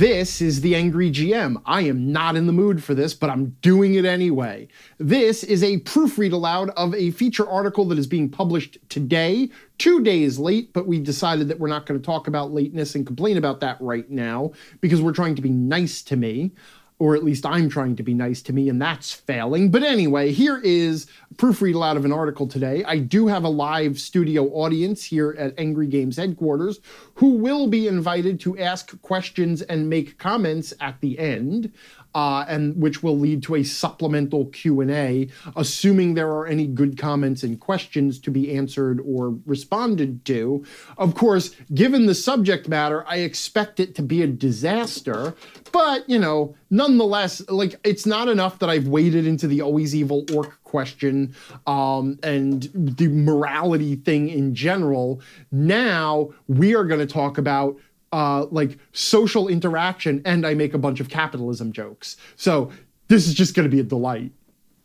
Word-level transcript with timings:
This 0.00 0.40
is 0.40 0.62
the 0.62 0.74
Angry 0.74 1.10
GM. 1.10 1.60
I 1.66 1.82
am 1.82 2.10
not 2.10 2.34
in 2.34 2.46
the 2.46 2.54
mood 2.54 2.82
for 2.82 2.94
this, 2.94 3.12
but 3.12 3.28
I'm 3.28 3.50
doing 3.60 3.96
it 3.96 4.06
anyway. 4.06 4.68
This 4.96 5.44
is 5.44 5.62
a 5.62 5.80
proofread 5.80 6.32
aloud 6.32 6.70
of 6.70 6.94
a 6.94 7.10
feature 7.10 7.46
article 7.46 7.84
that 7.88 7.98
is 7.98 8.06
being 8.06 8.30
published 8.30 8.78
today, 8.88 9.50
two 9.76 10.02
days 10.02 10.38
late, 10.38 10.72
but 10.72 10.86
we 10.86 11.00
decided 11.00 11.48
that 11.48 11.60
we're 11.60 11.68
not 11.68 11.84
going 11.84 12.00
to 12.00 12.06
talk 12.06 12.28
about 12.28 12.50
lateness 12.50 12.94
and 12.94 13.06
complain 13.06 13.36
about 13.36 13.60
that 13.60 13.76
right 13.78 14.08
now 14.08 14.52
because 14.80 15.02
we're 15.02 15.12
trying 15.12 15.34
to 15.34 15.42
be 15.42 15.50
nice 15.50 16.00
to 16.04 16.16
me 16.16 16.52
or 17.00 17.16
at 17.16 17.24
least 17.24 17.46
I'm 17.46 17.70
trying 17.70 17.96
to 17.96 18.02
be 18.02 18.12
nice 18.12 18.42
to 18.42 18.52
me, 18.52 18.68
and 18.68 18.80
that's 18.80 19.10
failing. 19.10 19.70
But 19.70 19.82
anyway, 19.82 20.32
here 20.32 20.60
is 20.62 21.06
proofread 21.36 21.74
aloud 21.74 21.96
of 21.96 22.04
an 22.04 22.12
article 22.12 22.46
today. 22.46 22.84
I 22.84 22.98
do 22.98 23.26
have 23.26 23.42
a 23.42 23.48
live 23.48 23.98
studio 23.98 24.44
audience 24.52 25.02
here 25.02 25.34
at 25.38 25.58
Angry 25.58 25.86
Games 25.86 26.18
headquarters 26.18 26.78
who 27.14 27.36
will 27.36 27.68
be 27.68 27.88
invited 27.88 28.38
to 28.40 28.58
ask 28.58 29.00
questions 29.00 29.62
and 29.62 29.88
make 29.88 30.18
comments 30.18 30.74
at 30.78 31.00
the 31.00 31.18
end 31.18 31.72
uh, 32.14 32.44
and 32.48 32.80
which 32.80 33.02
will 33.02 33.18
lead 33.18 33.42
to 33.42 33.54
a 33.54 33.62
supplemental 33.62 34.46
q&a 34.46 35.28
assuming 35.56 36.14
there 36.14 36.30
are 36.30 36.46
any 36.46 36.66
good 36.66 36.98
comments 36.98 37.42
and 37.42 37.60
questions 37.60 38.18
to 38.18 38.30
be 38.30 38.54
answered 38.54 39.00
or 39.04 39.38
responded 39.46 40.24
to. 40.24 40.64
Of 40.98 41.14
course 41.14 41.54
given 41.74 42.06
the 42.06 42.14
subject 42.14 42.68
matter 42.68 43.04
i 43.08 43.16
expect 43.16 43.80
it 43.80 43.94
to 43.94 44.02
be 44.02 44.22
a 44.22 44.26
disaster 44.26 45.34
but 45.72 46.08
you 46.08 46.18
know 46.18 46.54
nonetheless 46.70 47.42
like 47.48 47.74
it's 47.84 48.06
not 48.06 48.28
enough 48.28 48.58
that 48.58 48.70
i've 48.70 48.88
waded 48.88 49.26
into 49.26 49.46
the 49.46 49.60
always 49.60 49.94
evil 49.94 50.24
orc 50.34 50.60
question 50.70 51.34
um, 51.66 52.16
and 52.22 52.70
the 52.72 53.08
morality 53.08 53.96
thing 53.96 54.28
in 54.28 54.54
general. 54.54 55.20
Now 55.50 56.30
we 56.46 56.76
are 56.76 56.84
going 56.84 57.00
to 57.00 57.12
talk 57.12 57.38
about 57.38 57.76
uh, 58.12 58.46
like 58.50 58.78
social 58.92 59.48
interaction 59.48 60.22
and 60.24 60.46
I 60.46 60.54
make 60.54 60.74
a 60.74 60.78
bunch 60.78 61.00
of 61.00 61.08
capitalism 61.08 61.72
jokes. 61.72 62.16
So 62.36 62.70
this 63.08 63.26
is 63.26 63.34
just 63.34 63.54
going 63.54 63.68
to 63.68 63.74
be 63.74 63.80
a 63.80 63.84
delight. 63.84 64.32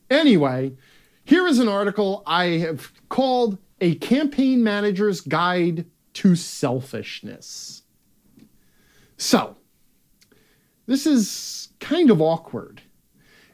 Anyway, 0.10 0.74
here 1.24 1.48
is 1.48 1.60
an 1.60 1.68
article 1.68 2.24
I 2.26 2.46
have 2.60 2.92
called 3.10 3.58
A 3.82 3.96
Campaign 3.96 4.64
Manager's 4.64 5.22
Guide 5.22 5.86
to 6.14 6.36
Selfishness. 6.36 7.84
So, 9.18 9.58
this 10.86 11.08
is 11.08 11.70
kind 11.80 12.12
of 12.12 12.22
awkward. 12.22 12.82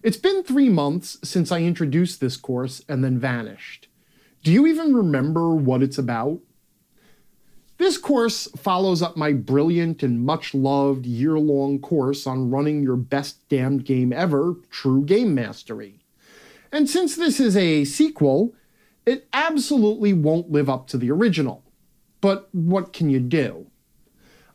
It's 0.03 0.17
been 0.17 0.43
three 0.43 0.69
months 0.69 1.17
since 1.23 1.51
I 1.51 1.61
introduced 1.61 2.19
this 2.19 2.35
course 2.35 2.83
and 2.89 3.03
then 3.03 3.19
vanished. 3.19 3.87
Do 4.43 4.51
you 4.51 4.67
even 4.67 4.95
remember 4.95 5.53
what 5.53 5.83
it's 5.83 5.97
about? 5.97 6.39
This 7.81 7.97
course 7.97 8.47
follows 8.55 9.01
up 9.01 9.17
my 9.17 9.33
brilliant 9.33 10.03
and 10.03 10.23
much 10.23 10.53
loved 10.53 11.07
year 11.07 11.39
long 11.39 11.79
course 11.79 12.27
on 12.27 12.51
running 12.51 12.83
your 12.83 12.95
best 12.95 13.49
damned 13.49 13.85
game 13.85 14.13
ever, 14.13 14.57
True 14.69 15.03
Game 15.03 15.33
Mastery. 15.33 16.03
And 16.71 16.87
since 16.87 17.15
this 17.15 17.39
is 17.39 17.57
a 17.57 17.83
sequel, 17.85 18.53
it 19.03 19.27
absolutely 19.33 20.13
won't 20.13 20.51
live 20.51 20.69
up 20.69 20.85
to 20.89 20.97
the 20.99 21.09
original. 21.09 21.63
But 22.21 22.49
what 22.51 22.93
can 22.93 23.09
you 23.09 23.19
do? 23.19 23.65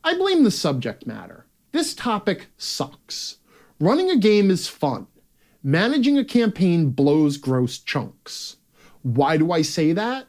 I 0.05 0.15
blame 0.15 0.45
the 0.45 0.53
subject 0.53 1.05
matter. 1.05 1.47
This 1.73 1.97
topic 1.97 2.47
sucks. 2.57 3.39
Running 3.81 4.09
a 4.09 4.17
game 4.17 4.53
is 4.53 4.69
fun. 4.69 5.09
Managing 5.65 6.17
a 6.17 6.25
campaign 6.25 6.91
blows 6.91 7.39
gross 7.39 7.79
chunks. 7.79 8.59
Why 9.03 9.37
do 9.37 9.51
I 9.51 9.63
say 9.63 9.93
that? 9.95 10.29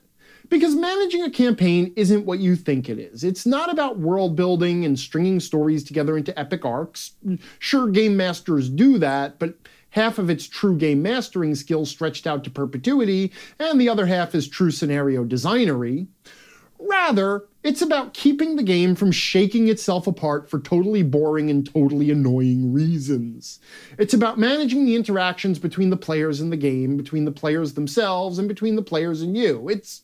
Because 0.49 0.75
managing 0.75 1.23
a 1.23 1.29
campaign 1.29 1.93
isn't 1.95 2.25
what 2.25 2.39
you 2.39 2.55
think 2.55 2.89
it 2.89 2.99
is. 2.99 3.23
It's 3.23 3.45
not 3.45 3.71
about 3.71 3.99
world 3.99 4.35
building 4.35 4.85
and 4.85 4.97
stringing 4.97 5.39
stories 5.39 5.83
together 5.83 6.17
into 6.17 6.37
epic 6.39 6.63
arcs. 6.63 7.11
Sure, 7.59 7.89
game 7.89 8.15
masters 8.15 8.69
do 8.69 8.97
that, 8.97 9.39
but 9.39 9.55
half 9.91 10.17
of 10.17 10.29
its 10.29 10.47
true 10.47 10.77
game 10.77 11.01
mastering 11.01 11.55
skills 11.55 11.89
stretched 11.89 12.27
out 12.27 12.43
to 12.43 12.49
perpetuity, 12.49 13.31
and 13.59 13.79
the 13.79 13.89
other 13.89 14.05
half 14.05 14.35
is 14.35 14.47
true 14.47 14.71
scenario 14.71 15.25
designery. 15.25 16.07
Rather, 16.79 17.45
it's 17.63 17.81
about 17.81 18.13
keeping 18.13 18.55
the 18.55 18.63
game 18.63 18.95
from 18.95 19.11
shaking 19.11 19.67
itself 19.67 20.05
apart 20.05 20.49
for 20.49 20.59
totally 20.59 21.01
boring 21.01 21.49
and 21.49 21.65
totally 21.65 22.11
annoying 22.11 22.71
reasons. 22.71 23.59
It's 23.97 24.13
about 24.13 24.37
managing 24.37 24.85
the 24.85 24.95
interactions 24.95 25.57
between 25.57 25.89
the 25.89 25.97
players 25.97 26.39
in 26.39 26.51
the 26.51 26.57
game, 26.57 26.95
between 26.95 27.25
the 27.25 27.31
players 27.31 27.73
themselves, 27.73 28.37
and 28.37 28.47
between 28.47 28.75
the 28.75 28.83
players 28.83 29.23
and 29.23 29.35
you. 29.35 29.67
It's 29.69 30.03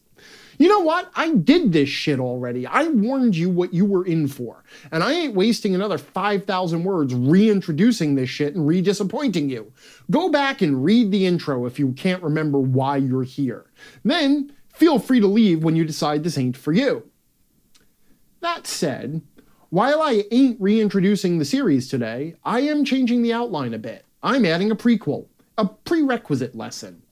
you 0.58 0.68
know 0.68 0.80
what? 0.80 1.12
I 1.16 1.34
did 1.34 1.72
this 1.72 1.90
shit 1.90 2.20
already. 2.20 2.66
I 2.66 2.88
warned 2.88 3.36
you 3.36 3.50
what 3.50 3.74
you 3.74 3.86
were 3.86 4.06
in 4.06 4.28
for. 4.28 4.64
And 4.92 5.04
I 5.04 5.14
ain't 5.14 5.36
wasting 5.36 5.76
another 5.76 5.98
5,000 5.98 6.84
words 6.84 7.14
reintroducing 7.14 8.16
this 8.16 8.30
shit 8.30 8.56
and 8.56 8.68
re 8.68 8.82
disappointing 8.82 9.50
you. 9.50 9.72
Go 10.12 10.30
back 10.30 10.62
and 10.62 10.84
read 10.84 11.12
the 11.12 11.26
intro 11.26 11.66
if 11.66 11.80
you 11.80 11.94
can't 11.94 12.24
remember 12.24 12.60
why 12.60 12.98
you're 12.98 13.24
here. 13.24 13.66
Then 14.04 14.54
feel 14.74 15.00
free 15.00 15.20
to 15.20 15.28
leave 15.28 15.64
when 15.64 15.76
you 15.76 15.86
decide 15.86 16.24
this 16.24 16.38
ain't 16.38 16.58
for 16.58 16.72
you. 16.72 17.10
That 18.42 18.68
said, 18.68 19.22
while 19.70 20.02
I 20.02 20.26
ain't 20.32 20.60
reintroducing 20.60 21.40
the 21.40 21.46
series 21.46 21.88
today, 21.88 22.36
I 22.44 22.62
am 22.62 22.86
changing 22.86 23.22
the 23.22 23.34
outline 23.34 23.74
a 23.74 23.80
bit. 23.80 24.06
I'm 24.22 24.46
adding 24.46 24.72
a 24.72 24.76
prequel, 24.76 25.28
a 25.58 25.66
prerequisite 25.66 26.56
lesson. 26.56 27.03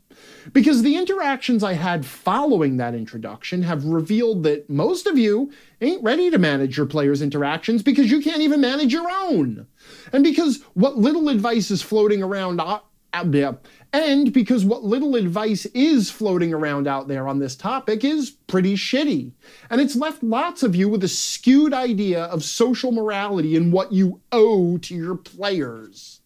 Because 0.53 0.81
the 0.81 0.97
interactions 0.97 1.63
I 1.63 1.74
had 1.74 2.06
following 2.06 2.78
that 2.78 2.94
introduction 2.96 3.63
have 3.63 3.85
revealed 3.85 4.44
that 4.44 4.69
most 4.69 5.07
of 5.07 5.18
you 5.18 5.52
ain't 5.81 6.03
ready 6.03 6.29
to 6.29 6.38
manage 6.38 6.78
your 6.78 6.85
players' 6.85 7.22
interactions 7.22 7.84
because 7.84 8.12
you 8.12 8.22
can't 8.22 8.41
even 8.41 8.62
manage 8.62 8.94
your 8.94 9.09
own. 9.09 9.68
And 10.13 10.24
because 10.24 10.63
what 10.74 10.97
little 10.97 11.29
advice 11.29 11.72
is 11.72 11.81
floating 11.81 12.24
around 12.24 12.62
out 12.62 12.85
there, 13.25 13.57
and 13.94 14.31
because 14.31 14.63
what 14.63 14.85
little 14.85 15.16
advice 15.16 15.66
is 15.68 16.09
floating 16.09 16.53
around 16.53 16.88
out 16.88 17.09
there 17.09 17.28
on 17.28 17.40
this 17.40 17.58
topic 17.58 18.06
is 18.06 18.31
pretty 18.47 18.75
shitty. 18.75 19.34
And 19.69 19.81
it's 19.81 19.97
left 19.97 20.23
lots 20.23 20.63
of 20.63 20.75
you 20.75 20.88
with 20.88 21.03
a 21.03 21.09
skewed 21.09 21.73
idea 21.73 22.23
of 22.25 22.44
social 22.44 22.94
morality 22.94 23.58
and 23.58 23.73
what 23.73 23.91
you 23.91 24.22
owe 24.31 24.78
to 24.78 24.96
your 24.96 25.16
players. 25.16 26.21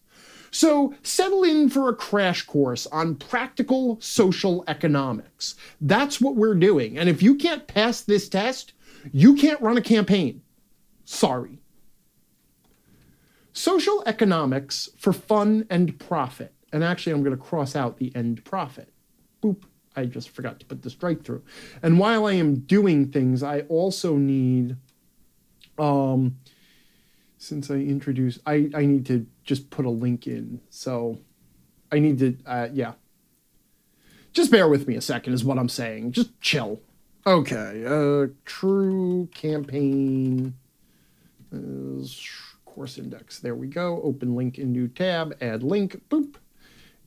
So 0.56 0.94
settle 1.02 1.44
in 1.44 1.68
for 1.68 1.90
a 1.90 1.94
crash 1.94 2.40
course 2.40 2.86
on 2.86 3.16
practical 3.16 4.00
social 4.00 4.64
economics. 4.66 5.54
That's 5.82 6.18
what 6.18 6.34
we're 6.34 6.54
doing. 6.54 6.96
And 6.96 7.10
if 7.10 7.22
you 7.22 7.34
can't 7.34 7.66
pass 7.66 8.00
this 8.00 8.26
test, 8.26 8.72
you 9.12 9.36
can't 9.36 9.60
run 9.60 9.76
a 9.76 9.82
campaign. 9.82 10.40
Sorry. 11.04 11.58
Social 13.52 14.02
economics 14.06 14.88
for 14.96 15.12
fun 15.12 15.66
and 15.68 15.98
profit. 15.98 16.54
And 16.72 16.82
actually, 16.82 17.12
I'm 17.12 17.22
going 17.22 17.36
to 17.36 17.42
cross 17.42 17.76
out 17.76 17.98
the 17.98 18.10
end 18.16 18.42
profit. 18.46 18.90
Boop. 19.42 19.64
I 19.94 20.06
just 20.06 20.30
forgot 20.30 20.58
to 20.60 20.64
put 20.64 20.80
the 20.80 20.88
strike 20.88 21.22
through. 21.22 21.42
And 21.82 21.98
while 21.98 22.24
I 22.24 22.32
am 22.32 22.60
doing 22.60 23.12
things, 23.12 23.42
I 23.42 23.60
also 23.68 24.16
need 24.16 24.78
um, 25.78 26.38
since 27.38 27.70
I 27.70 27.74
introduced, 27.74 28.40
I, 28.46 28.70
I 28.74 28.86
need 28.86 29.06
to 29.06 29.26
just 29.44 29.70
put 29.70 29.84
a 29.84 29.90
link 29.90 30.26
in. 30.26 30.60
So 30.70 31.18
I 31.92 31.98
need 31.98 32.18
to, 32.18 32.36
uh, 32.46 32.68
yeah. 32.72 32.92
Just 34.32 34.50
bear 34.50 34.68
with 34.68 34.86
me 34.86 34.96
a 34.96 35.00
second, 35.00 35.32
is 35.32 35.44
what 35.44 35.58
I'm 35.58 35.68
saying. 35.68 36.12
Just 36.12 36.38
chill. 36.40 36.80
Okay, 37.26 37.84
uh, 37.86 38.28
true 38.44 39.28
campaign 39.34 40.54
is 41.50 42.20
course 42.76 42.98
index. 42.98 43.38
There 43.38 43.54
we 43.54 43.68
go. 43.68 44.02
Open 44.02 44.36
link 44.36 44.58
in 44.58 44.70
new 44.70 44.86
tab, 44.86 45.34
add 45.40 45.62
link, 45.62 46.00
boop. 46.10 46.34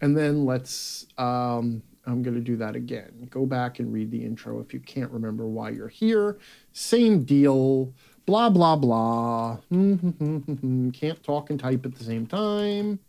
And 0.02 0.18
then 0.18 0.44
let's, 0.44 1.06
um, 1.18 1.84
I'm 2.08 2.24
going 2.24 2.34
to 2.34 2.42
do 2.42 2.58
that 2.58 2.76
again. 2.76 3.28
Go 3.30 3.46
back 3.46 3.78
and 3.78 3.94
read 3.94 4.10
the 4.10 4.26
intro 4.26 4.60
if 4.60 4.74
you 4.74 4.80
can't 4.80 5.12
remember 5.12 5.46
why 5.46 5.70
you're 5.70 5.88
here. 5.88 6.40
Same 6.74 7.24
deal 7.24 7.94
blah, 8.26 8.50
blah, 8.50 8.76
blah. 8.76 9.58
Mm-hmm. 9.72 10.90
Can't 10.92 11.24
talk 11.24 11.50
and 11.50 11.60
type 11.60 11.86
at 11.86 11.96
the 11.96 12.04
same 12.04 12.28
time. 12.28 13.00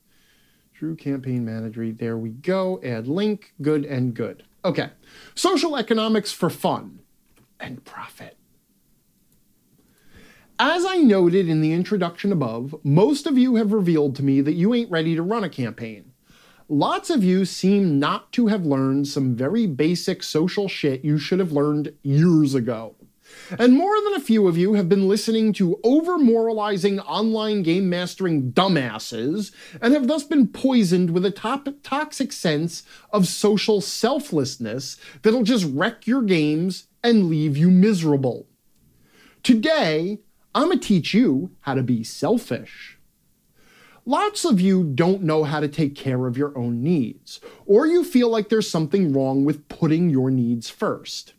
True 0.75 0.97
campaign 0.97 1.45
manager. 1.45 1.93
There 1.93 2.17
we 2.17 2.31
go. 2.31 2.81
Add 2.83 3.07
link. 3.07 3.53
Good 3.61 3.85
and 3.85 4.15
good. 4.15 4.45
Okay. 4.65 4.91
Social 5.35 5.77
economics 5.77 6.33
for 6.33 6.51
fun 6.51 7.01
and 7.59 7.85
profit. 7.85 8.37
As 10.59 10.85
I 10.85 10.99
noted 10.99 11.49
in 11.49 11.63
the 11.63 11.73
introduction 11.73 12.33
above, 12.33 12.75
most 12.85 13.27
of 13.27 13.39
you 13.39 13.57
have 13.57 13.73
revealed 13.73 14.15
to 14.17 14.23
me 14.23 14.43
that 14.43 14.53
you 14.53 14.75
ain't 14.75 14.91
ready 14.91 15.15
to 15.17 15.23
run 15.23 15.43
a 15.43 15.49
campaign. 15.49 16.13
Lots 16.69 17.11
of 17.11 17.25
you 17.25 17.45
seem 17.47 17.99
not 17.99 18.31
to 18.33 18.47
have 18.49 18.67
learned 18.67 19.09
some 19.09 19.35
very 19.35 19.67
basic 19.67 20.23
social 20.23 20.69
shit 20.69 21.05
you 21.05 21.19
should 21.19 21.39
have 21.39 21.51
learned 21.51 21.95
years 22.03 22.55
ago. 22.55 22.95
And 23.59 23.73
more 23.75 23.95
than 24.05 24.15
a 24.15 24.21
few 24.21 24.47
of 24.47 24.57
you 24.57 24.75
have 24.75 24.89
been 24.89 25.09
listening 25.09 25.53
to 25.55 25.79
over 25.83 26.19
moralizing 26.19 27.01
online 27.01 27.63
game 27.63 27.89
mastering 27.89 28.53
dumbasses 28.53 29.53
and 29.81 29.93
have 29.93 30.07
thus 30.07 30.23
been 30.23 30.49
poisoned 30.49 31.11
with 31.11 31.25
a 31.25 31.31
top- 31.31 31.69
toxic 31.83 32.33
sense 32.33 32.83
of 33.13 33.27
social 33.27 33.81
selflessness 33.81 34.97
that'll 35.23 35.43
just 35.43 35.67
wreck 35.73 36.07
your 36.07 36.23
games 36.23 36.87
and 37.03 37.29
leave 37.29 37.57
you 37.57 37.71
miserable. 37.71 38.47
Today, 39.43 40.21
I'm 40.55 40.69
gonna 40.69 40.81
teach 40.81 41.15
you 41.15 41.53
how 41.61 41.75
to 41.75 41.83
be 41.83 42.05
selfish. 42.05 42.99
Lots 44.07 44.45
of 44.45 44.61
you 44.61 44.83
don't 44.83 45.23
know 45.23 45.45
how 45.45 45.61
to 45.61 45.69
take 45.69 45.95
care 45.95 46.27
of 46.27 46.37
your 46.37 46.57
own 46.59 46.83
needs, 46.83 47.41
or 47.67 47.87
you 47.87 48.03
feel 48.03 48.29
like 48.29 48.49
there's 48.49 48.69
something 48.69 49.13
wrong 49.13 49.45
with 49.45 49.69
putting 49.69 50.11
your 50.11 50.31
needs 50.31 50.69
first. 50.69 51.35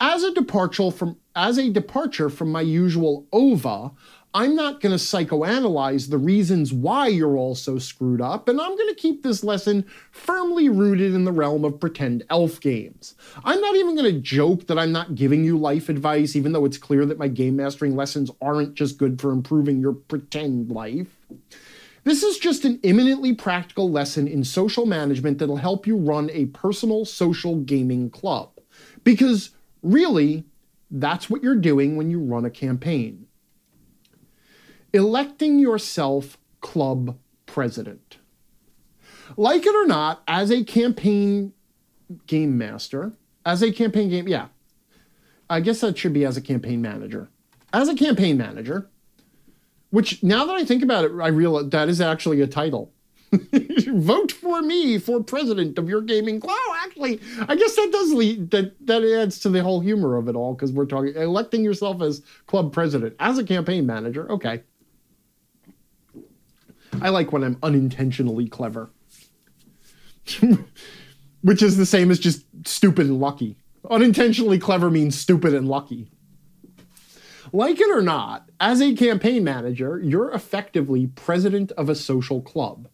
As 0.00 0.22
a 0.22 0.32
departure 0.32 0.90
from 0.90 1.18
as 1.36 1.58
a 1.58 1.70
departure 1.70 2.30
from 2.30 2.50
my 2.50 2.62
usual 2.62 3.26
ova, 3.32 3.92
I'm 4.34 4.54
not 4.54 4.80
going 4.80 4.96
to 4.96 5.02
psychoanalyze 5.02 6.10
the 6.10 6.18
reasons 6.18 6.72
why 6.72 7.06
you're 7.06 7.36
all 7.36 7.54
so 7.54 7.78
screwed 7.78 8.20
up, 8.20 8.48
and 8.48 8.60
I'm 8.60 8.76
going 8.76 8.94
to 8.94 9.00
keep 9.00 9.22
this 9.22 9.44
lesson 9.44 9.86
firmly 10.10 10.68
rooted 10.68 11.14
in 11.14 11.24
the 11.24 11.32
realm 11.32 11.64
of 11.64 11.80
pretend 11.80 12.24
elf 12.28 12.60
games. 12.60 13.14
I'm 13.44 13.60
not 13.60 13.76
even 13.76 13.96
going 13.96 14.12
to 14.12 14.20
joke 14.20 14.66
that 14.66 14.78
I'm 14.78 14.92
not 14.92 15.14
giving 15.14 15.44
you 15.44 15.56
life 15.56 15.88
advice, 15.88 16.36
even 16.36 16.52
though 16.52 16.64
it's 16.64 16.76
clear 16.76 17.06
that 17.06 17.18
my 17.18 17.28
game 17.28 17.56
mastering 17.56 17.96
lessons 17.96 18.30
aren't 18.42 18.74
just 18.74 18.98
good 18.98 19.20
for 19.20 19.30
improving 19.30 19.80
your 19.80 19.94
pretend 19.94 20.70
life. 20.70 21.16
This 22.04 22.22
is 22.22 22.38
just 22.38 22.64
an 22.64 22.78
eminently 22.84 23.34
practical 23.34 23.90
lesson 23.90 24.28
in 24.28 24.44
social 24.44 24.86
management 24.86 25.38
that'll 25.38 25.56
help 25.56 25.86
you 25.86 25.96
run 25.96 26.30
a 26.30 26.46
personal 26.46 27.04
social 27.04 27.56
gaming 27.56 28.10
club. 28.10 28.50
Because 29.02 29.50
really, 29.82 30.44
that's 30.90 31.28
what 31.28 31.42
you're 31.42 31.56
doing 31.56 31.96
when 31.96 32.10
you 32.10 32.20
run 32.20 32.44
a 32.44 32.50
campaign 32.50 33.26
electing 34.96 35.58
yourself 35.58 36.38
club 36.60 37.18
president. 37.44 38.16
Like 39.36 39.66
it 39.66 39.74
or 39.74 39.86
not, 39.86 40.22
as 40.26 40.50
a 40.50 40.64
campaign 40.64 41.52
game 42.26 42.56
master, 42.56 43.12
as 43.44 43.62
a 43.62 43.72
campaign 43.72 44.08
game, 44.08 44.28
yeah, 44.28 44.46
I 45.50 45.60
guess 45.60 45.80
that 45.80 45.98
should 45.98 46.12
be 46.12 46.24
as 46.24 46.36
a 46.36 46.40
campaign 46.40 46.80
manager. 46.80 47.28
As 47.72 47.88
a 47.88 47.94
campaign 47.94 48.38
manager, 48.38 48.88
which 49.90 50.22
now 50.22 50.46
that 50.46 50.54
I 50.54 50.64
think 50.64 50.82
about 50.82 51.04
it, 51.04 51.12
I 51.20 51.28
realize 51.28 51.68
that 51.70 51.88
is 51.88 52.00
actually 52.00 52.40
a 52.40 52.46
title. 52.46 52.92
Vote 53.94 54.32
for 54.32 54.62
me 54.62 54.98
for 54.98 55.22
president 55.22 55.78
of 55.78 55.88
your 55.88 56.00
gaming 56.00 56.40
club. 56.40 56.56
Oh, 56.58 56.76
actually, 56.84 57.20
I 57.48 57.56
guess 57.56 57.76
that 57.76 57.90
does 57.92 58.12
lead 58.12 58.50
that 58.50 58.74
that 58.86 59.02
adds 59.02 59.38
to 59.40 59.48
the 59.48 59.62
whole 59.62 59.80
humor 59.80 60.16
of 60.16 60.28
it 60.28 60.36
all 60.36 60.54
because 60.54 60.72
we're 60.72 60.86
talking 60.86 61.14
electing 61.14 61.64
yourself 61.64 62.02
as 62.02 62.22
club 62.46 62.72
president 62.72 63.16
as 63.20 63.38
a 63.38 63.44
campaign 63.44 63.86
manager. 63.86 64.30
Okay. 64.30 64.62
I 67.00 67.10
like 67.10 67.32
when 67.32 67.44
I'm 67.44 67.58
unintentionally 67.62 68.48
clever. 68.48 68.90
Which 71.42 71.62
is 71.62 71.76
the 71.76 71.86
same 71.86 72.10
as 72.10 72.18
just 72.18 72.44
stupid 72.64 73.06
and 73.06 73.20
lucky. 73.20 73.56
Unintentionally 73.90 74.58
clever 74.58 74.90
means 74.90 75.18
stupid 75.18 75.54
and 75.54 75.68
lucky. 75.68 76.10
Like 77.52 77.80
it 77.80 77.90
or 77.90 78.02
not, 78.02 78.50
as 78.58 78.82
a 78.82 78.94
campaign 78.94 79.44
manager, 79.44 80.00
you're 80.02 80.32
effectively 80.32 81.06
president 81.06 81.70
of 81.72 81.88
a 81.88 81.94
social 81.94 82.42
club. 82.42 82.88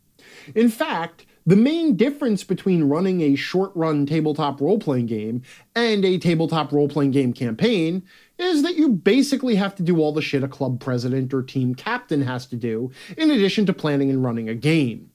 In 0.54 0.68
fact, 0.68 1.26
the 1.44 1.56
main 1.56 1.96
difference 1.96 2.44
between 2.44 2.84
running 2.84 3.20
a 3.20 3.34
short 3.34 3.72
run 3.74 4.06
tabletop 4.06 4.60
role 4.60 4.78
playing 4.78 5.06
game 5.06 5.42
and 5.74 6.04
a 6.04 6.18
tabletop 6.18 6.72
role 6.72 6.88
playing 6.88 7.10
game 7.10 7.32
campaign 7.32 8.04
is 8.38 8.62
that 8.62 8.76
you 8.76 8.88
basically 8.90 9.56
have 9.56 9.74
to 9.76 9.82
do 9.82 9.98
all 9.98 10.12
the 10.12 10.22
shit 10.22 10.44
a 10.44 10.48
club 10.48 10.80
president 10.80 11.34
or 11.34 11.42
team 11.42 11.74
captain 11.74 12.22
has 12.22 12.46
to 12.46 12.56
do, 12.56 12.90
in 13.16 13.30
addition 13.30 13.66
to 13.66 13.72
planning 13.72 14.08
and 14.10 14.24
running 14.24 14.48
a 14.48 14.54
game. 14.54 15.10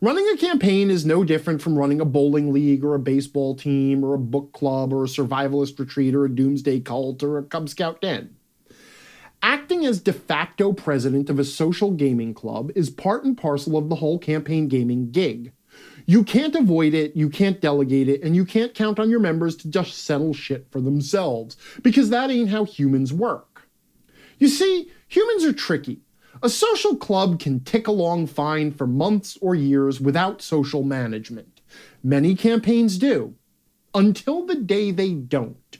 Running 0.00 0.28
a 0.34 0.36
campaign 0.36 0.90
is 0.90 1.06
no 1.06 1.24
different 1.24 1.62
from 1.62 1.78
running 1.78 2.00
a 2.00 2.04
bowling 2.04 2.52
league 2.52 2.84
or 2.84 2.94
a 2.94 2.98
baseball 2.98 3.54
team 3.54 4.04
or 4.04 4.12
a 4.12 4.18
book 4.18 4.52
club 4.52 4.92
or 4.92 5.04
a 5.04 5.08
survivalist 5.08 5.78
retreat 5.78 6.14
or 6.14 6.26
a 6.26 6.34
doomsday 6.34 6.80
cult 6.80 7.22
or 7.22 7.38
a 7.38 7.42
Cub 7.42 7.70
Scout 7.70 8.02
den. 8.02 8.33
Acting 9.44 9.84
as 9.84 10.00
de 10.00 10.14
facto 10.14 10.72
president 10.72 11.28
of 11.28 11.38
a 11.38 11.44
social 11.44 11.90
gaming 11.90 12.32
club 12.32 12.72
is 12.74 12.88
part 12.88 13.24
and 13.24 13.36
parcel 13.36 13.76
of 13.76 13.90
the 13.90 13.96
whole 13.96 14.18
campaign 14.18 14.68
gaming 14.68 15.10
gig. 15.10 15.52
You 16.06 16.24
can't 16.24 16.54
avoid 16.54 16.94
it, 16.94 17.14
you 17.14 17.28
can't 17.28 17.60
delegate 17.60 18.08
it, 18.08 18.22
and 18.22 18.34
you 18.34 18.46
can't 18.46 18.72
count 18.72 18.98
on 18.98 19.10
your 19.10 19.20
members 19.20 19.54
to 19.56 19.68
just 19.68 19.98
settle 19.98 20.32
shit 20.32 20.66
for 20.70 20.80
themselves, 20.80 21.58
because 21.82 22.08
that 22.08 22.30
ain't 22.30 22.48
how 22.48 22.64
humans 22.64 23.12
work. 23.12 23.68
You 24.38 24.48
see, 24.48 24.90
humans 25.08 25.44
are 25.44 25.52
tricky. 25.52 26.00
A 26.42 26.48
social 26.48 26.96
club 26.96 27.38
can 27.38 27.60
tick 27.60 27.86
along 27.86 28.28
fine 28.28 28.72
for 28.72 28.86
months 28.86 29.36
or 29.42 29.54
years 29.54 30.00
without 30.00 30.40
social 30.40 30.84
management. 30.84 31.60
Many 32.02 32.34
campaigns 32.34 32.96
do, 32.96 33.34
until 33.94 34.46
the 34.46 34.56
day 34.56 34.90
they 34.90 35.12
don't. 35.12 35.76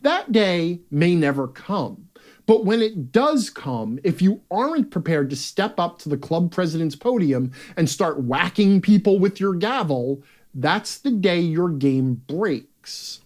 That 0.00 0.32
day 0.32 0.80
may 0.90 1.14
never 1.14 1.46
come. 1.46 2.08
But 2.46 2.64
when 2.64 2.82
it 2.82 3.12
does 3.12 3.50
come, 3.50 3.98
if 4.02 4.20
you 4.20 4.42
aren't 4.50 4.90
prepared 4.90 5.30
to 5.30 5.36
step 5.36 5.78
up 5.78 5.98
to 6.00 6.08
the 6.08 6.16
club 6.16 6.50
president's 6.50 6.96
podium 6.96 7.52
and 7.76 7.88
start 7.88 8.22
whacking 8.22 8.80
people 8.80 9.18
with 9.18 9.38
your 9.38 9.54
gavel, 9.54 10.22
that's 10.54 10.98
the 10.98 11.10
day 11.10 11.40
your 11.40 11.70
game 11.70 12.22
breaks. 12.26 13.20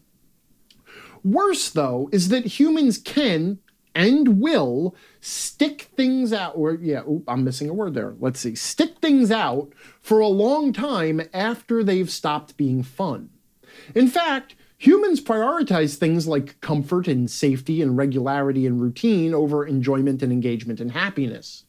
Worse, 1.25 1.71
though, 1.71 2.09
is 2.13 2.29
that 2.29 2.59
humans 2.59 2.99
can 2.99 3.59
and 3.97 4.43
will 4.43 4.95
stick 5.21 5.89
things 5.97 6.31
out, 6.31 6.53
or 6.55 6.75
yeah, 6.75 7.01
oops, 7.09 7.25
I'm 7.27 7.43
missing 7.43 7.71
a 7.71 7.73
word 7.73 7.95
there. 7.95 8.15
Let's 8.21 8.41
see, 8.41 8.55
stick 8.55 8.99
things 8.99 9.31
out 9.31 9.73
for 10.03 10.21
a 10.21 10.29
long 10.29 10.75
time 10.75 11.23
after 11.33 11.83
they've 11.83 12.11
stopped 12.11 12.59
being 12.59 12.83
fun. 12.83 13.31
In 13.95 14.07
fact, 14.07 14.55
Humans 14.79 15.23
prioritize 15.23 15.97
things 15.97 16.27
like 16.27 16.61
comfort 16.61 17.09
and 17.09 17.31
safety 17.31 17.81
and 17.81 17.97
regularity 17.97 18.67
and 18.67 18.81
routine 18.81 19.33
over 19.33 19.67
enjoyment 19.67 20.23
and 20.23 20.31
engagement 20.31 20.81
and 20.81 20.93
happiness. 20.93 21.65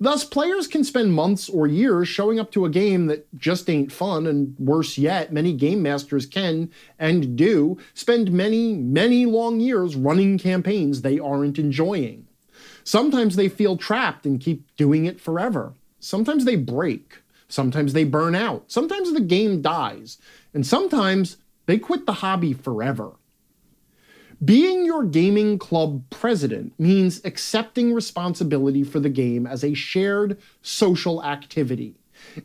Thus, 0.00 0.24
players 0.24 0.66
can 0.66 0.84
spend 0.84 1.14
months 1.14 1.48
or 1.48 1.66
years 1.66 2.08
showing 2.08 2.38
up 2.40 2.50
to 2.52 2.64
a 2.64 2.70
game 2.70 3.06
that 3.06 3.26
just 3.38 3.70
ain't 3.70 3.92
fun, 3.92 4.26
and 4.26 4.54
worse 4.58 4.98
yet, 4.98 5.32
many 5.32 5.52
game 5.52 5.82
masters 5.82 6.26
can 6.26 6.70
and 6.98 7.36
do 7.36 7.78
spend 7.94 8.32
many, 8.32 8.74
many 8.74 9.24
long 9.24 9.60
years 9.60 9.96
running 9.96 10.36
campaigns 10.36 11.00
they 11.00 11.18
aren't 11.18 11.58
enjoying. 11.58 12.26
Sometimes 12.84 13.36
they 13.36 13.48
feel 13.48 13.76
trapped 13.76 14.26
and 14.26 14.40
keep 14.40 14.74
doing 14.76 15.04
it 15.04 15.20
forever. 15.20 15.74
Sometimes 16.00 16.44
they 16.44 16.56
break. 16.56 17.18
Sometimes 17.48 17.92
they 17.92 18.04
burn 18.04 18.34
out. 18.34 18.64
Sometimes 18.66 19.12
the 19.12 19.20
game 19.20 19.62
dies. 19.62 20.18
And 20.52 20.66
sometimes 20.66 21.36
they 21.66 21.78
quit 21.78 22.06
the 22.06 22.14
hobby 22.14 22.52
forever. 22.52 23.12
Being 24.44 24.84
your 24.84 25.04
gaming 25.04 25.58
club 25.58 26.02
president 26.10 26.72
means 26.78 27.20
accepting 27.24 27.92
responsibility 27.92 28.82
for 28.82 28.98
the 28.98 29.08
game 29.08 29.46
as 29.46 29.62
a 29.62 29.74
shared 29.74 30.36
social 30.62 31.22
activity. 31.24 31.94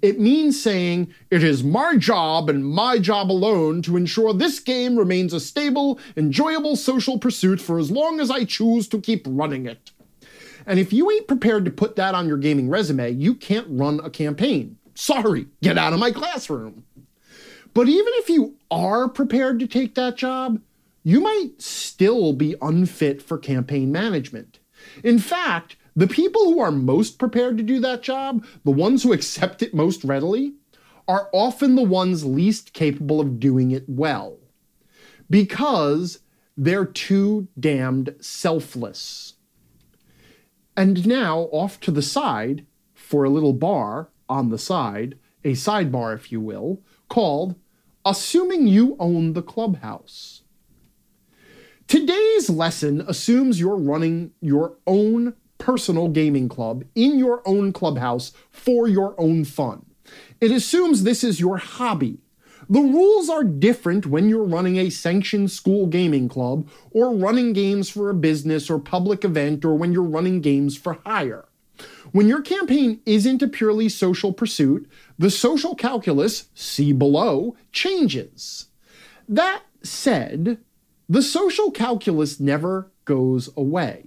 It 0.01 0.19
means 0.19 0.61
saying, 0.61 1.13
it 1.31 1.43
is 1.43 1.63
my 1.63 1.97
job 1.97 2.49
and 2.49 2.65
my 2.65 2.99
job 2.99 3.31
alone 3.31 3.81
to 3.83 3.97
ensure 3.97 4.33
this 4.33 4.59
game 4.59 4.95
remains 4.95 5.33
a 5.33 5.39
stable, 5.39 5.99
enjoyable 6.15 6.75
social 6.75 7.17
pursuit 7.17 7.59
for 7.61 7.79
as 7.79 7.91
long 7.91 8.19
as 8.19 8.29
I 8.29 8.43
choose 8.43 8.87
to 8.89 9.01
keep 9.01 9.25
running 9.27 9.65
it. 9.65 9.91
And 10.65 10.79
if 10.79 10.91
you 10.91 11.09
ain't 11.09 11.27
prepared 11.27 11.65
to 11.65 11.71
put 11.71 11.95
that 11.95 12.13
on 12.13 12.27
your 12.27 12.37
gaming 12.37 12.69
resume, 12.69 13.11
you 13.11 13.33
can't 13.33 13.67
run 13.69 14.01
a 14.03 14.09
campaign. 14.09 14.77
Sorry, 14.95 15.47
get 15.61 15.77
out 15.77 15.93
of 15.93 15.99
my 15.99 16.11
classroom. 16.11 16.83
But 17.77 17.89
even 17.89 18.11
if 18.15 18.27
you 18.27 18.55
are 18.71 19.07
prepared 19.07 19.59
to 19.59 19.67
take 19.67 19.93
that 19.93 20.17
job, 20.17 20.59
you 21.03 21.21
might 21.21 21.61
still 21.61 22.33
be 22.33 22.55
unfit 22.59 23.21
for 23.21 23.37
campaign 23.37 23.91
management. 23.91 24.57
In 25.03 25.19
fact, 25.19 25.75
the 25.95 26.07
people 26.07 26.45
who 26.45 26.59
are 26.59 26.71
most 26.71 27.19
prepared 27.19 27.55
to 27.57 27.63
do 27.63 27.79
that 27.81 28.01
job, 28.01 28.43
the 28.65 28.71
ones 28.71 29.03
who 29.03 29.13
accept 29.13 29.61
it 29.61 29.75
most 29.75 30.03
readily, 30.03 30.55
are 31.07 31.29
often 31.31 31.75
the 31.75 31.83
ones 31.83 32.25
least 32.25 32.73
capable 32.73 33.21
of 33.21 33.39
doing 33.39 33.69
it 33.69 33.85
well. 33.87 34.39
Because 35.29 36.21
they're 36.57 36.83
too 36.83 37.47
damned 37.59 38.15
selfless. 38.19 39.35
And 40.75 41.05
now, 41.05 41.41
off 41.51 41.79
to 41.81 41.91
the 41.91 42.01
side, 42.01 42.65
for 42.95 43.23
a 43.23 43.29
little 43.29 43.53
bar 43.53 44.09
on 44.27 44.49
the 44.49 44.57
side, 44.57 45.19
a 45.43 45.51
sidebar, 45.51 46.15
if 46.15 46.31
you 46.31 46.41
will, 46.41 46.81
called 47.07 47.53
assuming 48.07 48.67
you 48.67 48.95
own 48.99 49.33
the 49.33 49.41
clubhouse. 49.41 50.41
Today's 51.87 52.49
lesson 52.49 53.01
assumes 53.01 53.59
you're 53.59 53.75
running 53.75 54.31
your 54.39 54.77
own 54.87 55.33
personal 55.57 56.07
gaming 56.07 56.47
club 56.47 56.85
in 56.95 57.19
your 57.19 57.41
own 57.45 57.73
clubhouse 57.73 58.31
for 58.49 58.87
your 58.87 59.13
own 59.19 59.43
fun. 59.43 59.85
It 60.39 60.51
assumes 60.51 61.03
this 61.03 61.21
is 61.21 61.41
your 61.41 61.57
hobby. 61.57 62.19
The 62.69 62.79
rules 62.79 63.29
are 63.29 63.43
different 63.43 64.05
when 64.05 64.29
you're 64.29 64.43
running 64.43 64.77
a 64.77 64.89
sanctioned 64.89 65.51
school 65.51 65.85
gaming 65.85 66.29
club 66.29 66.69
or 66.91 67.13
running 67.13 67.51
games 67.51 67.89
for 67.89 68.09
a 68.09 68.13
business 68.13 68.69
or 68.69 68.79
public 68.79 69.25
event 69.25 69.65
or 69.65 69.75
when 69.75 69.91
you're 69.91 70.03
running 70.03 70.39
games 70.39 70.77
for 70.77 70.99
hire. 71.05 71.46
When 72.11 72.27
your 72.27 72.41
campaign 72.41 73.01
isn't 73.05 73.41
a 73.41 73.47
purely 73.47 73.89
social 73.89 74.33
pursuit, 74.33 74.89
the 75.17 75.29
social 75.29 75.75
calculus, 75.75 76.49
see 76.53 76.93
below, 76.93 77.55
changes. 77.71 78.67
That 79.27 79.63
said, 79.83 80.59
the 81.09 81.21
social 81.21 81.71
calculus 81.71 82.39
never 82.39 82.91
goes 83.05 83.49
away. 83.57 84.05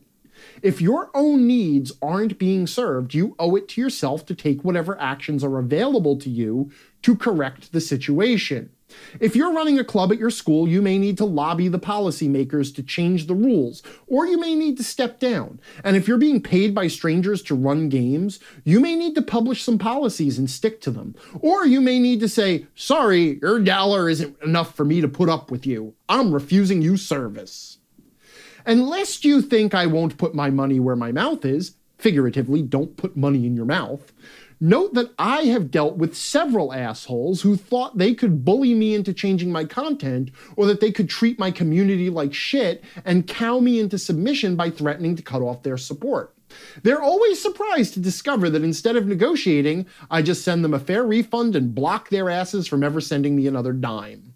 If 0.63 0.81
your 0.81 1.11
own 1.15 1.47
needs 1.47 1.93
aren't 2.01 2.39
being 2.39 2.67
served, 2.67 3.15
you 3.15 3.35
owe 3.39 3.57
it 3.57 3.69
to 3.71 3.81
yourself 3.81 4.25
to 4.27 4.35
take 4.35 4.65
whatever 4.65 4.99
actions 5.01 5.45
are 5.45 5.59
available 5.59 6.17
to 6.19 6.31
you 6.31 6.71
to 7.03 7.17
correct 7.17 7.73
the 7.73 7.81
situation. 7.81 8.71
If 9.21 9.37
you're 9.37 9.53
running 9.53 9.79
a 9.79 9.85
club 9.85 10.13
at 10.13 10.19
your 10.19 10.31
school, 10.31 10.69
you 10.69 10.83
may 10.83 10.99
need 10.99 11.19
to 11.19 11.25
lobby 11.25 11.69
the 11.69 11.79
policymakers 11.79 12.75
to 12.75 12.83
change 12.83 13.27
the 13.27 13.35
rules, 13.35 13.83
or 14.07 14.27
you 14.27 14.39
may 14.39 14.55
need 14.55 14.77
to 14.79 14.85
step 14.85 15.21
down. 15.21 15.61
And 15.85 15.97
if 15.97 16.07
you're 16.07 16.19
being 16.19 16.43
paid 16.43 16.75
by 16.75 16.89
strangers 16.89 17.43
to 17.43 17.55
run 17.55 17.89
games, 17.89 18.41
you 18.65 18.81
may 18.81 18.97
need 18.97 19.15
to 19.15 19.23
publish 19.23 19.63
some 19.63 19.79
policies 19.79 20.39
and 20.39 20.49
stick 20.51 20.81
to 20.83 20.91
them. 20.91 21.15
Or 21.41 21.67
you 21.67 21.81
may 21.81 21.99
need 21.99 22.21
to 22.21 22.29
say, 22.29 22.67
sorry, 22.75 23.39
your 23.41 23.61
dollar 23.61 24.09
isn't 24.09 24.41
enough 24.43 24.75
for 24.75 24.85
me 24.85 25.01
to 25.01 25.09
put 25.09 25.29
up 25.29 25.51
with 25.51 25.67
you. 25.67 25.95
I'm 26.09 26.33
refusing 26.33 26.83
you 26.83 26.97
service. 26.97 27.79
And 28.67 28.89
lest 28.89 29.25
you 29.25 29.41
think 29.41 29.75
I 29.75 29.87
won't 29.87 30.19
put 30.19 30.35
my 30.35 30.51
money 30.51 30.79
where 30.81 30.97
my 30.97 31.13
mouth 31.13 31.45
is, 31.45 31.77
figuratively, 31.99 32.63
don't 32.63 32.97
put 32.97 33.17
money 33.17 33.47
in 33.47 33.55
your 33.55 33.65
mouth. 33.65 34.13
Note 34.63 34.93
that 34.93 35.15
I 35.19 35.45
have 35.45 35.71
dealt 35.71 35.97
with 35.97 36.15
several 36.15 36.75
assholes 36.75 37.41
who 37.41 37.57
thought 37.57 37.97
they 37.97 38.13
could 38.13 38.45
bully 38.45 38.75
me 38.75 38.95
into 38.95 39.15
changing 39.15 39.51
my 39.51 39.65
content 39.65 40.31
or 40.55 40.67
that 40.67 40.81
they 40.81 40.93
could 40.93 41.09
treat 41.09 41.39
my 41.39 41.51
community 41.51 42.11
like 42.11 42.35
shit 42.35 42.85
and 43.07 43.27
cow 43.27 43.61
me 43.61 43.81
into 43.81 43.97
submission 43.97 44.57
by 44.57 44.69
threatening 44.69 45.17
to 45.17 45.23
cut 45.23 45.41
off 45.41 45.63
their 45.63 45.79
support. 45.79 46.35
They're 46.83 47.01
always 47.01 47.41
surprised 47.41 47.95
to 47.95 48.01
discover 48.01 48.51
that 48.51 48.63
instead 48.63 48.97
of 48.97 49.07
negotiating, 49.07 49.87
I 50.11 50.21
just 50.21 50.45
send 50.45 50.63
them 50.63 50.75
a 50.75 50.79
fair 50.79 51.05
refund 51.05 51.57
and 51.57 51.75
block 51.75 52.11
their 52.11 52.29
asses 52.29 52.67
from 52.67 52.83
ever 52.83 53.01
sending 53.01 53.37
me 53.37 53.47
another 53.47 53.73
dime. 53.73 54.35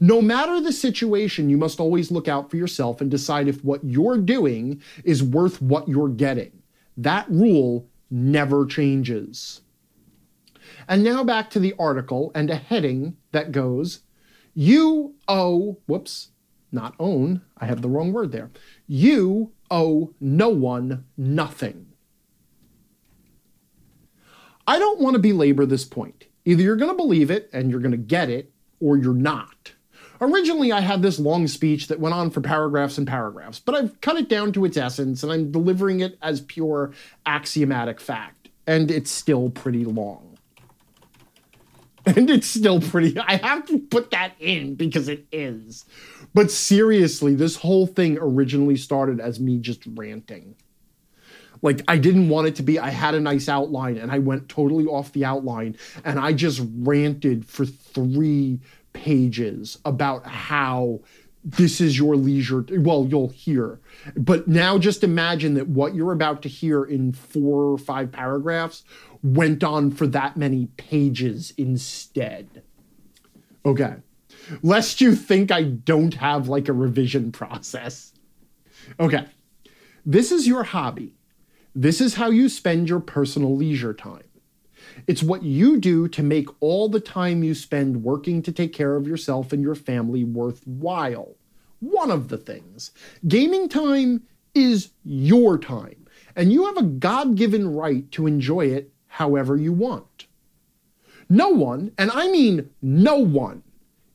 No 0.00 0.20
matter 0.20 0.60
the 0.60 0.72
situation, 0.72 1.50
you 1.50 1.56
must 1.56 1.78
always 1.78 2.10
look 2.10 2.26
out 2.26 2.50
for 2.50 2.56
yourself 2.56 3.00
and 3.00 3.10
decide 3.10 3.46
if 3.46 3.64
what 3.64 3.84
you're 3.84 4.18
doing 4.18 4.82
is 5.04 5.22
worth 5.22 5.62
what 5.62 5.86
you're 5.86 6.08
getting. 6.08 6.52
That 6.96 7.30
rule 7.30 7.89
never 8.10 8.66
changes. 8.66 9.62
And 10.88 11.02
now 11.02 11.24
back 11.24 11.50
to 11.50 11.60
the 11.60 11.74
article 11.78 12.32
and 12.34 12.50
a 12.50 12.56
heading 12.56 13.16
that 13.32 13.52
goes, 13.52 14.00
You 14.54 15.14
owe, 15.28 15.78
whoops, 15.86 16.30
not 16.72 16.94
own, 16.98 17.42
I 17.56 17.66
have 17.66 17.82
the 17.82 17.88
wrong 17.88 18.12
word 18.12 18.32
there. 18.32 18.50
You 18.86 19.52
owe 19.70 20.14
no 20.20 20.48
one 20.48 21.04
nothing. 21.16 21.86
I 24.66 24.78
don't 24.78 25.00
want 25.00 25.14
to 25.14 25.20
belabor 25.20 25.66
this 25.66 25.84
point. 25.84 26.26
Either 26.44 26.62
you're 26.62 26.76
going 26.76 26.90
to 26.90 26.96
believe 26.96 27.30
it 27.30 27.50
and 27.52 27.70
you're 27.70 27.80
going 27.80 27.90
to 27.90 27.96
get 27.96 28.30
it, 28.30 28.52
or 28.80 28.96
you're 28.96 29.12
not. 29.12 29.74
Originally, 30.20 30.70
I 30.70 30.80
had 30.80 31.00
this 31.00 31.18
long 31.18 31.46
speech 31.46 31.88
that 31.88 31.98
went 31.98 32.14
on 32.14 32.30
for 32.30 32.42
paragraphs 32.42 32.98
and 32.98 33.06
paragraphs, 33.06 33.58
but 33.58 33.74
I've 33.74 34.00
cut 34.02 34.16
it 34.16 34.28
down 34.28 34.52
to 34.52 34.66
its 34.66 34.76
essence 34.76 35.22
and 35.22 35.32
I'm 35.32 35.50
delivering 35.50 36.00
it 36.00 36.18
as 36.20 36.42
pure 36.42 36.92
axiomatic 37.24 38.00
fact. 38.00 38.50
And 38.66 38.90
it's 38.90 39.10
still 39.10 39.50
pretty 39.50 39.84
long. 39.84 40.26
And 42.06 42.30
it's 42.30 42.46
still 42.46 42.80
pretty, 42.80 43.16
I 43.18 43.36
have 43.36 43.66
to 43.66 43.78
put 43.78 44.10
that 44.12 44.32
in 44.40 44.74
because 44.74 45.06
it 45.06 45.26
is. 45.30 45.84
But 46.32 46.50
seriously, 46.50 47.34
this 47.34 47.56
whole 47.56 47.86
thing 47.86 48.16
originally 48.18 48.76
started 48.76 49.20
as 49.20 49.38
me 49.38 49.58
just 49.58 49.82
ranting. 49.86 50.56
Like, 51.60 51.82
I 51.86 51.98
didn't 51.98 52.30
want 52.30 52.48
it 52.48 52.56
to 52.56 52.62
be, 52.62 52.78
I 52.78 52.88
had 52.88 53.14
a 53.14 53.20
nice 53.20 53.50
outline 53.50 53.98
and 53.98 54.10
I 54.10 54.18
went 54.18 54.48
totally 54.48 54.86
off 54.86 55.12
the 55.12 55.26
outline 55.26 55.76
and 56.02 56.18
I 56.18 56.32
just 56.32 56.62
ranted 56.78 57.44
for 57.44 57.66
three 57.66 58.60
pages 58.92 59.78
about 59.84 60.26
how 60.26 61.00
this 61.42 61.80
is 61.80 61.98
your 61.98 62.16
leisure. 62.16 62.64
Well, 62.70 63.06
you'll 63.08 63.30
hear. 63.30 63.80
But 64.14 64.46
now 64.46 64.78
just 64.78 65.02
imagine 65.02 65.54
that 65.54 65.68
what 65.68 65.94
you're 65.94 66.12
about 66.12 66.42
to 66.42 66.48
hear 66.48 66.84
in 66.84 67.12
four 67.12 67.72
or 67.72 67.78
five 67.78 68.12
paragraphs 68.12 68.84
went 69.22 69.64
on 69.64 69.90
for 69.90 70.06
that 70.08 70.36
many 70.36 70.66
pages 70.76 71.52
instead. 71.56 72.62
Okay. 73.64 73.96
Lest 74.62 75.00
you 75.00 75.14
think 75.14 75.50
I 75.50 75.62
don't 75.64 76.14
have 76.14 76.48
like 76.48 76.68
a 76.68 76.72
revision 76.72 77.32
process. 77.32 78.12
Okay. 78.98 79.26
This 80.04 80.32
is 80.32 80.46
your 80.46 80.64
hobby. 80.64 81.14
This 81.74 82.00
is 82.00 82.14
how 82.14 82.30
you 82.30 82.48
spend 82.48 82.88
your 82.88 83.00
personal 83.00 83.56
leisure 83.56 83.94
time. 83.94 84.24
It's 85.06 85.22
what 85.22 85.42
you 85.42 85.78
do 85.78 86.08
to 86.08 86.22
make 86.22 86.48
all 86.60 86.88
the 86.88 87.00
time 87.00 87.42
you 87.42 87.54
spend 87.54 88.02
working 88.02 88.42
to 88.42 88.52
take 88.52 88.72
care 88.72 88.96
of 88.96 89.06
yourself 89.06 89.52
and 89.52 89.62
your 89.62 89.74
family 89.74 90.24
worthwhile. 90.24 91.36
One 91.80 92.10
of 92.10 92.28
the 92.28 92.36
things. 92.36 92.90
Gaming 93.26 93.68
time 93.68 94.22
is 94.54 94.90
your 95.04 95.58
time, 95.58 96.06
and 96.36 96.52
you 96.52 96.66
have 96.66 96.76
a 96.76 96.82
God 96.82 97.36
given 97.36 97.74
right 97.74 98.10
to 98.12 98.26
enjoy 98.26 98.66
it 98.66 98.92
however 99.06 99.56
you 99.56 99.72
want. 99.72 100.26
No 101.28 101.48
one, 101.48 101.92
and 101.96 102.10
I 102.10 102.28
mean 102.28 102.70
no 102.82 103.16
one, 103.16 103.62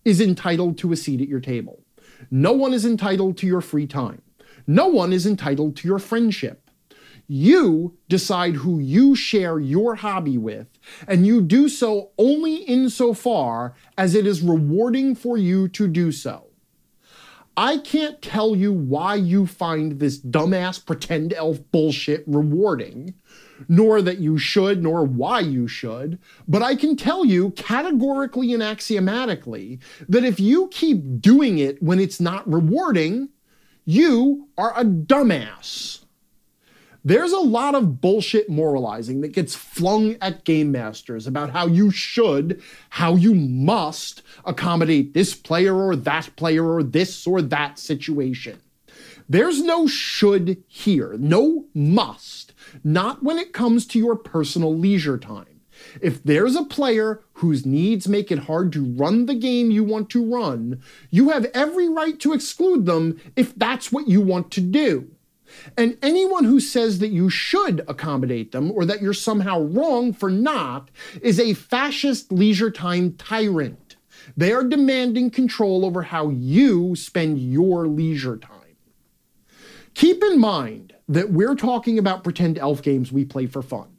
is 0.03 0.21
entitled 0.21 0.77
to 0.77 0.91
a 0.91 0.95
seat 0.95 1.21
at 1.21 1.27
your 1.27 1.39
table. 1.39 1.81
No 2.29 2.51
one 2.53 2.73
is 2.73 2.85
entitled 2.85 3.37
to 3.37 3.47
your 3.47 3.61
free 3.61 3.87
time. 3.87 4.21
No 4.67 4.87
one 4.87 5.13
is 5.13 5.25
entitled 5.25 5.75
to 5.77 5.87
your 5.87 5.99
friendship. 5.99 6.69
You 7.27 7.97
decide 8.07 8.55
who 8.55 8.79
you 8.79 9.15
share 9.15 9.59
your 9.59 9.95
hobby 9.95 10.37
with, 10.37 10.67
and 11.07 11.25
you 11.25 11.41
do 11.41 11.69
so 11.69 12.11
only 12.17 12.57
insofar 12.57 13.75
as 13.97 14.15
it 14.15 14.25
is 14.25 14.41
rewarding 14.41 15.15
for 15.15 15.37
you 15.37 15.67
to 15.69 15.87
do 15.87 16.11
so. 16.11 16.47
I 17.57 17.77
can't 17.77 18.21
tell 18.21 18.53
you 18.53 18.73
why 18.73 19.15
you 19.15 19.47
find 19.47 19.99
this 19.99 20.19
dumbass 20.19 20.85
pretend 20.85 21.31
elf 21.31 21.59
bullshit 21.71 22.25
rewarding, 22.27 23.13
nor 23.69 24.01
that 24.01 24.17
you 24.17 24.37
should, 24.37 24.83
nor 24.83 25.05
why 25.05 25.39
you 25.39 25.65
should, 25.65 26.19
but 26.49 26.61
I 26.61 26.75
can 26.75 26.97
tell 26.97 27.25
you 27.25 27.51
categorically 27.51 28.53
and 28.53 28.61
axiomatically 28.61 29.79
that 30.09 30.25
if 30.25 30.37
you 30.37 30.67
keep 30.67 31.21
doing 31.21 31.57
it 31.57 31.81
when 31.81 31.97
it's 31.97 32.19
not 32.19 32.51
rewarding, 32.51 33.29
you 33.85 34.49
are 34.57 34.77
a 34.77 34.83
dumbass. 34.83 36.04
There's 37.07 37.33
a 37.33 37.39
lot 37.39 37.75
of 37.75 38.01
bullshit 38.01 38.49
moralizing 38.49 39.21
that 39.21 39.31
gets 39.31 39.53
flung 39.53 40.15
at 40.21 40.43
game 40.43 40.71
masters 40.71 41.27
about 41.27 41.51
how 41.51 41.67
you 41.67 41.91
should, 41.91 42.63
how 42.89 43.15
you 43.15 43.35
must 43.35 44.23
accommodate 44.43 45.13
this 45.13 45.35
player 45.35 45.75
or 45.75 45.95
that 45.95 46.35
player 46.35 46.67
or 46.67 46.81
this 46.81 47.27
or 47.27 47.43
that 47.43 47.77
situation. 47.77 48.59
There's 49.29 49.61
no 49.61 49.85
should 49.85 50.63
here, 50.67 51.15
no 51.19 51.65
must, 51.75 52.53
not 52.83 53.21
when 53.21 53.37
it 53.37 53.53
comes 53.53 53.85
to 53.87 53.99
your 53.99 54.15
personal 54.15 54.75
leisure 54.75 55.19
time. 55.19 55.61
If 56.01 56.23
there's 56.23 56.55
a 56.55 56.63
player 56.63 57.21
whose 57.33 57.67
needs 57.67 58.07
make 58.07 58.31
it 58.31 58.39
hard 58.39 58.71
to 58.73 58.83
run 58.83 59.27
the 59.27 59.35
game 59.35 59.69
you 59.69 59.83
want 59.83 60.09
to 60.09 60.25
run, 60.25 60.81
you 61.11 61.29
have 61.29 61.45
every 61.53 61.87
right 61.87 62.19
to 62.21 62.33
exclude 62.33 62.87
them 62.87 63.21
if 63.35 63.53
that's 63.53 63.91
what 63.91 64.07
you 64.07 64.21
want 64.21 64.49
to 64.53 64.61
do. 64.61 65.14
And 65.77 65.97
anyone 66.01 66.43
who 66.43 66.59
says 66.59 66.99
that 66.99 67.09
you 67.09 67.29
should 67.29 67.83
accommodate 67.87 68.51
them 68.51 68.71
or 68.71 68.85
that 68.85 69.01
you're 69.01 69.13
somehow 69.13 69.61
wrong 69.61 70.13
for 70.13 70.29
not 70.29 70.89
is 71.21 71.39
a 71.39 71.53
fascist 71.53 72.31
leisure 72.31 72.71
time 72.71 73.13
tyrant. 73.13 73.95
They 74.35 74.51
are 74.51 74.63
demanding 74.63 75.29
control 75.29 75.85
over 75.85 76.03
how 76.03 76.29
you 76.29 76.95
spend 76.95 77.39
your 77.39 77.87
leisure 77.87 78.37
time. 78.37 78.51
Keep 79.93 80.23
in 80.23 80.39
mind 80.39 80.93
that 81.07 81.31
we're 81.31 81.55
talking 81.55 81.97
about 81.99 82.23
pretend 82.23 82.57
elf 82.57 82.81
games 82.81 83.11
we 83.11 83.23
play 83.23 83.45
for 83.45 83.61
fun. 83.61 83.95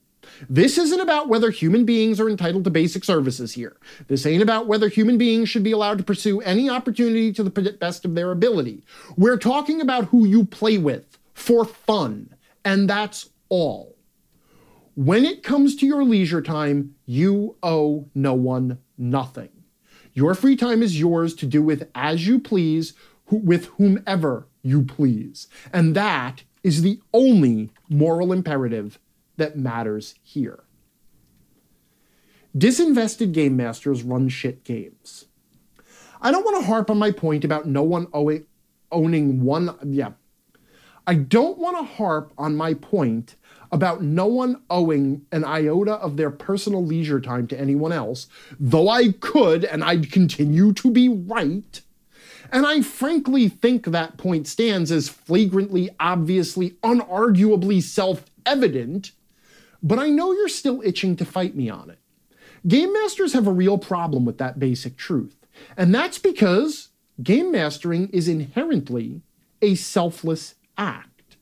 This 0.50 0.76
isn't 0.76 1.00
about 1.00 1.28
whether 1.28 1.50
human 1.50 1.84
beings 1.84 2.20
are 2.20 2.28
entitled 2.28 2.64
to 2.64 2.70
basic 2.70 3.04
services 3.04 3.52
here. 3.52 3.76
This 4.08 4.26
ain't 4.26 4.42
about 4.42 4.66
whether 4.66 4.88
human 4.88 5.18
beings 5.18 5.48
should 5.48 5.62
be 5.62 5.72
allowed 5.72 5.98
to 5.98 6.04
pursue 6.04 6.40
any 6.40 6.68
opportunity 6.68 7.32
to 7.32 7.42
the 7.42 7.76
best 7.80 8.04
of 8.04 8.14
their 8.14 8.32
ability. 8.32 8.84
We're 9.16 9.38
talking 9.38 9.80
about 9.80 10.06
who 10.06 10.26
you 10.26 10.44
play 10.44 10.78
with 10.78 11.15
for 11.46 11.64
fun, 11.64 12.34
and 12.64 12.90
that's 12.90 13.30
all. 13.48 13.96
When 14.96 15.24
it 15.24 15.44
comes 15.44 15.76
to 15.76 15.86
your 15.86 16.02
leisure 16.02 16.42
time, 16.42 16.96
you 17.04 17.56
owe 17.62 18.08
no 18.16 18.34
one 18.34 18.78
nothing. 18.98 19.50
Your 20.12 20.34
free 20.34 20.56
time 20.56 20.82
is 20.82 20.98
yours 20.98 21.34
to 21.36 21.46
do 21.46 21.62
with 21.62 21.88
as 21.94 22.26
you 22.26 22.40
please, 22.40 22.94
with 23.30 23.66
whomever 23.76 24.48
you 24.62 24.82
please. 24.82 25.46
And 25.72 25.94
that 25.94 26.42
is 26.64 26.82
the 26.82 27.00
only 27.14 27.70
moral 27.88 28.32
imperative 28.32 28.98
that 29.36 29.56
matters 29.56 30.16
here. 30.24 30.64
Disinvested 32.56 33.32
game 33.32 33.56
masters 33.56 34.02
run 34.02 34.28
shit 34.28 34.64
games. 34.64 35.26
I 36.20 36.32
don't 36.32 36.44
want 36.44 36.60
to 36.60 36.66
harp 36.66 36.90
on 36.90 36.98
my 36.98 37.12
point 37.12 37.44
about 37.44 37.66
no 37.66 37.84
one 37.84 38.08
owing, 38.12 38.46
owning 38.90 39.42
one, 39.42 39.76
yeah, 39.84 40.12
I 41.06 41.14
don't 41.14 41.58
want 41.58 41.76
to 41.76 41.94
harp 41.94 42.32
on 42.36 42.56
my 42.56 42.74
point 42.74 43.36
about 43.70 44.02
no 44.02 44.26
one 44.26 44.62
owing 44.70 45.24
an 45.32 45.44
iota 45.44 45.94
of 45.94 46.16
their 46.16 46.30
personal 46.30 46.84
leisure 46.84 47.20
time 47.20 47.46
to 47.48 47.60
anyone 47.60 47.92
else, 47.92 48.26
though 48.58 48.88
I 48.88 49.12
could 49.12 49.64
and 49.64 49.84
I'd 49.84 50.10
continue 50.10 50.72
to 50.74 50.90
be 50.90 51.08
right. 51.08 51.80
And 52.52 52.66
I 52.66 52.80
frankly 52.82 53.48
think 53.48 53.86
that 53.86 54.16
point 54.16 54.46
stands 54.46 54.92
as 54.92 55.08
flagrantly, 55.08 55.90
obviously, 55.98 56.70
unarguably 56.82 57.82
self 57.82 58.24
evident, 58.44 59.12
but 59.82 59.98
I 59.98 60.08
know 60.10 60.32
you're 60.32 60.48
still 60.48 60.82
itching 60.84 61.16
to 61.16 61.24
fight 61.24 61.54
me 61.54 61.68
on 61.68 61.90
it. 61.90 61.98
Game 62.66 62.92
masters 62.92 63.32
have 63.32 63.46
a 63.46 63.52
real 63.52 63.78
problem 63.78 64.24
with 64.24 64.38
that 64.38 64.58
basic 64.58 64.96
truth, 64.96 65.36
and 65.76 65.94
that's 65.94 66.18
because 66.18 66.88
game 67.22 67.52
mastering 67.52 68.08
is 68.08 68.28
inherently 68.28 69.22
a 69.62 69.74
selfless 69.74 70.55
act. 70.76 71.36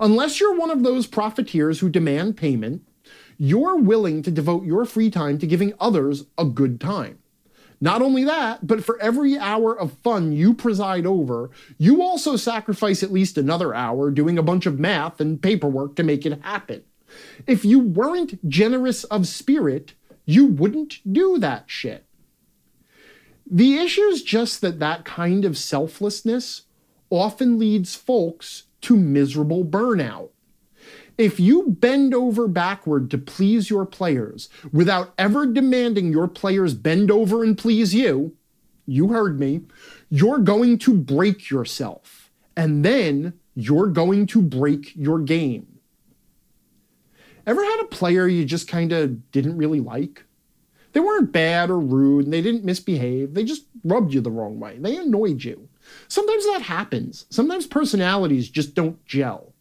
Unless 0.00 0.40
you're 0.40 0.56
one 0.56 0.70
of 0.70 0.82
those 0.82 1.06
profiteers 1.06 1.80
who 1.80 1.88
demand 1.88 2.36
payment, 2.36 2.82
you're 3.38 3.76
willing 3.76 4.22
to 4.22 4.30
devote 4.30 4.64
your 4.64 4.84
free 4.84 5.10
time 5.10 5.38
to 5.38 5.46
giving 5.46 5.74
others 5.80 6.24
a 6.38 6.44
good 6.44 6.80
time. 6.80 7.18
Not 7.80 8.00
only 8.00 8.22
that, 8.22 8.64
but 8.64 8.84
for 8.84 9.00
every 9.00 9.36
hour 9.36 9.76
of 9.76 9.98
fun 10.04 10.30
you 10.30 10.54
preside 10.54 11.04
over, 11.04 11.50
you 11.78 12.00
also 12.00 12.36
sacrifice 12.36 13.02
at 13.02 13.12
least 13.12 13.36
another 13.36 13.74
hour 13.74 14.12
doing 14.12 14.38
a 14.38 14.42
bunch 14.42 14.66
of 14.66 14.78
math 14.78 15.20
and 15.20 15.42
paperwork 15.42 15.96
to 15.96 16.04
make 16.04 16.24
it 16.24 16.40
happen. 16.42 16.84
If 17.46 17.64
you 17.64 17.80
weren't 17.80 18.48
generous 18.48 19.02
of 19.04 19.26
spirit, 19.26 19.94
you 20.24 20.46
wouldn't 20.46 21.00
do 21.12 21.38
that 21.38 21.64
shit. 21.66 22.06
The 23.50 23.78
issue 23.78 24.02
is 24.02 24.22
just 24.22 24.60
that 24.60 24.78
that 24.78 25.04
kind 25.04 25.44
of 25.44 25.58
selflessness 25.58 26.62
often 27.12 27.58
leads 27.58 27.94
folks 27.94 28.64
to 28.80 28.96
miserable 28.96 29.64
burnout. 29.64 30.30
If 31.18 31.38
you 31.38 31.68
bend 31.68 32.14
over 32.14 32.48
backward 32.48 33.10
to 33.10 33.18
please 33.18 33.68
your 33.68 33.84
players 33.84 34.48
without 34.72 35.12
ever 35.18 35.44
demanding 35.46 36.10
your 36.10 36.26
players 36.26 36.72
bend 36.72 37.10
over 37.10 37.44
and 37.44 37.56
please 37.56 37.94
you, 37.94 38.34
you 38.86 39.08
heard 39.08 39.38
me, 39.38 39.60
you're 40.08 40.38
going 40.38 40.78
to 40.78 40.94
break 40.94 41.50
yourself. 41.50 42.30
And 42.56 42.84
then 42.84 43.34
you're 43.54 43.88
going 43.88 44.26
to 44.28 44.40
break 44.40 44.96
your 44.96 45.20
game. 45.20 45.80
Ever 47.46 47.62
had 47.62 47.80
a 47.82 47.86
player 47.86 48.26
you 48.26 48.44
just 48.46 48.68
kind 48.68 48.90
of 48.90 49.30
didn't 49.32 49.58
really 49.58 49.80
like? 49.80 50.24
They 50.92 51.00
weren't 51.00 51.32
bad 51.32 51.70
or 51.70 51.78
rude 51.78 52.24
and 52.24 52.32
they 52.32 52.42
didn't 52.42 52.64
misbehave. 52.64 53.34
They 53.34 53.44
just 53.44 53.66
rubbed 53.84 54.14
you 54.14 54.22
the 54.22 54.30
wrong 54.30 54.58
way. 54.58 54.78
They 54.78 54.96
annoyed 54.96 55.44
you. 55.44 55.68
Sometimes 56.08 56.44
that 56.46 56.62
happens. 56.62 57.26
Sometimes 57.30 57.66
personalities 57.66 58.48
just 58.48 58.74
don't 58.74 59.04
gel. 59.06 59.52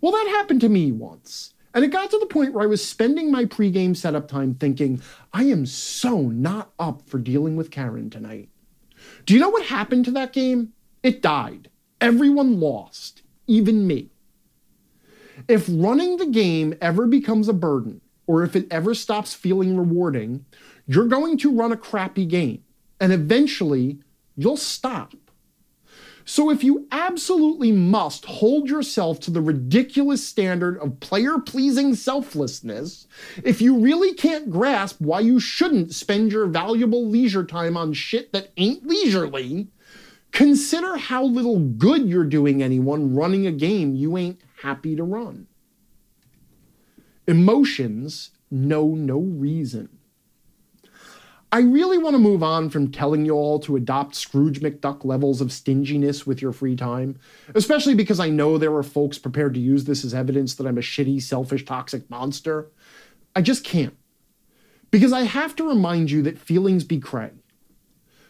Well, 0.00 0.12
that 0.12 0.28
happened 0.28 0.60
to 0.62 0.68
me 0.68 0.92
once. 0.92 1.54
And 1.74 1.84
it 1.84 1.90
got 1.90 2.10
to 2.10 2.18
the 2.18 2.26
point 2.26 2.54
where 2.54 2.64
I 2.64 2.68
was 2.68 2.86
spending 2.86 3.30
my 3.30 3.44
pregame 3.44 3.96
setup 3.96 4.28
time 4.28 4.54
thinking, 4.54 5.02
I 5.32 5.44
am 5.44 5.66
so 5.66 6.22
not 6.22 6.72
up 6.78 7.02
for 7.02 7.18
dealing 7.18 7.56
with 7.56 7.70
Karen 7.70 8.08
tonight. 8.08 8.48
Do 9.26 9.34
you 9.34 9.40
know 9.40 9.50
what 9.50 9.66
happened 9.66 10.06
to 10.06 10.10
that 10.12 10.32
game? 10.32 10.72
It 11.02 11.20
died. 11.20 11.68
Everyone 12.00 12.60
lost, 12.60 13.22
even 13.46 13.86
me. 13.86 14.10
If 15.48 15.66
running 15.68 16.16
the 16.16 16.26
game 16.26 16.74
ever 16.80 17.06
becomes 17.06 17.48
a 17.48 17.52
burden, 17.52 18.00
or 18.26 18.42
if 18.42 18.56
it 18.56 18.66
ever 18.70 18.94
stops 18.94 19.34
feeling 19.34 19.76
rewarding, 19.76 20.46
you're 20.86 21.06
going 21.06 21.36
to 21.38 21.54
run 21.54 21.72
a 21.72 21.76
crappy 21.76 22.24
game. 22.24 22.64
And 23.00 23.12
eventually, 23.12 23.98
you'll 24.34 24.56
stop. 24.56 25.14
So 26.28 26.50
if 26.50 26.64
you 26.64 26.88
absolutely 26.90 27.70
must 27.70 28.24
hold 28.24 28.68
yourself 28.68 29.20
to 29.20 29.30
the 29.30 29.40
ridiculous 29.40 30.26
standard 30.26 30.76
of 30.78 30.98
player 30.98 31.38
pleasing 31.38 31.94
selflessness, 31.94 33.06
if 33.44 33.62
you 33.62 33.78
really 33.78 34.12
can't 34.12 34.50
grasp 34.50 35.00
why 35.00 35.20
you 35.20 35.38
shouldn't 35.38 35.94
spend 35.94 36.32
your 36.32 36.48
valuable 36.48 37.06
leisure 37.06 37.44
time 37.44 37.76
on 37.76 37.92
shit 37.92 38.32
that 38.32 38.50
ain't 38.56 38.84
leisurely, 38.84 39.68
consider 40.32 40.96
how 40.96 41.22
little 41.22 41.60
good 41.60 42.08
you're 42.08 42.24
doing 42.24 42.60
anyone 42.60 43.14
running 43.14 43.46
a 43.46 43.52
game 43.52 43.94
you 43.94 44.18
ain't 44.18 44.40
happy 44.62 44.96
to 44.96 45.04
run. 45.04 45.46
Emotions 47.28 48.32
know 48.50 48.88
no 48.88 49.20
reason. 49.20 49.88
I 51.56 51.60
really 51.60 51.96
want 51.96 52.12
to 52.12 52.18
move 52.18 52.42
on 52.42 52.68
from 52.68 52.92
telling 52.92 53.24
you 53.24 53.32
all 53.32 53.58
to 53.60 53.76
adopt 53.76 54.14
Scrooge 54.14 54.60
McDuck 54.60 55.06
levels 55.06 55.40
of 55.40 55.50
stinginess 55.50 56.26
with 56.26 56.42
your 56.42 56.52
free 56.52 56.76
time, 56.76 57.18
especially 57.54 57.94
because 57.94 58.20
I 58.20 58.28
know 58.28 58.58
there 58.58 58.74
are 58.74 58.82
folks 58.82 59.16
prepared 59.16 59.54
to 59.54 59.60
use 59.60 59.86
this 59.86 60.04
as 60.04 60.12
evidence 60.12 60.54
that 60.56 60.66
I'm 60.66 60.76
a 60.76 60.82
shitty, 60.82 61.22
selfish, 61.22 61.64
toxic 61.64 62.10
monster. 62.10 62.70
I 63.34 63.40
just 63.40 63.64
can't. 63.64 63.96
Because 64.90 65.14
I 65.14 65.22
have 65.22 65.56
to 65.56 65.66
remind 65.66 66.10
you 66.10 66.20
that 66.24 66.38
feelings 66.38 66.84
be 66.84 66.98
betray. 66.98 67.30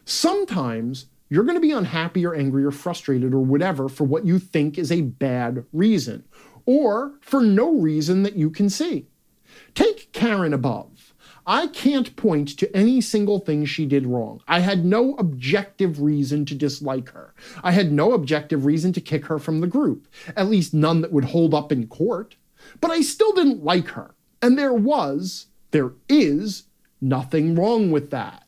Sometimes 0.04 1.06
you're 1.28 1.42
going 1.42 1.56
to 1.56 1.60
be 1.60 1.72
unhappy 1.72 2.24
or 2.24 2.36
angry 2.36 2.64
or 2.64 2.70
frustrated 2.70 3.34
or 3.34 3.40
whatever 3.40 3.88
for 3.88 4.04
what 4.04 4.24
you 4.24 4.38
think 4.38 4.78
is 4.78 4.92
a 4.92 5.00
bad 5.00 5.64
reason, 5.72 6.24
or 6.64 7.14
for 7.22 7.42
no 7.42 7.72
reason 7.72 8.22
that 8.22 8.36
you 8.36 8.50
can 8.50 8.70
see. 8.70 9.08
Take 9.74 10.12
Karen 10.12 10.54
above. 10.54 10.95
I 11.46 11.68
can't 11.68 12.16
point 12.16 12.48
to 12.58 12.76
any 12.76 13.00
single 13.00 13.38
thing 13.38 13.64
she 13.64 13.86
did 13.86 14.06
wrong. 14.06 14.42
I 14.48 14.60
had 14.60 14.84
no 14.84 15.14
objective 15.14 16.00
reason 16.00 16.44
to 16.46 16.56
dislike 16.56 17.10
her. 17.10 17.34
I 17.62 17.70
had 17.70 17.92
no 17.92 18.12
objective 18.12 18.66
reason 18.66 18.92
to 18.94 19.00
kick 19.00 19.26
her 19.26 19.38
from 19.38 19.60
the 19.60 19.68
group, 19.68 20.08
at 20.34 20.48
least 20.48 20.74
none 20.74 21.02
that 21.02 21.12
would 21.12 21.26
hold 21.26 21.54
up 21.54 21.70
in 21.70 21.86
court. 21.86 22.34
But 22.80 22.90
I 22.90 23.00
still 23.00 23.32
didn't 23.32 23.62
like 23.62 23.88
her. 23.90 24.14
And 24.42 24.58
there 24.58 24.74
was, 24.74 25.46
there 25.70 25.92
is, 26.08 26.64
nothing 27.00 27.54
wrong 27.54 27.92
with 27.92 28.10
that. 28.10 28.45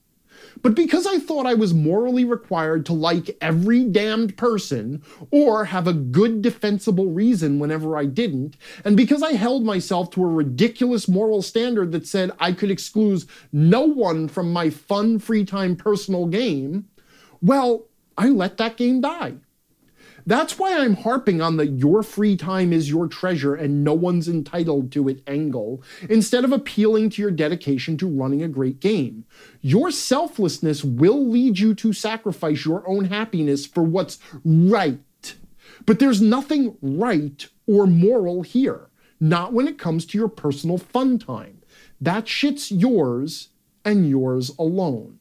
But 0.63 0.75
because 0.75 1.07
I 1.07 1.19
thought 1.19 1.47
I 1.47 1.55
was 1.55 1.75
morally 1.75 2.25
required 2.25 2.87
to 2.87 2.93
like 2.93 3.37
every 3.41 3.85
damned 3.85 4.37
person 4.37 5.03
or 5.31 5.65
have 5.67 5.87
a 5.87 5.93
good 5.93 6.43
defensible 6.43 7.07
reason 7.07 7.59
whenever 7.59 7.97
I 7.97 8.07
didn't, 8.07 8.57
and 8.85 8.97
because 8.97 9.23
I 9.23 9.33
held 9.33 9.65
myself 9.65 10.11
to 10.13 10.25
a 10.25 10.29
ridiculous 10.29 11.09
moral 11.09 11.43
standard 11.43 11.93
that 11.93 12.07
said 12.07 12.33
I 12.41 12.53
could 12.53 12.71
exclude 12.71 13.25
no 13.53 13.83
one 13.83 14.29
from 14.29 14.53
my 14.53 14.71
fun 14.71 15.19
free 15.19 15.45
time 15.45 15.77
personal 15.77 16.27
game, 16.27 16.89
well, 17.41 17.87
I 18.17 18.29
let 18.29 18.57
that 18.57 18.77
game 18.77 19.01
die. 19.01 19.35
That's 20.29 20.59
why 20.59 20.77
I'm 20.77 20.97
harping 20.97 21.41
on 21.41 21.57
the 21.57 21.67
your 21.67 22.03
free 22.03 22.37
time 22.37 22.71
is 22.71 22.91
your 22.91 23.09
treasure 23.09 23.55
and 23.55 23.83
no 23.83 23.95
one's 23.95 24.29
entitled 24.29 24.93
to 24.93 25.09
it 25.09 25.23
angle, 25.27 25.83
instead 26.11 26.45
of 26.45 26.53
appealing 26.53 27.09
to 27.11 27.23
your 27.23 27.31
dedication 27.31 27.97
to 27.97 28.07
running 28.07 28.43
a 28.43 28.49
great 28.49 28.79
game. 28.79 29.25
Your 29.63 29.91
selflessness 29.91 30.85
will 30.85 31.27
lead 31.27 31.59
you 31.59 31.75
to 31.77 31.95
sacrifice 31.95 32.67
your 32.67 32.87
own 32.87 33.07
happiness 33.07 33.65
for 33.65 33.83
what's 33.83 34.19
right. 34.45 35.01
But 35.87 35.99
there's 35.99 36.21
nothing 36.21 36.77
right 36.83 37.49
or 37.67 37.87
moral 37.87 38.43
here, 38.43 38.91
not 39.19 39.55
when 39.55 39.67
it 39.67 39.79
comes 39.79 40.05
to 40.05 40.19
your 40.19 40.29
personal 40.29 40.77
fun 40.77 41.19
time. 41.19 41.63
That 42.03 42.29
shit's 42.29 42.71
yours 42.71 43.49
and 43.83 44.07
yours 44.07 44.51
alone. 44.59 45.21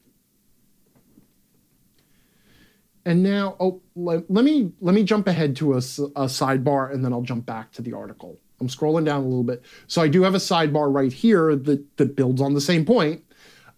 And 3.08 3.22
now, 3.22 3.56
oh, 3.58 3.80
let, 3.96 4.30
let, 4.30 4.44
me 4.44 4.70
let 4.82 4.94
me 4.94 5.02
jump 5.02 5.28
ahead 5.28 5.56
to 5.56 5.72
a, 5.72 5.78
a 5.78 6.28
sidebar, 6.28 6.92
and 6.92 7.02
then 7.02 7.14
I'll 7.14 7.22
jump 7.22 7.46
back 7.46 7.72
to 7.72 7.80
the 7.80 7.94
article. 7.94 8.38
I'm 8.60 8.68
scrolling 8.68 9.06
down 9.06 9.22
a 9.22 9.26
little 9.26 9.44
bit, 9.44 9.64
so 9.86 10.02
I 10.02 10.08
do 10.08 10.24
have 10.24 10.34
a 10.34 10.38
sidebar 10.38 10.94
right 10.94 11.10
here 11.10 11.56
that 11.56 11.96
that 11.96 12.16
builds 12.16 12.42
on 12.42 12.52
the 12.52 12.60
same 12.60 12.84
point, 12.84 13.24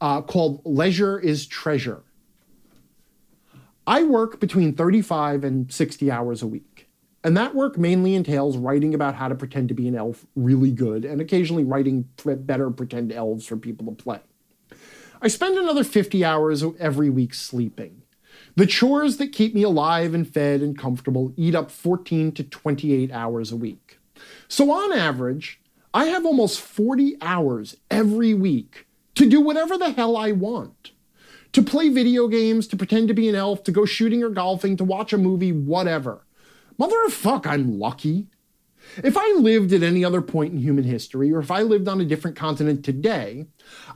uh, 0.00 0.20
called 0.22 0.62
"Leisure 0.64 1.16
is 1.16 1.46
Treasure." 1.46 2.02
I 3.86 4.02
work 4.02 4.40
between 4.40 4.74
35 4.74 5.44
and 5.44 5.72
60 5.72 6.10
hours 6.10 6.42
a 6.42 6.48
week. 6.48 6.88
And 7.22 7.36
that 7.36 7.54
work 7.54 7.78
mainly 7.78 8.16
entails 8.16 8.56
writing 8.56 8.94
about 8.94 9.14
how 9.14 9.28
to 9.28 9.36
pretend 9.36 9.68
to 9.68 9.74
be 9.74 9.86
an 9.86 9.94
elf 9.94 10.26
really 10.34 10.72
good 10.72 11.04
and 11.04 11.20
occasionally 11.20 11.62
writing 11.62 12.08
better 12.24 12.68
pretend 12.70 13.12
elves 13.12 13.46
for 13.46 13.56
people 13.56 13.94
to 13.94 14.02
play. 14.02 14.18
I 15.22 15.28
spend 15.28 15.56
another 15.56 15.84
50 15.84 16.24
hours 16.24 16.64
every 16.80 17.10
week 17.10 17.34
sleeping. 17.34 17.99
The 18.56 18.66
chores 18.66 19.16
that 19.18 19.32
keep 19.32 19.54
me 19.54 19.62
alive 19.62 20.14
and 20.14 20.26
fed 20.28 20.60
and 20.60 20.76
comfortable 20.76 21.32
eat 21.36 21.54
up 21.54 21.70
14 21.70 22.32
to 22.32 22.44
28 22.44 23.10
hours 23.12 23.52
a 23.52 23.56
week. 23.56 23.98
So, 24.48 24.70
on 24.70 24.92
average, 24.92 25.60
I 25.94 26.06
have 26.06 26.26
almost 26.26 26.60
40 26.60 27.16
hours 27.20 27.76
every 27.90 28.34
week 28.34 28.86
to 29.14 29.28
do 29.28 29.40
whatever 29.40 29.76
the 29.76 29.90
hell 29.90 30.16
I 30.16 30.32
want. 30.32 30.92
To 31.52 31.62
play 31.62 31.88
video 31.88 32.28
games, 32.28 32.68
to 32.68 32.76
pretend 32.76 33.08
to 33.08 33.14
be 33.14 33.28
an 33.28 33.34
elf, 33.34 33.64
to 33.64 33.72
go 33.72 33.84
shooting 33.84 34.22
or 34.22 34.30
golfing, 34.30 34.76
to 34.76 34.84
watch 34.84 35.12
a 35.12 35.18
movie, 35.18 35.52
whatever. 35.52 36.24
Mother 36.78 37.02
of 37.04 37.12
fuck, 37.12 37.46
I'm 37.46 37.78
lucky. 37.78 38.28
If 39.02 39.16
I 39.16 39.34
lived 39.38 39.72
at 39.72 39.82
any 39.82 40.04
other 40.04 40.22
point 40.22 40.52
in 40.52 40.58
human 40.58 40.84
history, 40.84 41.32
or 41.32 41.40
if 41.40 41.50
I 41.50 41.62
lived 41.62 41.88
on 41.88 42.00
a 42.00 42.04
different 42.04 42.36
continent 42.36 42.84
today, 42.84 43.46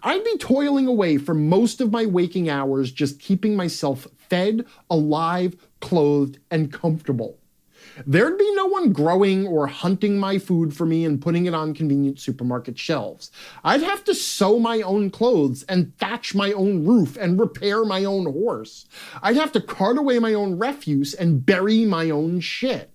I'd 0.03 0.25
be 0.25 0.37
toiling 0.38 0.87
away 0.87 1.17
for 1.17 1.35
most 1.35 1.81
of 1.81 1.93
my 1.93 2.07
waking 2.07 2.49
hours 2.49 2.93
just 2.93 3.21
keeping 3.21 3.57
myself 3.57 4.07
fed, 4.28 4.64
alive, 4.90 5.56
clothed, 5.80 6.38
and 6.50 6.72
comfortable. 6.72 7.38
there'd 8.06 8.38
be 8.38 8.54
no 8.54 8.66
one 8.66 8.92
growing 8.92 9.46
or 9.46 9.66
hunting 9.66 10.18
my 10.18 10.38
food 10.38 10.74
for 10.74 10.87
me 10.87 11.04
and 11.04 11.20
putting 11.20 11.46
it 11.46 11.54
on 11.54 11.74
convenient 11.74 12.18
supermarket 12.18 12.78
shelves. 12.78 13.30
I'd 13.62 13.82
have 13.82 14.04
to 14.04 14.14
sew 14.14 14.58
my 14.58 14.82
own 14.82 15.10
clothes 15.10 15.62
and 15.64 15.96
thatch 15.98 16.34
my 16.34 16.52
own 16.52 16.84
roof 16.84 17.16
and 17.16 17.38
repair 17.38 17.84
my 17.84 18.04
own 18.04 18.24
horse. 18.24 18.87
I'd 19.22 19.37
have 19.37 19.52
to 19.52 19.60
cart 19.60 19.98
away 19.98 20.18
my 20.18 20.34
own 20.34 20.58
refuse 20.58 21.14
and 21.14 21.44
bury 21.44 21.84
my 21.84 22.10
own 22.10 22.40
shit. 22.40 22.90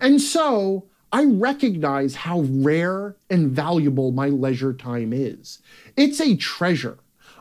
And 0.00 0.20
so, 0.20 0.86
I 1.12 1.24
recognize 1.24 2.14
how 2.14 2.40
rare 2.40 3.16
and 3.30 3.50
valuable 3.50 4.12
my 4.12 4.28
leisure 4.28 4.74
time 4.74 5.12
is. 5.12 5.60
It's 5.96 6.20
a 6.20 6.36
treasure. 6.36 6.98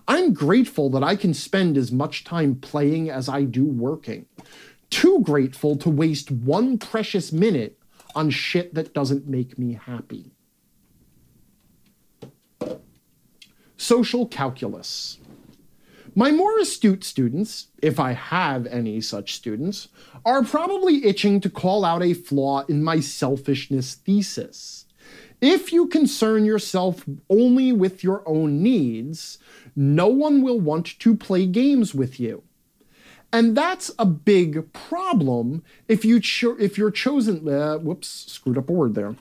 I'm 0.08 0.34
grateful 0.34 0.90
that 0.92 1.04
I 1.04 1.16
can 1.16 1.34
spend 1.34 1.78
as 1.78 1.92
much 1.92 2.24
time 2.24 2.56
playing 2.56 3.10
as 3.10 3.28
I 3.28 3.44
do 3.44 3.66
working. 3.66 4.28
Too 4.90 5.22
grateful 5.22 5.76
to 5.78 5.90
waste 5.90 6.30
one 6.30 6.78
precious 6.78 7.32
minute 7.32 7.80
on 8.14 8.30
shit 8.30 8.74
that 8.76 8.94
doesn't 8.94 9.28
make 9.28 9.58
me 9.58 9.74
happy. 9.74 10.32
Social 13.78 14.26
calculus. 14.26 15.18
My 16.18 16.32
more 16.32 16.58
astute 16.60 17.04
students, 17.04 17.68
if 17.82 18.00
I 18.00 18.14
have 18.14 18.68
any 18.68 19.02
such 19.02 19.34
students, 19.34 19.90
are 20.26 20.44
probably 20.44 21.04
itching 21.04 21.42
to 21.42 21.50
call 21.50 21.84
out 21.84 22.02
a 22.02 22.14
flaw 22.14 22.64
in 22.70 22.82
my 22.82 23.02
selfishness 23.02 23.96
thesis. 23.96 24.85
If 25.46 25.72
you 25.72 25.86
concern 25.86 26.44
yourself 26.44 27.06
only 27.30 27.72
with 27.72 28.04
your 28.04 28.28
own 28.28 28.64
needs, 28.64 29.38
no 29.76 30.08
one 30.08 30.42
will 30.42 30.60
want 30.60 30.88
to 30.98 31.16
play 31.16 31.46
games 31.46 31.94
with 31.94 32.20
you. 32.20 32.42
And 33.32 33.56
that's 33.56 33.92
a 34.00 34.08
big 34.08 34.74
problem 34.74 35.62
if 35.88 36.04
you 36.04 36.20
cho- 36.20 36.58
if 36.58 36.80
you're 36.80 36.90
chosen. 36.90 37.48
Uh, 37.48 37.78
whoops, 37.78 38.08
screwed 38.08 38.58
up 38.58 38.72
a 38.72 38.74
word 38.74 38.96
there. 38.96 39.18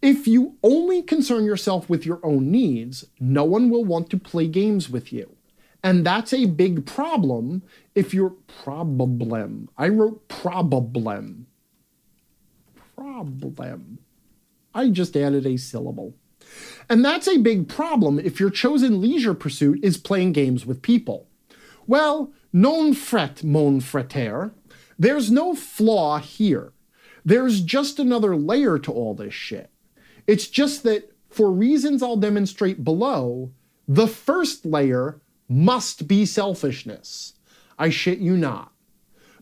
If 0.00 0.26
you 0.26 0.56
only 0.62 1.02
concern 1.02 1.44
yourself 1.44 1.90
with 1.90 2.06
your 2.06 2.20
own 2.24 2.50
needs, 2.50 3.04
no 3.20 3.44
one 3.44 3.68
will 3.68 3.84
want 3.84 4.08
to 4.10 4.16
play 4.16 4.48
games 4.48 4.88
with 4.88 5.12
you. 5.12 5.36
And 5.82 6.06
that's 6.06 6.32
a 6.32 6.46
big 6.46 6.86
problem 6.86 7.64
if 7.94 8.14
you're 8.14 8.36
problem. 8.64 9.68
I 9.76 9.88
wrote 9.88 10.26
problem. 10.28 11.48
Problem. 12.96 13.98
I 14.74 14.90
just 14.90 15.16
added 15.16 15.46
a 15.46 15.56
syllable. 15.56 16.14
And 16.88 17.04
that's 17.04 17.28
a 17.28 17.38
big 17.38 17.68
problem 17.68 18.18
if 18.18 18.40
your 18.40 18.50
chosen 18.50 19.00
leisure 19.00 19.34
pursuit 19.34 19.80
is 19.82 19.96
playing 19.96 20.32
games 20.32 20.66
with 20.66 20.82
people. 20.82 21.28
Well, 21.86 22.32
non 22.52 22.94
fret, 22.94 23.42
mon 23.44 23.80
frère. 23.80 24.52
There's 24.98 25.30
no 25.30 25.54
flaw 25.54 26.18
here. 26.18 26.72
There's 27.24 27.60
just 27.62 27.98
another 27.98 28.36
layer 28.36 28.78
to 28.80 28.92
all 28.92 29.14
this 29.14 29.34
shit. 29.34 29.70
It's 30.26 30.48
just 30.48 30.82
that, 30.82 31.10
for 31.30 31.50
reasons 31.50 32.02
I'll 32.02 32.16
demonstrate 32.16 32.84
below, 32.84 33.52
the 33.88 34.06
first 34.06 34.64
layer 34.64 35.20
must 35.48 36.06
be 36.06 36.26
selfishness. 36.26 37.34
I 37.78 37.90
shit 37.90 38.18
you 38.18 38.36
not. 38.36 38.72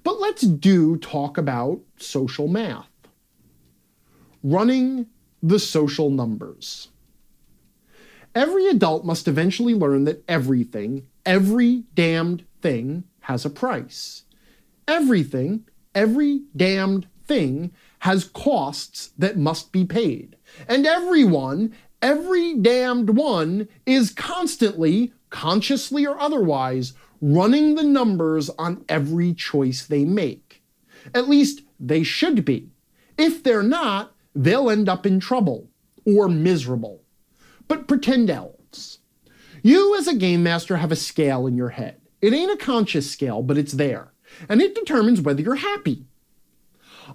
But 0.02 0.20
let's 0.20 0.42
do 0.42 0.96
talk 0.96 1.38
about 1.38 1.80
social 1.96 2.48
math. 2.48 2.88
Running 4.42 5.06
the 5.42 5.58
social 5.58 6.10
numbers. 6.10 6.88
Every 8.34 8.66
adult 8.68 9.04
must 9.04 9.28
eventually 9.28 9.74
learn 9.74 10.04
that 10.04 10.24
everything, 10.26 11.06
every 11.26 11.84
damned 11.94 12.44
thing, 12.62 13.04
has 13.20 13.44
a 13.44 13.50
price. 13.50 14.22
Everything, 14.88 15.64
every 15.94 16.42
damned 16.56 17.06
thing, 17.26 17.72
has 18.00 18.24
costs 18.24 19.10
that 19.18 19.36
must 19.36 19.70
be 19.70 19.84
paid. 19.84 20.36
And 20.66 20.86
everyone, 20.86 21.74
every 22.00 22.54
damned 22.54 23.16
one, 23.16 23.68
is 23.86 24.10
constantly, 24.10 25.12
consciously 25.30 26.06
or 26.06 26.18
otherwise, 26.18 26.94
running 27.20 27.74
the 27.74 27.84
numbers 27.84 28.50
on 28.58 28.84
every 28.88 29.34
choice 29.34 29.86
they 29.86 30.04
make. 30.04 30.62
At 31.14 31.28
least 31.28 31.62
they 31.78 32.02
should 32.02 32.44
be. 32.44 32.70
If 33.18 33.42
they're 33.42 33.62
not, 33.62 34.11
they'll 34.34 34.70
end 34.70 34.88
up 34.88 35.06
in 35.06 35.20
trouble 35.20 35.68
or 36.04 36.28
miserable. 36.28 37.02
But 37.68 37.88
pretend 37.88 38.30
else. 38.30 38.98
You, 39.62 39.96
as 39.96 40.08
a 40.08 40.14
game 40.14 40.42
master, 40.42 40.76
have 40.76 40.92
a 40.92 40.96
scale 40.96 41.46
in 41.46 41.56
your 41.56 41.70
head. 41.70 42.00
It 42.20 42.32
ain't 42.32 42.52
a 42.52 42.56
conscious 42.56 43.10
scale, 43.10 43.42
but 43.42 43.58
it's 43.58 43.72
there. 43.72 44.12
And 44.48 44.60
it 44.60 44.74
determines 44.74 45.20
whether 45.20 45.42
you're 45.42 45.56
happy 45.56 46.06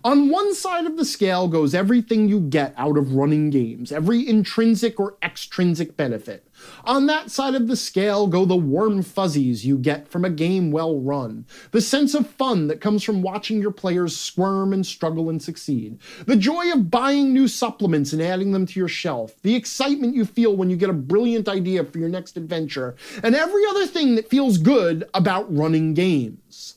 on 0.04 0.30
one 0.30 0.54
side 0.54 0.86
of 0.86 0.98
the 0.98 1.06
scale 1.06 1.48
goes 1.48 1.74
everything 1.74 2.28
you 2.28 2.40
get 2.40 2.74
out 2.78 2.98
of 2.98 3.14
running 3.14 3.50
games, 3.50 3.92
every 3.92 4.28
intrinsic 4.28 5.00
or 5.00 5.18
extrinsic 5.24 5.96
benefit. 5.96 6.48
On 6.86 7.06
that 7.08 7.30
side 7.30 7.56
of 7.56 7.68
the 7.68 7.76
scale 7.76 8.28
go 8.28 8.46
the 8.46 8.56
warm 8.56 9.04
fuzzies 9.04 9.66
you 9.66 9.78
get 9.78 10.08
from 10.08 10.26
a 10.26 10.30
game 10.30 10.72
well 10.72 11.00
run, 11.00 11.46
the 11.72 11.82
sense 11.82 12.14
of 12.14 12.28
fun 12.28 12.68
that 12.68 12.82
comes 12.82 13.04
from 13.04 13.22
watching 13.22 13.62
your 13.62 13.72
players 13.72 14.16
squirm 14.16 14.74
and 14.74 14.86
struggle 14.86 15.30
and 15.30 15.42
succeed, 15.42 16.00
the 16.26 16.36
joy 16.36 16.72
of 16.72 16.90
buying 16.90 17.34
new 17.34 17.48
supplements 17.48 18.14
and 18.14 18.22
adding 18.22 18.52
them 18.52 18.66
to 18.66 18.80
your 18.80 18.88
shelf, 18.88 19.42
the 19.42 19.56
excitement 19.56 20.16
you 20.16 20.26
feel 20.26 20.56
when 20.56 20.70
you 20.70 20.76
get 20.76 20.90
a 20.90 20.94
brilliant 20.94 21.48
idea 21.48 21.84
for 21.84 22.00
your 22.00 22.10
next 22.10 22.38
adventure, 22.38 22.96
and 23.24 23.36
every 23.36 23.66
other 23.70 23.86
thing 23.86 24.16
that 24.16 24.30
feels 24.30 24.58
good 24.58 25.08
about 25.14 25.54
running 25.56 25.94
games. 25.94 26.77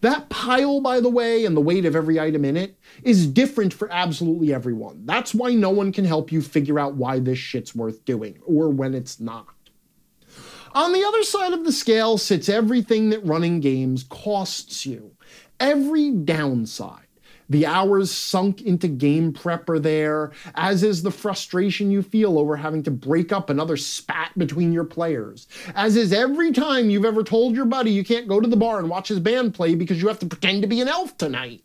That 0.00 0.30
pile, 0.30 0.80
by 0.80 1.00
the 1.00 1.10
way, 1.10 1.44
and 1.44 1.56
the 1.56 1.60
weight 1.60 1.84
of 1.84 1.94
every 1.94 2.18
item 2.18 2.44
in 2.44 2.56
it 2.56 2.78
is 3.02 3.26
different 3.26 3.74
for 3.74 3.92
absolutely 3.92 4.54
everyone. 4.54 5.04
That's 5.04 5.34
why 5.34 5.54
no 5.54 5.70
one 5.70 5.92
can 5.92 6.06
help 6.06 6.32
you 6.32 6.40
figure 6.40 6.78
out 6.78 6.94
why 6.94 7.18
this 7.18 7.38
shit's 7.38 7.74
worth 7.74 8.04
doing 8.04 8.38
or 8.46 8.70
when 8.70 8.94
it's 8.94 9.20
not. 9.20 9.48
On 10.72 10.92
the 10.92 11.04
other 11.04 11.22
side 11.22 11.52
of 11.52 11.64
the 11.64 11.72
scale 11.72 12.16
sits 12.16 12.48
everything 12.48 13.10
that 13.10 13.24
running 13.26 13.60
games 13.60 14.04
costs 14.04 14.86
you, 14.86 15.16
every 15.58 16.10
downside. 16.10 17.06
The 17.50 17.66
hours 17.66 18.12
sunk 18.12 18.62
into 18.62 18.86
game 18.86 19.32
prep 19.32 19.68
are 19.68 19.80
there, 19.80 20.30
as 20.54 20.84
is 20.84 21.02
the 21.02 21.10
frustration 21.10 21.90
you 21.90 22.00
feel 22.00 22.38
over 22.38 22.56
having 22.56 22.84
to 22.84 22.92
break 22.92 23.32
up 23.32 23.50
another 23.50 23.76
spat 23.76 24.30
between 24.38 24.72
your 24.72 24.84
players. 24.84 25.48
As 25.74 25.96
is 25.96 26.12
every 26.12 26.52
time 26.52 26.90
you've 26.90 27.04
ever 27.04 27.24
told 27.24 27.56
your 27.56 27.64
buddy 27.64 27.90
you 27.90 28.04
can't 28.04 28.28
go 28.28 28.40
to 28.40 28.48
the 28.48 28.56
bar 28.56 28.78
and 28.78 28.88
watch 28.88 29.08
his 29.08 29.18
band 29.18 29.52
play 29.52 29.74
because 29.74 30.00
you 30.00 30.06
have 30.06 30.20
to 30.20 30.26
pretend 30.26 30.62
to 30.62 30.68
be 30.68 30.80
an 30.80 30.86
elf 30.86 31.18
tonight. 31.18 31.62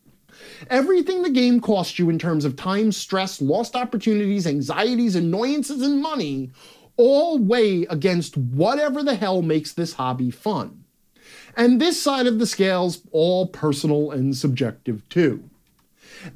Everything 0.68 1.22
the 1.22 1.30
game 1.30 1.60
costs 1.60 2.00
you 2.00 2.10
in 2.10 2.18
terms 2.18 2.44
of 2.44 2.56
time, 2.56 2.90
stress, 2.90 3.40
lost 3.40 3.76
opportunities, 3.76 4.46
anxieties, 4.46 5.14
annoyances, 5.14 5.82
and 5.82 6.02
money 6.02 6.50
all 6.96 7.38
weigh 7.38 7.84
against 7.84 8.36
whatever 8.36 9.04
the 9.04 9.14
hell 9.14 9.40
makes 9.40 9.72
this 9.72 9.92
hobby 9.92 10.32
fun. 10.32 10.82
And 11.56 11.80
this 11.80 12.02
side 12.02 12.26
of 12.26 12.40
the 12.40 12.46
scale's 12.46 13.02
all 13.12 13.46
personal 13.46 14.10
and 14.10 14.36
subjective 14.36 15.08
too. 15.08 15.48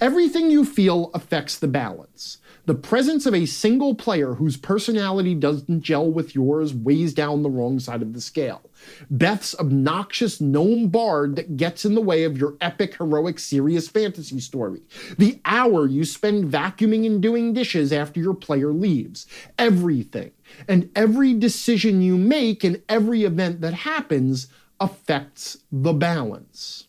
Everything 0.01 0.51
you 0.51 0.65
feel 0.65 1.11
affects 1.15 1.59
the 1.59 1.69
balance. 1.69 2.39
The 2.67 2.75
presence 2.75 3.27
of 3.27 3.35
a 3.35 3.47
single 3.47 3.95
player 3.95 4.35
whose 4.35 4.57
personality 4.57 5.35
doesn't 5.35 5.81
gel 5.81 6.11
with 6.11 6.35
yours 6.35 6.75
weighs 6.75 7.15
down 7.15 7.43
the 7.43 7.51
wrong 7.51 7.81
side 7.81 8.03
of 8.03 8.13
the 8.13 8.21
scale. 8.21 8.71
Beth's 9.11 9.59
obnoxious 9.59 10.41
gnome 10.41 10.89
bard 10.89 11.37
that 11.37 11.57
gets 11.57 11.85
in 11.85 11.95
the 11.95 12.01
way 12.01 12.25
of 12.25 12.37
your 12.37 12.57
epic, 12.61 12.97
heroic, 12.97 13.39
serious 13.39 13.89
fantasy 13.89 14.41
story. 14.41 14.83
The 15.19 15.41
hour 15.45 15.89
you 15.89 16.05
spend 16.05 16.53
vacuuming 16.53 17.07
and 17.07 17.21
doing 17.21 17.55
dishes 17.55 17.93
after 17.93 18.21
your 18.21 18.35
player 18.35 18.73
leaves. 18.73 19.27
Everything. 19.59 20.33
And 20.69 20.91
every 20.95 21.35
decision 21.35 22.03
you 22.03 22.17
make 22.19 22.63
and 22.63 22.83
every 22.89 23.25
event 23.25 23.63
that 23.63 23.75
happens 23.75 24.49
affects 24.79 25.59
the 25.73 25.93
balance. 25.93 26.87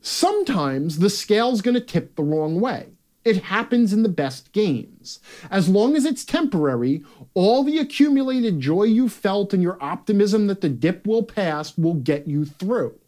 Sometimes 0.00 0.98
the 0.98 1.10
scale's 1.10 1.62
going 1.62 1.74
to 1.74 1.80
tip 1.80 2.14
the 2.14 2.22
wrong 2.22 2.60
way. 2.60 2.88
It 3.24 3.44
happens 3.44 3.92
in 3.92 4.02
the 4.02 4.08
best 4.08 4.52
games. 4.52 5.20
As 5.50 5.68
long 5.68 5.96
as 5.96 6.04
it's 6.04 6.24
temporary, 6.24 7.04
all 7.34 7.62
the 7.62 7.78
accumulated 7.78 8.60
joy 8.60 8.84
you 8.84 9.08
felt 9.08 9.52
and 9.52 9.62
your 9.62 9.76
optimism 9.82 10.46
that 10.46 10.60
the 10.60 10.68
dip 10.68 11.06
will 11.06 11.24
pass 11.24 11.76
will 11.76 11.94
get 11.94 12.26
you 12.26 12.44
through. 12.44 12.98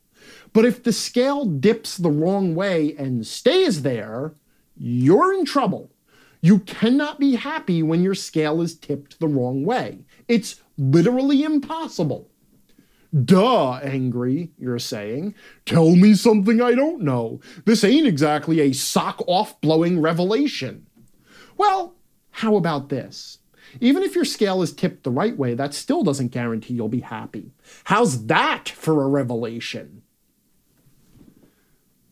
But 0.52 0.64
if 0.64 0.82
the 0.82 0.92
scale 0.92 1.44
dips 1.46 1.96
the 1.96 2.10
wrong 2.10 2.54
way 2.54 2.94
and 2.98 3.26
stays 3.26 3.82
there, 3.82 4.34
you're 4.76 5.32
in 5.32 5.44
trouble. 5.44 5.90
You 6.42 6.60
cannot 6.60 7.20
be 7.20 7.36
happy 7.36 7.82
when 7.82 8.02
your 8.02 8.14
scale 8.14 8.60
is 8.62 8.74
tipped 8.74 9.20
the 9.20 9.28
wrong 9.28 9.64
way. 9.64 10.00
It's 10.26 10.60
literally 10.76 11.42
impossible. 11.42 12.29
Duh, 13.24 13.72
angry, 13.82 14.52
you're 14.58 14.78
saying. 14.78 15.34
Tell 15.66 15.96
me 15.96 16.14
something 16.14 16.60
I 16.60 16.74
don't 16.74 17.02
know. 17.02 17.40
This 17.64 17.82
ain't 17.82 18.06
exactly 18.06 18.60
a 18.60 18.72
sock 18.72 19.22
off 19.26 19.60
blowing 19.60 20.00
revelation. 20.00 20.86
Well, 21.56 21.96
how 22.30 22.56
about 22.56 22.88
this? 22.88 23.38
Even 23.80 24.02
if 24.02 24.14
your 24.14 24.24
scale 24.24 24.62
is 24.62 24.72
tipped 24.72 25.04
the 25.04 25.10
right 25.10 25.36
way, 25.36 25.54
that 25.54 25.74
still 25.74 26.02
doesn't 26.02 26.28
guarantee 26.28 26.74
you'll 26.74 26.88
be 26.88 27.00
happy. 27.00 27.52
How's 27.84 28.26
that 28.26 28.68
for 28.68 29.02
a 29.02 29.08
revelation? 29.08 30.02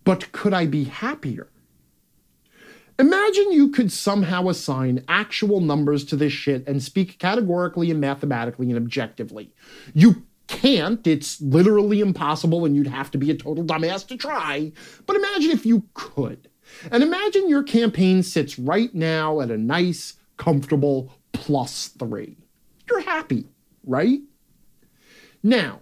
but 0.09 0.33
could 0.33 0.55
I 0.55 0.65
be 0.65 0.85
happier? 0.85 1.49
Imagine 2.99 3.53
you 3.53 3.69
could 3.69 3.93
somehow 3.93 4.49
assign 4.49 5.05
actual 5.07 5.61
numbers 5.61 6.03
to 6.07 6.17
this 6.17 6.33
shit 6.33 6.67
and 6.67 6.83
speak 6.83 7.19
categorically 7.19 7.91
and 7.91 8.01
mathematically 8.01 8.71
and 8.71 8.79
objectively. 8.79 9.53
You 9.93 10.25
can't, 10.49 11.07
it's 11.07 11.41
literally 11.41 12.01
impossible, 12.01 12.65
and 12.65 12.75
you'd 12.75 12.89
have 12.89 13.11
to 13.13 13.19
be 13.19 13.31
a 13.31 13.37
total 13.37 13.65
dumbass 13.65 14.07
to 14.09 14.17
try. 14.17 14.73
But 15.07 15.17
imagine 15.17 15.51
if 15.51 15.65
you 15.65 15.85
could. 15.95 16.49
And 16.91 17.03
imagine 17.03 17.49
your 17.49 17.63
campaign 17.63 18.23
sits 18.23 18.59
right 18.59 18.93
now 18.95 19.41
at 19.41 19.51
a 19.51 19.57
nice, 19.57 20.15
comfortable 20.37 21.13
plus 21.33 21.89
three. 21.89 22.37
You're 22.89 23.01
happy, 23.01 23.47
right? 23.85 24.21
Now, 25.43 25.81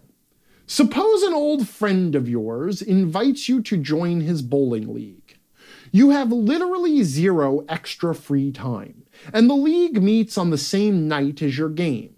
suppose 0.66 1.22
an 1.22 1.32
old 1.32 1.68
friend 1.68 2.14
of 2.14 2.28
yours 2.28 2.82
invites 2.82 3.48
you 3.48 3.62
to 3.62 3.76
join 3.76 4.20
his 4.20 4.42
bowling 4.42 4.92
league. 4.92 5.38
You 5.92 6.10
have 6.10 6.32
literally 6.32 7.02
zero 7.04 7.64
extra 7.68 8.14
free 8.14 8.52
time, 8.52 9.04
and 9.32 9.48
the 9.48 9.54
league 9.54 10.02
meets 10.02 10.36
on 10.36 10.50
the 10.50 10.58
same 10.58 11.08
night 11.08 11.40
as 11.40 11.56
your 11.56 11.70
game. 11.70 12.15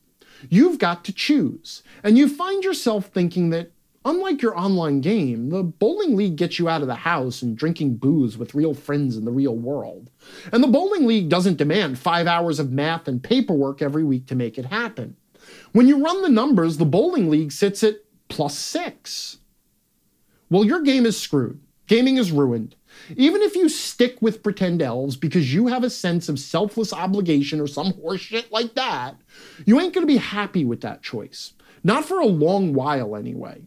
You've 0.48 0.78
got 0.78 1.04
to 1.04 1.12
choose, 1.12 1.82
and 2.02 2.16
you 2.16 2.28
find 2.28 2.62
yourself 2.62 3.06
thinking 3.06 3.50
that, 3.50 3.72
unlike 4.04 4.40
your 4.40 4.58
online 4.58 5.00
game, 5.00 5.50
the 5.50 5.62
bowling 5.62 6.16
league 6.16 6.36
gets 6.36 6.58
you 6.58 6.68
out 6.68 6.80
of 6.80 6.86
the 6.86 6.94
house 6.94 7.42
and 7.42 7.56
drinking 7.56 7.96
booze 7.96 8.38
with 8.38 8.54
real 8.54 8.74
friends 8.74 9.16
in 9.16 9.24
the 9.24 9.30
real 9.30 9.56
world. 9.56 10.10
And 10.52 10.62
the 10.62 10.68
bowling 10.68 11.06
league 11.06 11.28
doesn't 11.28 11.56
demand 11.56 11.98
five 11.98 12.26
hours 12.26 12.58
of 12.58 12.72
math 12.72 13.08
and 13.08 13.22
paperwork 13.22 13.82
every 13.82 14.04
week 14.04 14.26
to 14.26 14.34
make 14.34 14.58
it 14.58 14.66
happen. 14.66 15.16
When 15.72 15.88
you 15.88 16.02
run 16.02 16.22
the 16.22 16.28
numbers, 16.28 16.76
the 16.76 16.84
bowling 16.84 17.28
league 17.28 17.52
sits 17.52 17.82
at 17.82 17.96
plus 18.28 18.56
six. 18.56 19.38
Well, 20.50 20.64
your 20.64 20.82
game 20.82 21.04
is 21.04 21.20
screwed. 21.20 21.60
Gaming 21.86 22.16
is 22.16 22.32
ruined. 22.32 22.74
Even 23.16 23.42
if 23.42 23.54
you 23.56 23.68
stick 23.68 24.20
with 24.20 24.42
pretend 24.42 24.82
elves 24.82 25.16
because 25.16 25.52
you 25.52 25.66
have 25.66 25.84
a 25.84 25.90
sense 25.90 26.28
of 26.28 26.38
selfless 26.38 26.92
obligation 26.92 27.60
or 27.60 27.66
some 27.66 27.92
horseshit 27.92 28.50
like 28.50 28.74
that, 28.74 29.16
you 29.66 29.80
ain't 29.80 29.94
gonna 29.94 30.06
be 30.06 30.16
happy 30.16 30.64
with 30.64 30.80
that 30.82 31.02
choice. 31.02 31.52
Not 31.84 32.04
for 32.04 32.20
a 32.20 32.26
long 32.26 32.74
while, 32.74 33.16
anyway. 33.16 33.62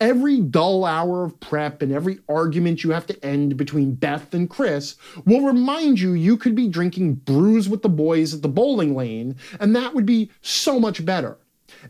Every 0.00 0.40
dull 0.40 0.84
hour 0.84 1.24
of 1.24 1.40
prep 1.40 1.82
and 1.82 1.92
every 1.92 2.20
argument 2.28 2.84
you 2.84 2.90
have 2.90 3.06
to 3.06 3.24
end 3.24 3.56
between 3.56 3.94
Beth 3.94 4.34
and 4.34 4.48
Chris 4.48 4.96
will 5.24 5.40
remind 5.40 5.98
you 5.98 6.12
you 6.12 6.36
could 6.36 6.54
be 6.54 6.68
drinking 6.68 7.14
brews 7.14 7.68
with 7.68 7.82
the 7.82 7.88
boys 7.88 8.34
at 8.34 8.42
the 8.42 8.48
bowling 8.48 8.94
lane, 8.94 9.36
and 9.58 9.74
that 9.74 9.94
would 9.94 10.06
be 10.06 10.30
so 10.42 10.78
much 10.78 11.04
better. 11.04 11.38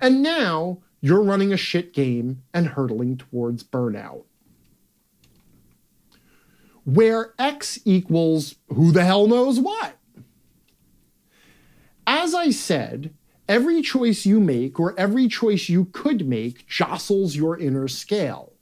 And 0.01 0.23
now 0.23 0.79
you're 1.01 1.23
running 1.23 1.53
a 1.53 1.59
shit 1.59 1.93
game 1.93 2.43
and 2.55 2.69
hurtling 2.69 3.19
towards 3.19 3.63
burnout 3.65 4.25
where 6.85 7.35
x 7.39 7.79
equals 7.85 8.57
who 8.69 8.93
the 8.93 9.05
hell 9.05 9.27
knows 9.27 9.59
what. 9.61 9.99
As 12.07 12.35
I 12.35 12.51
said, 12.51 13.15
every 13.49 13.83
choice 13.83 14.27
you 14.27 14.41
make 14.41 14.79
or 14.79 14.99
every 14.99 15.29
choice 15.29 15.69
you 15.69 15.87
could 15.87 16.29
make 16.29 16.67
jostles 16.67 17.37
your 17.37 17.59
inner 17.59 17.89
scale. 17.89 18.53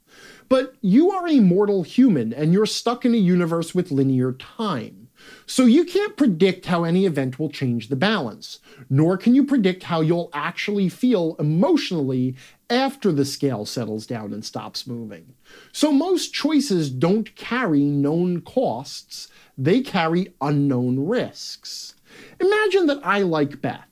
But 0.48 0.74
you 0.80 1.10
are 1.10 1.28
a 1.28 1.40
mortal 1.40 1.82
human 1.82 2.32
and 2.32 2.52
you're 2.52 2.66
stuck 2.66 3.04
in 3.04 3.14
a 3.14 3.18
universe 3.18 3.74
with 3.74 3.90
linear 3.90 4.32
time. 4.32 5.01
So 5.46 5.64
you 5.64 5.84
can't 5.84 6.16
predict 6.16 6.66
how 6.66 6.84
any 6.84 7.04
event 7.04 7.38
will 7.38 7.50
change 7.50 7.88
the 7.88 7.96
balance, 7.96 8.58
nor 8.88 9.16
can 9.16 9.34
you 9.34 9.44
predict 9.44 9.82
how 9.84 10.00
you'll 10.00 10.30
actually 10.32 10.88
feel 10.88 11.36
emotionally 11.38 12.36
after 12.70 13.12
the 13.12 13.24
scale 13.24 13.66
settles 13.66 14.06
down 14.06 14.32
and 14.32 14.44
stops 14.44 14.86
moving. 14.86 15.34
So 15.72 15.92
most 15.92 16.32
choices 16.32 16.90
don't 16.90 17.34
carry 17.36 17.82
known 17.82 18.40
costs, 18.40 19.28
they 19.58 19.80
carry 19.80 20.32
unknown 20.40 21.06
risks. 21.06 21.94
Imagine 22.40 22.86
that 22.86 23.00
I 23.04 23.20
like 23.22 23.60
Beth 23.60 23.88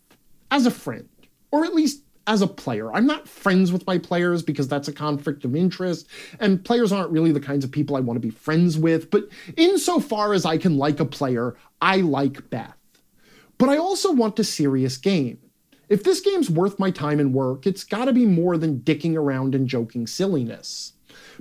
as 0.50 0.66
a 0.66 0.70
friend, 0.70 1.08
or 1.50 1.64
at 1.64 1.74
least 1.74 2.04
as 2.30 2.42
a 2.42 2.46
player. 2.46 2.94
I'm 2.94 3.08
not 3.08 3.26
friends 3.26 3.72
with 3.72 3.84
my 3.88 3.98
players 3.98 4.40
because 4.40 4.68
that's 4.68 4.86
a 4.86 4.92
conflict 4.92 5.44
of 5.44 5.56
interest, 5.56 6.06
and 6.38 6.64
players 6.64 6.92
aren't 6.92 7.10
really 7.10 7.32
the 7.32 7.40
kinds 7.40 7.64
of 7.64 7.72
people 7.72 7.96
I 7.96 8.00
want 8.00 8.18
to 8.18 8.26
be 8.26 8.30
friends 8.30 8.78
with. 8.78 9.10
But 9.10 9.28
insofar 9.56 10.32
as 10.32 10.46
I 10.46 10.56
can 10.56 10.78
like 10.78 11.00
a 11.00 11.04
player, 11.04 11.56
I 11.82 11.96
like 11.96 12.48
Beth. 12.48 12.76
But 13.58 13.68
I 13.68 13.78
also 13.78 14.12
want 14.12 14.38
a 14.38 14.44
serious 14.44 14.96
game. 14.96 15.38
If 15.88 16.04
this 16.04 16.20
game's 16.20 16.48
worth 16.48 16.78
my 16.78 16.92
time 16.92 17.18
and 17.18 17.34
work, 17.34 17.66
it's 17.66 17.82
gotta 17.82 18.12
be 18.12 18.26
more 18.26 18.56
than 18.56 18.78
dicking 18.78 19.16
around 19.16 19.56
and 19.56 19.66
joking 19.66 20.06
silliness. 20.06 20.92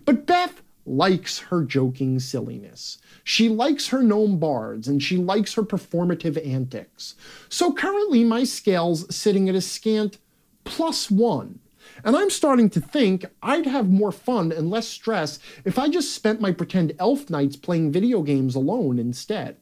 But 0.06 0.26
Beth 0.26 0.64
likes 0.88 1.38
her 1.38 1.64
joking 1.64 2.20
silliness. 2.20 2.98
She 3.24 3.48
likes 3.48 3.90
her 3.90 4.02
gnome 4.02 4.40
bards 4.40 4.88
and 4.88 5.04
she 5.04 5.18
likes 5.18 5.54
her 5.54 5.62
performative 5.62 6.44
antics. 6.44 7.14
So 7.48 7.72
currently 7.74 8.24
my 8.24 8.44
scale's 8.44 9.16
sitting 9.16 9.48
at 9.50 9.54
a 9.54 9.62
scant 9.62 10.18
plus 10.64 11.10
one. 11.10 11.60
And 12.04 12.16
I'm 12.16 12.30
starting 12.30 12.70
to 12.72 12.82
think 12.82 13.26
I'd 13.42 13.66
have 13.66 13.90
more 13.90 14.12
fun 14.12 14.52
and 14.52 14.70
less 14.70 14.88
stress 14.88 15.40
if 15.66 15.80
I 15.80 15.90
just 15.90 16.14
spent 16.14 16.42
my 16.42 16.52
pretend 16.52 16.94
elf 17.00 17.30
nights 17.30 17.56
playing 17.56 17.92
video 17.92 18.22
games 18.22 18.56
alone 18.56 19.00
instead. 19.00 19.58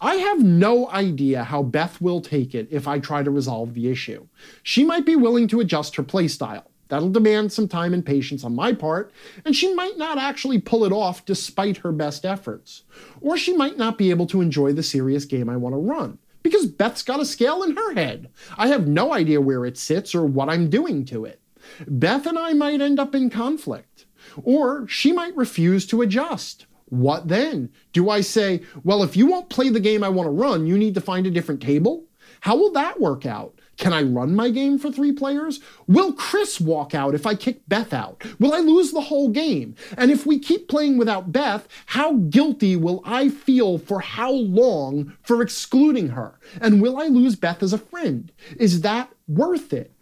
I 0.00 0.16
have 0.16 0.42
no 0.42 0.90
idea 0.90 1.44
how 1.44 1.62
Beth 1.62 2.00
will 2.00 2.20
take 2.20 2.56
it 2.56 2.66
if 2.72 2.88
I 2.88 2.98
try 2.98 3.22
to 3.22 3.30
resolve 3.30 3.74
the 3.74 3.88
issue. 3.88 4.26
She 4.64 4.84
might 4.84 5.06
be 5.06 5.14
willing 5.14 5.46
to 5.48 5.60
adjust 5.60 5.94
her 5.94 6.02
playstyle. 6.02 6.64
That'll 6.88 7.08
demand 7.08 7.52
some 7.52 7.68
time 7.68 7.94
and 7.94 8.04
patience 8.04 8.44
on 8.44 8.54
my 8.54 8.74
part, 8.74 9.12
and 9.44 9.56
she 9.56 9.72
might 9.74 9.96
not 9.96 10.18
actually 10.18 10.58
pull 10.58 10.84
it 10.84 10.92
off 10.92 11.24
despite 11.24 11.78
her 11.78 11.92
best 11.92 12.26
efforts. 12.26 12.82
Or 13.20 13.38
she 13.38 13.56
might 13.56 13.78
not 13.78 13.96
be 13.96 14.10
able 14.10 14.26
to 14.26 14.42
enjoy 14.42 14.72
the 14.72 14.82
serious 14.82 15.24
game 15.24 15.48
I 15.48 15.56
want 15.56 15.72
to 15.72 15.78
run, 15.78 16.18
because 16.42 16.66
Beth's 16.66 17.02
got 17.02 17.20
a 17.20 17.24
scale 17.24 17.62
in 17.62 17.76
her 17.76 17.94
head. 17.94 18.30
I 18.56 18.68
have 18.68 18.88
no 18.88 19.12
idea 19.12 19.40
where 19.40 19.64
it 19.64 19.78
sits 19.78 20.14
or 20.14 20.24
what 20.24 20.48
I'm 20.48 20.70
doing 20.70 21.04
to 21.06 21.24
it. 21.24 21.40
Beth 21.86 22.26
and 22.26 22.38
I 22.38 22.52
might 22.52 22.80
end 22.80 22.98
up 22.98 23.14
in 23.14 23.30
conflict. 23.30 24.06
Or 24.42 24.86
she 24.88 25.12
might 25.12 25.36
refuse 25.36 25.86
to 25.86 26.02
adjust. 26.02 26.66
What 26.86 27.28
then? 27.28 27.70
Do 27.92 28.10
I 28.10 28.20
say, 28.20 28.62
well, 28.84 29.02
if 29.02 29.16
you 29.16 29.26
won't 29.26 29.48
play 29.48 29.70
the 29.70 29.80
game 29.80 30.04
I 30.04 30.08
want 30.08 30.26
to 30.26 30.30
run, 30.30 30.66
you 30.66 30.76
need 30.76 30.94
to 30.94 31.00
find 31.00 31.26
a 31.26 31.30
different 31.30 31.62
table? 31.62 32.04
How 32.40 32.56
will 32.56 32.72
that 32.72 33.00
work 33.00 33.24
out? 33.24 33.58
Can 33.78 33.92
I 33.92 34.02
run 34.02 34.34
my 34.34 34.50
game 34.50 34.78
for 34.78 34.92
three 34.92 35.12
players? 35.12 35.60
Will 35.86 36.12
Chris 36.12 36.60
walk 36.60 36.94
out 36.94 37.14
if 37.14 37.26
I 37.26 37.34
kick 37.34 37.62
Beth 37.68 37.92
out? 37.92 38.22
Will 38.38 38.52
I 38.52 38.60
lose 38.60 38.92
the 38.92 39.00
whole 39.00 39.28
game? 39.28 39.74
And 39.96 40.10
if 40.10 40.26
we 40.26 40.38
keep 40.38 40.68
playing 40.68 40.98
without 40.98 41.32
Beth, 41.32 41.66
how 41.86 42.14
guilty 42.14 42.76
will 42.76 43.02
I 43.04 43.28
feel 43.28 43.78
for 43.78 44.00
how 44.00 44.30
long 44.30 45.16
for 45.22 45.42
excluding 45.42 46.08
her? 46.08 46.38
And 46.60 46.82
will 46.82 46.98
I 46.98 47.06
lose 47.06 47.34
Beth 47.34 47.62
as 47.62 47.72
a 47.72 47.78
friend? 47.78 48.30
Is 48.58 48.82
that 48.82 49.10
worth 49.26 49.72
it? 49.72 49.92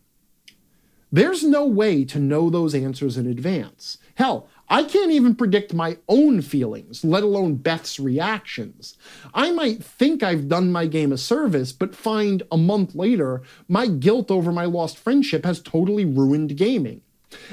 There's 1.12 1.42
no 1.42 1.66
way 1.66 2.04
to 2.04 2.20
know 2.20 2.50
those 2.50 2.74
answers 2.74 3.16
in 3.16 3.26
advance. 3.26 3.98
Hell, 4.14 4.48
I 4.72 4.85
can't 4.85 5.11
even 5.11 5.35
predict 5.35 5.74
my 5.74 5.98
own 6.09 6.42
feelings, 6.42 7.04
let 7.04 7.24
alone 7.24 7.56
Beth's 7.56 7.98
reactions. 7.98 8.96
I 9.35 9.50
might 9.50 9.83
think 9.83 10.22
I've 10.22 10.48
done 10.48 10.70
my 10.70 10.87
game 10.87 11.12
a 11.12 11.18
service, 11.18 11.72
but 11.72 11.96
find 11.96 12.44
a 12.52 12.56
month 12.56 12.94
later 12.94 13.42
my 13.66 13.88
guilt 13.88 14.30
over 14.30 14.52
my 14.52 14.66
lost 14.66 14.96
friendship 14.96 15.44
has 15.44 15.61
totally 15.61 16.04
ruined 16.04 16.56
gaming. 16.56 17.02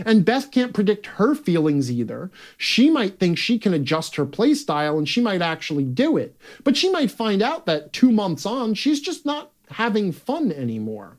And 0.05 0.25
Beth 0.25 0.51
can't 0.51 0.73
predict 0.73 1.05
her 1.05 1.33
feelings 1.33 1.91
either. 1.91 2.31
She 2.55 2.89
might 2.89 3.19
think 3.19 3.37
she 3.37 3.57
can 3.57 3.73
adjust 3.73 4.15
her 4.15 4.25
playstyle 4.25 4.97
and 4.97 5.09
she 5.09 5.21
might 5.21 5.41
actually 5.41 5.83
do 5.85 6.17
it. 6.17 6.35
But 6.63 6.77
she 6.77 6.89
might 6.89 7.11
find 7.11 7.41
out 7.41 7.65
that 7.65 7.93
two 7.93 8.11
months 8.11 8.45
on, 8.45 8.75
she's 8.75 9.01
just 9.01 9.25
not 9.25 9.51
having 9.71 10.11
fun 10.11 10.51
anymore. 10.51 11.17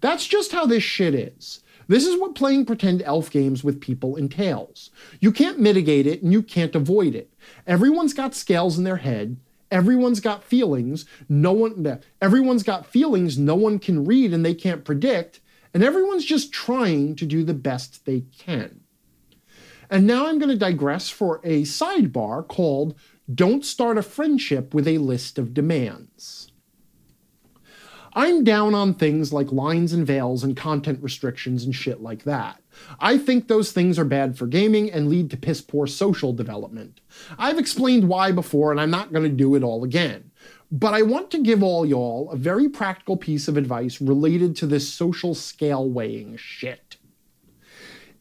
That's 0.00 0.26
just 0.26 0.52
how 0.52 0.66
this 0.66 0.82
shit 0.82 1.14
is. 1.14 1.62
This 1.88 2.04
is 2.04 2.18
what 2.20 2.34
playing 2.34 2.66
pretend 2.66 3.02
elf 3.02 3.30
games 3.30 3.62
with 3.62 3.80
people 3.80 4.16
entails. 4.16 4.90
You 5.20 5.30
can't 5.30 5.60
mitigate 5.60 6.06
it 6.06 6.22
and 6.22 6.32
you 6.32 6.42
can't 6.42 6.74
avoid 6.74 7.14
it. 7.14 7.32
Everyone's 7.66 8.14
got 8.14 8.34
scales 8.34 8.76
in 8.76 8.84
their 8.84 8.96
head. 8.96 9.36
Everyone's 9.70 10.20
got 10.20 10.44
feelings. 10.44 11.06
No 11.28 11.52
one 11.52 12.00
everyone's 12.20 12.62
got 12.62 12.86
feelings 12.86 13.38
no 13.38 13.54
one 13.54 13.78
can 13.78 14.04
read 14.04 14.32
and 14.32 14.44
they 14.44 14.54
can't 14.54 14.84
predict, 14.84 15.40
and 15.74 15.82
everyone's 15.82 16.24
just 16.24 16.52
trying 16.52 17.16
to 17.16 17.26
do 17.26 17.42
the 17.42 17.54
best 17.54 18.04
they 18.04 18.24
can. 18.36 18.80
And 19.90 20.06
now 20.06 20.26
I'm 20.26 20.38
going 20.38 20.50
to 20.50 20.56
digress 20.56 21.10
for 21.10 21.40
a 21.44 21.62
sidebar 21.62 22.46
called 22.46 22.96
Don't 23.32 23.64
Start 23.64 23.98
a 23.98 24.02
Friendship 24.02 24.74
with 24.74 24.88
a 24.88 24.98
List 24.98 25.38
of 25.38 25.54
Demands. 25.54 26.50
I'm 28.16 28.44
down 28.44 28.74
on 28.74 28.94
things 28.94 29.30
like 29.30 29.52
lines 29.52 29.92
and 29.92 30.06
veils 30.06 30.42
and 30.42 30.56
content 30.56 31.02
restrictions 31.02 31.64
and 31.64 31.74
shit 31.74 32.00
like 32.00 32.24
that. 32.24 32.62
I 32.98 33.18
think 33.18 33.46
those 33.46 33.72
things 33.72 33.98
are 33.98 34.06
bad 34.06 34.38
for 34.38 34.46
gaming 34.46 34.90
and 34.90 35.10
lead 35.10 35.30
to 35.30 35.36
piss 35.36 35.60
poor 35.60 35.86
social 35.86 36.32
development. 36.32 37.02
I've 37.38 37.58
explained 37.58 38.08
why 38.08 38.32
before 38.32 38.72
and 38.72 38.80
I'm 38.80 38.90
not 38.90 39.12
going 39.12 39.24
to 39.24 39.36
do 39.36 39.54
it 39.54 39.62
all 39.62 39.84
again. 39.84 40.30
But 40.72 40.94
I 40.94 41.02
want 41.02 41.30
to 41.32 41.42
give 41.42 41.62
all 41.62 41.84
y'all 41.84 42.30
a 42.30 42.36
very 42.36 42.70
practical 42.70 43.18
piece 43.18 43.48
of 43.48 43.58
advice 43.58 44.00
related 44.00 44.56
to 44.56 44.66
this 44.66 44.88
social 44.88 45.34
scale 45.34 45.86
weighing 45.86 46.38
shit. 46.38 46.96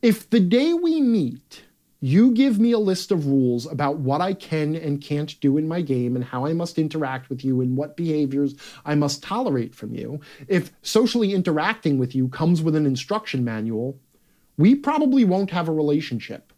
If 0.02 0.30
the 0.30 0.42
day 0.42 0.74
we 0.74 1.00
meet 1.00 1.64
You 2.02 2.32
give 2.32 2.60
me 2.60 2.72
a 2.72 2.80
list 2.80 3.12
of 3.12 3.26
rules 3.26 3.66
about 3.66 3.98
what 3.98 4.22
I 4.22 4.34
can 4.34 4.76
and 4.76 5.02
can't 5.02 5.40
do 5.40 5.58
in 5.58 5.68
my 5.68 5.82
game 5.82 6.16
and 6.16 6.26
how 6.26 6.46
I 6.46 6.54
must 6.54 6.78
interact 6.78 7.30
with 7.30 7.44
you 7.44 7.62
and 7.62 7.78
what 7.78 7.98
behaviors 7.98 8.56
I 8.86 8.96
must 8.96 9.24
tolerate 9.24 9.74
from 9.74 9.96
you. 9.96 10.20
If 10.48 10.72
socially 10.82 11.34
interacting 11.34 11.98
with 11.98 12.14
you 12.14 12.28
comes 12.28 12.62
with 12.62 12.76
an 12.76 12.86
instruction 12.86 13.44
manual, 13.44 13.98
we 14.58 14.76
probably 14.76 15.24
won't 15.24 15.52
have 15.52 15.68
a 15.68 15.74
relationship. 15.74 16.52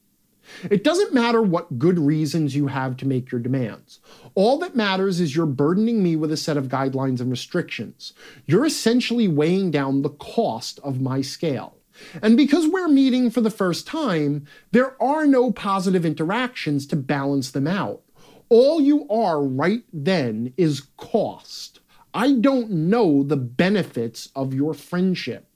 It 0.69 0.83
doesn't 0.83 1.13
matter 1.13 1.41
what 1.41 1.77
good 1.77 1.99
reasons 1.99 2.55
you 2.55 2.67
have 2.67 2.97
to 2.97 3.07
make 3.07 3.31
your 3.31 3.41
demands. 3.41 3.99
All 4.33 4.57
that 4.59 4.75
matters 4.75 5.19
is 5.19 5.35
you're 5.35 5.45
burdening 5.45 6.01
me 6.01 6.15
with 6.15 6.31
a 6.31 6.37
set 6.37 6.57
of 6.57 6.67
guidelines 6.67 7.19
and 7.19 7.29
restrictions. 7.29 8.13
You're 8.45 8.65
essentially 8.65 9.27
weighing 9.27 9.71
down 9.71 10.01
the 10.01 10.09
cost 10.09 10.79
of 10.83 11.01
my 11.01 11.21
scale. 11.21 11.76
And 12.21 12.37
because 12.37 12.67
we're 12.67 12.87
meeting 12.87 13.29
for 13.29 13.41
the 13.41 13.49
first 13.49 13.87
time, 13.87 14.45
there 14.71 15.01
are 15.01 15.25
no 15.25 15.51
positive 15.51 16.05
interactions 16.05 16.85
to 16.87 16.95
balance 16.95 17.51
them 17.51 17.67
out. 17.67 18.01
All 18.49 18.79
you 18.79 19.07
are 19.09 19.43
right 19.43 19.83
then 19.91 20.53
is 20.57 20.87
cost. 20.97 21.79
I 22.13 22.33
don't 22.33 22.71
know 22.71 23.23
the 23.23 23.37
benefits 23.37 24.29
of 24.35 24.53
your 24.53 24.73
friendship. 24.73 25.47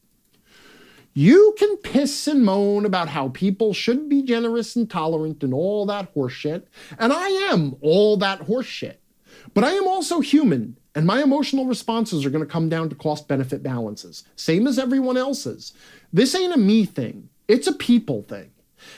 You 1.14 1.56
can 1.58 1.78
piss 1.78 2.28
and 2.28 2.46
moan 2.46 2.86
about 2.86 3.10
how 3.10 3.30
people 3.30 3.74
should 3.74 4.08
be 4.08 4.22
generous 4.22 4.76
and 4.76 4.90
tolerant 4.90 5.44
and 5.44 5.54
all 5.54 5.86
that 5.88 6.14
horseshit, 6.16 6.64
and 6.98 7.12
I 7.12 7.28
am 7.52 7.76
all 7.82 8.16
that 8.18 8.42
horseshit. 8.42 8.98
But 9.54 9.64
I 9.64 9.72
am 9.72 9.88
also 9.88 10.22
human, 10.22 10.78
and 10.96 11.06
my 11.06 11.22
emotional 11.22 11.66
responses 11.66 12.26
are 12.26 12.30
going 12.30 12.44
to 12.44 12.52
come 12.52 12.70
down 12.70 12.90
to 12.90 12.96
cost 12.96 13.28
benefit 13.28 13.64
balances, 13.64 14.24
same 14.36 14.68
as 14.68 14.78
everyone 14.78 15.18
else's. 15.18 15.74
This 16.12 16.36
ain't 16.36 16.54
a 16.54 16.58
me 16.58 16.86
thing, 16.86 17.30
it's 17.48 17.68
a 17.68 17.74
people 17.74 18.24
thing. 18.24 18.52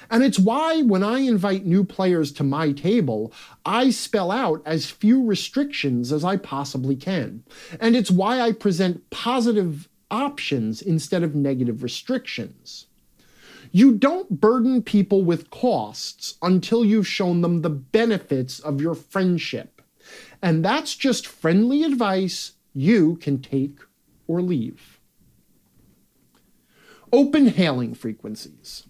And 0.10 0.24
it's 0.24 0.40
why 0.40 0.82
when 0.82 1.04
I 1.04 1.20
invite 1.20 1.66
new 1.66 1.84
players 1.84 2.32
to 2.34 2.44
my 2.44 2.72
table, 2.72 3.34
I 3.66 3.90
spell 3.90 4.32
out 4.32 4.62
as 4.66 4.90
few 4.90 5.24
restrictions 5.26 6.14
as 6.14 6.24
I 6.24 6.38
possibly 6.38 6.96
can. 6.96 7.44
And 7.80 7.96
it's 7.96 8.10
why 8.10 8.40
I 8.40 8.54
present 8.54 9.10
positive 9.10 9.90
options 10.10 10.82
instead 10.82 11.24
of 11.24 11.36
negative 11.36 11.84
restrictions. 11.84 12.88
You 13.72 13.94
don't 13.94 14.40
burden 14.40 14.84
people 14.84 15.24
with 15.24 15.50
costs 15.50 16.36
until 16.42 16.86
you've 16.86 17.08
shown 17.08 17.42
them 17.42 17.62
the 17.62 17.70
benefits 17.72 18.60
of 18.60 18.80
your 18.80 18.94
friendship. 18.94 19.82
And 20.44 20.64
that's 20.64 20.94
just 20.94 21.26
friendly 21.26 21.84
advice 21.84 22.52
you 22.74 23.16
can 23.16 23.42
take 23.42 23.80
or 24.28 24.42
leave. 24.42 25.00
Open 27.14 27.48
hailing 27.48 27.94
frequencies. 27.94 28.84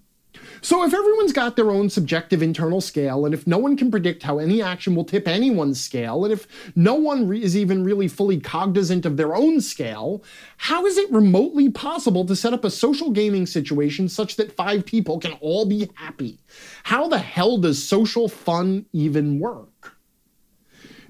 So, 0.61 0.83
if 0.83 0.95
everyone's 0.95 1.31
got 1.31 1.55
their 1.55 1.69
own 1.69 1.91
subjective 1.91 2.41
internal 2.41 2.81
scale, 2.81 3.23
and 3.25 3.35
if 3.35 3.45
no 3.45 3.59
one 3.59 3.77
can 3.77 3.91
predict 3.91 4.23
how 4.23 4.39
any 4.39 4.63
action 4.63 4.95
will 4.95 5.05
tip 5.05 5.27
anyone's 5.27 5.79
scale, 5.79 6.25
and 6.25 6.33
if 6.33 6.47
no 6.75 6.95
one 6.95 7.27
re- 7.27 7.43
is 7.43 7.55
even 7.55 7.83
really 7.83 8.07
fully 8.07 8.39
cognizant 8.39 9.05
of 9.05 9.15
their 9.15 9.35
own 9.35 9.61
scale, 9.61 10.23
how 10.57 10.87
is 10.87 10.97
it 10.97 11.11
remotely 11.11 11.69
possible 11.69 12.25
to 12.25 12.35
set 12.35 12.53
up 12.53 12.65
a 12.65 12.71
social 12.71 13.11
gaming 13.11 13.45
situation 13.45 14.09
such 14.09 14.37
that 14.37 14.55
five 14.55 14.85
people 14.85 15.19
can 15.19 15.33
all 15.33 15.65
be 15.65 15.91
happy? 15.93 16.39
How 16.83 17.07
the 17.07 17.19
hell 17.19 17.59
does 17.59 17.83
social 17.83 18.27
fun 18.27 18.87
even 18.91 19.39
work? 19.39 19.92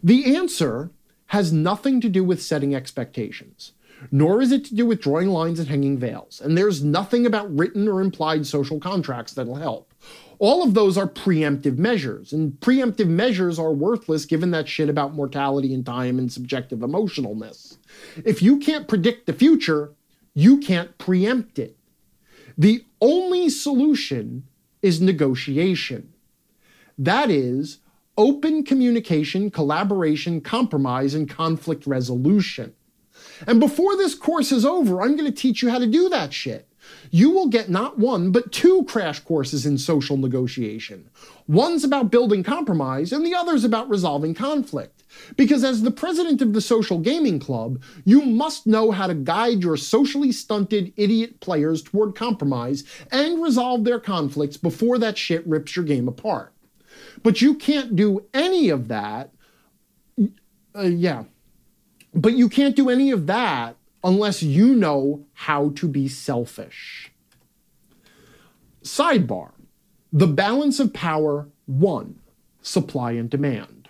The 0.04 0.36
answer 0.36 0.92
has 1.28 1.54
nothing 1.54 2.02
to 2.02 2.10
do 2.10 2.24
with 2.24 2.42
setting 2.42 2.76
expectations 2.76 3.72
nor 4.12 4.42
is 4.42 4.52
it 4.52 4.66
to 4.66 4.76
do 4.76 4.86
with 4.86 5.02
drawing 5.02 5.30
lines 5.30 5.60
and 5.60 5.70
hanging 5.70 5.98
veils. 5.98 6.42
And 6.42 6.58
there's 6.58 6.84
nothing 6.84 7.26
about 7.26 7.56
written 7.56 7.88
or 7.88 8.02
implied 8.02 8.46
social 8.46 8.80
contracts 8.80 9.34
that'll 9.34 9.56
help. 9.56 9.94
All 10.40 10.64
of 10.64 10.74
those 10.74 10.98
are 10.98 11.08
preemptive 11.08 11.78
measures, 11.78 12.34
and 12.34 12.54
preemptive 12.54 13.08
measures 13.08 13.58
are 13.58 13.72
worthless 13.72 14.26
given 14.26 14.52
that 14.52 14.68
shit 14.68 14.90
about 14.90 15.14
mortality 15.14 15.74
and 15.74 15.86
time 15.86 16.18
and 16.18 16.32
subjective 16.32 16.80
emotionalness. 16.80 17.78
If 18.26 18.42
you 18.42 18.58
can't 18.58 18.88
predict 18.88 19.26
the 19.26 19.34
future, 19.34 19.94
you 20.34 20.58
can't 20.58 20.98
preempt 20.98 21.60
it. 21.60 21.78
The 22.58 22.84
only 23.00 23.50
solution 23.50 24.44
is 24.82 25.00
negotiation. 25.00 26.14
That 26.98 27.32
is, 27.32 27.80
open 28.18 28.64
communication, 28.64 29.50
collaboration, 29.50 30.42
compromise, 30.42 31.14
and 31.14 31.30
conflict 31.30 31.88
resolution. 31.88 32.74
And 33.48 33.60
before 33.60 33.96
this 33.96 34.16
course 34.16 34.52
is 34.52 34.66
over, 34.66 35.02
I'm 35.02 35.16
going 35.16 35.32
to 35.32 35.32
teach 35.32 35.62
you 35.62 35.70
how 35.70 35.80
to 35.80 35.88
do 35.88 36.10
that 36.10 36.34
shit. 36.34 36.68
You 37.12 37.32
will 37.32 37.48
get 37.48 37.70
not 37.70 37.98
one, 37.98 38.32
but 38.32 38.52
two 38.52 38.84
crash 38.86 39.20
courses 39.20 39.66
in 39.66 39.78
social 39.78 40.18
negotiation. 40.18 41.10
One's 41.48 41.84
about 41.84 42.12
building 42.12 42.44
compromise, 42.44 43.12
and 43.12 43.26
the 43.26 43.36
other's 43.36 43.64
about 43.64 43.90
resolving 43.90 44.34
conflict. 44.34 45.04
Because 45.38 45.64
as 45.64 45.82
the 45.82 45.92
president 45.92 46.42
of 46.42 46.54
the 46.54 46.62
Social 46.62 46.98
Gaming 47.00 47.40
Club, 47.40 47.82
you 48.04 48.22
must 48.24 48.66
know 48.66 48.92
how 48.92 49.08
to 49.08 49.14
guide 49.14 49.62
your 49.62 49.78
socially 49.78 50.32
stunted 50.32 50.92
idiot 50.98 51.40
players 51.40 51.82
toward 51.82 52.16
compromise 52.16 52.84
and 53.12 53.42
resolve 53.42 53.84
their 53.84 54.00
conflicts 54.00 54.58
before 54.58 54.98
that 54.98 55.18
shit 55.18 55.46
rips 55.48 55.76
your 55.76 55.86
game 55.86 56.08
apart. 56.08 56.53
But 57.24 57.42
you 57.42 57.56
can't 57.56 57.96
do 57.96 58.26
any 58.34 58.70
of 58.70 58.90
that. 58.90 59.32
Uh, 60.76 60.82
yeah, 60.82 61.24
but 62.14 62.34
you 62.34 62.50
can't 62.50 62.76
do 62.76 62.90
any 62.90 63.12
of 63.12 63.28
that 63.28 63.76
unless 64.04 64.44
you 64.44 64.76
know 64.76 65.26
how 65.34 65.70
to 65.70 65.88
be 65.88 66.08
selfish. 66.08 67.12
Sidebar 68.84 69.52
The 70.12 70.28
balance 70.28 70.80
of 70.80 70.94
power 70.94 71.48
one, 71.66 72.20
supply 72.62 73.14
and 73.14 73.30
demand. 73.30 73.88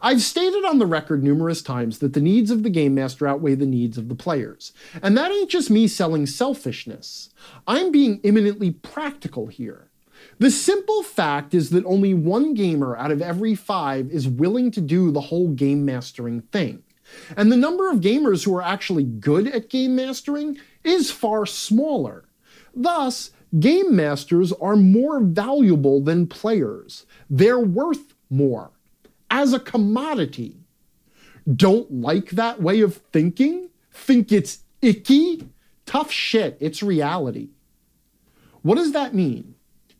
I've 0.00 0.22
stated 0.22 0.64
on 0.66 0.78
the 0.78 0.86
record 0.86 1.22
numerous 1.22 1.62
times 1.62 1.98
that 2.00 2.12
the 2.12 2.20
needs 2.20 2.50
of 2.50 2.62
the 2.62 2.70
game 2.70 2.94
master 2.94 3.26
outweigh 3.26 3.54
the 3.54 3.64
needs 3.64 3.96
of 3.96 4.08
the 4.10 4.14
players. 4.14 4.72
And 5.02 5.16
that 5.16 5.30
ain't 5.30 5.50
just 5.50 5.70
me 5.70 5.88
selling 5.88 6.26
selfishness. 6.26 7.30
I'm 7.66 7.90
being 7.90 8.20
eminently 8.22 8.70
practical 8.70 9.46
here. 9.46 9.88
The 10.38 10.50
simple 10.50 11.02
fact 11.02 11.54
is 11.54 11.70
that 11.70 11.84
only 11.84 12.14
one 12.14 12.54
gamer 12.54 12.96
out 12.96 13.10
of 13.10 13.22
every 13.22 13.54
five 13.54 14.10
is 14.10 14.28
willing 14.28 14.70
to 14.72 14.80
do 14.80 15.10
the 15.10 15.20
whole 15.20 15.48
game 15.48 15.84
mastering 15.84 16.40
thing. 16.40 16.82
And 17.36 17.52
the 17.52 17.56
number 17.56 17.90
of 17.90 18.00
gamers 18.00 18.44
who 18.44 18.54
are 18.56 18.62
actually 18.62 19.04
good 19.04 19.46
at 19.48 19.68
game 19.68 19.94
mastering 19.94 20.58
is 20.82 21.10
far 21.10 21.46
smaller. 21.46 22.24
Thus, 22.74 23.30
game 23.58 23.94
masters 23.94 24.52
are 24.52 24.76
more 24.76 25.20
valuable 25.20 26.00
than 26.00 26.26
players. 26.26 27.06
They're 27.30 27.58
worth 27.58 28.14
more 28.30 28.70
as 29.30 29.52
a 29.52 29.60
commodity. 29.60 30.56
Don't 31.52 31.92
like 31.92 32.30
that 32.30 32.62
way 32.62 32.80
of 32.80 32.96
thinking? 33.12 33.68
Think 33.92 34.32
it's 34.32 34.60
icky? 34.80 35.48
Tough 35.86 36.10
shit, 36.10 36.56
it's 36.60 36.82
reality. 36.82 37.50
What 38.62 38.76
does 38.76 38.92
that 38.92 39.14
mean? 39.14 39.53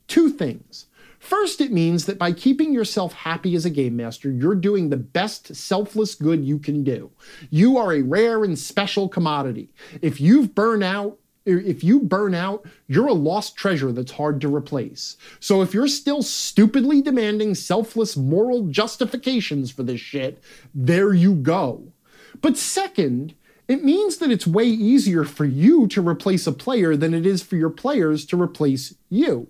Two 0.06 0.30
things. 0.30 0.86
First, 1.18 1.62
it 1.62 1.72
means 1.72 2.04
that 2.04 2.18
by 2.18 2.32
keeping 2.32 2.74
yourself 2.74 3.14
happy 3.14 3.54
as 3.54 3.64
a 3.64 3.70
game 3.70 3.96
master, 3.96 4.30
you're 4.30 4.54
doing 4.54 4.90
the 4.90 4.98
best 4.98 5.56
selfless 5.56 6.14
good 6.14 6.44
you 6.44 6.58
can 6.58 6.84
do. 6.84 7.10
You 7.48 7.78
are 7.78 7.94
a 7.94 8.02
rare 8.02 8.44
and 8.44 8.58
special 8.58 9.08
commodity. 9.08 9.70
If 10.02 10.20
you've 10.20 10.54
burned 10.54 10.84
out, 10.84 11.18
if 11.46 11.82
you 11.82 12.00
burn 12.00 12.34
out, 12.34 12.66
you're 12.88 13.08
a 13.08 13.14
lost 13.14 13.56
treasure 13.56 13.92
that's 13.92 14.12
hard 14.12 14.40
to 14.42 14.54
replace. 14.54 15.16
So 15.40 15.62
if 15.62 15.72
you're 15.72 15.88
still 15.88 16.22
stupidly 16.22 17.00
demanding 17.02 17.54
selfless 17.54 18.16
moral 18.16 18.66
justifications 18.66 19.70
for 19.70 19.82
this 19.82 20.00
shit, 20.00 20.42
there 20.74 21.14
you 21.14 21.34
go. 21.34 21.92
But 22.40 22.56
second, 22.56 23.34
it 23.66 23.82
means 23.82 24.18
that 24.18 24.30
it's 24.30 24.46
way 24.46 24.64
easier 24.64 25.24
for 25.24 25.46
you 25.46 25.86
to 25.88 26.06
replace 26.06 26.46
a 26.46 26.52
player 26.52 26.96
than 26.96 27.14
it 27.14 27.24
is 27.24 27.42
for 27.42 27.56
your 27.56 27.70
players 27.70 28.26
to 28.26 28.40
replace 28.40 28.94
you. 29.08 29.48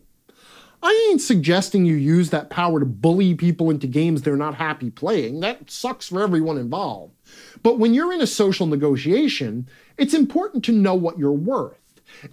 I 0.85 1.09
ain't 1.11 1.23
suggesting 1.23 1.87
you 1.87 1.95
use 1.95 2.29
that 2.29 2.51
power 2.51 2.79
to 2.79 2.85
bully 2.85 3.35
people 3.35 3.71
into 3.71 3.87
games 3.87 4.21
they're 4.21 4.37
not 4.37 4.57
happy 4.57 4.91
playing. 4.91 5.41
That 5.41 5.71
sucks 5.71 6.09
for 6.09 6.23
everyone 6.23 6.59
involved. 6.59 7.15
But 7.63 7.79
when 7.79 7.95
you're 7.95 8.13
in 8.13 8.21
a 8.21 8.27
social 8.27 8.67
negotiation, 8.67 9.67
it's 9.97 10.13
important 10.13 10.63
to 10.67 10.73
know 10.73 10.95
what 10.95 11.19
you're 11.19 11.33
worth, 11.33 11.81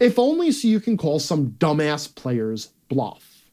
if 0.01 0.19
only 0.19 0.51
so 0.51 0.67
you 0.67 0.81
can 0.81 0.97
call 0.97 1.17
some 1.17 1.51
dumbass 1.51 2.13
players 2.13 2.73
bluff. 2.89 3.45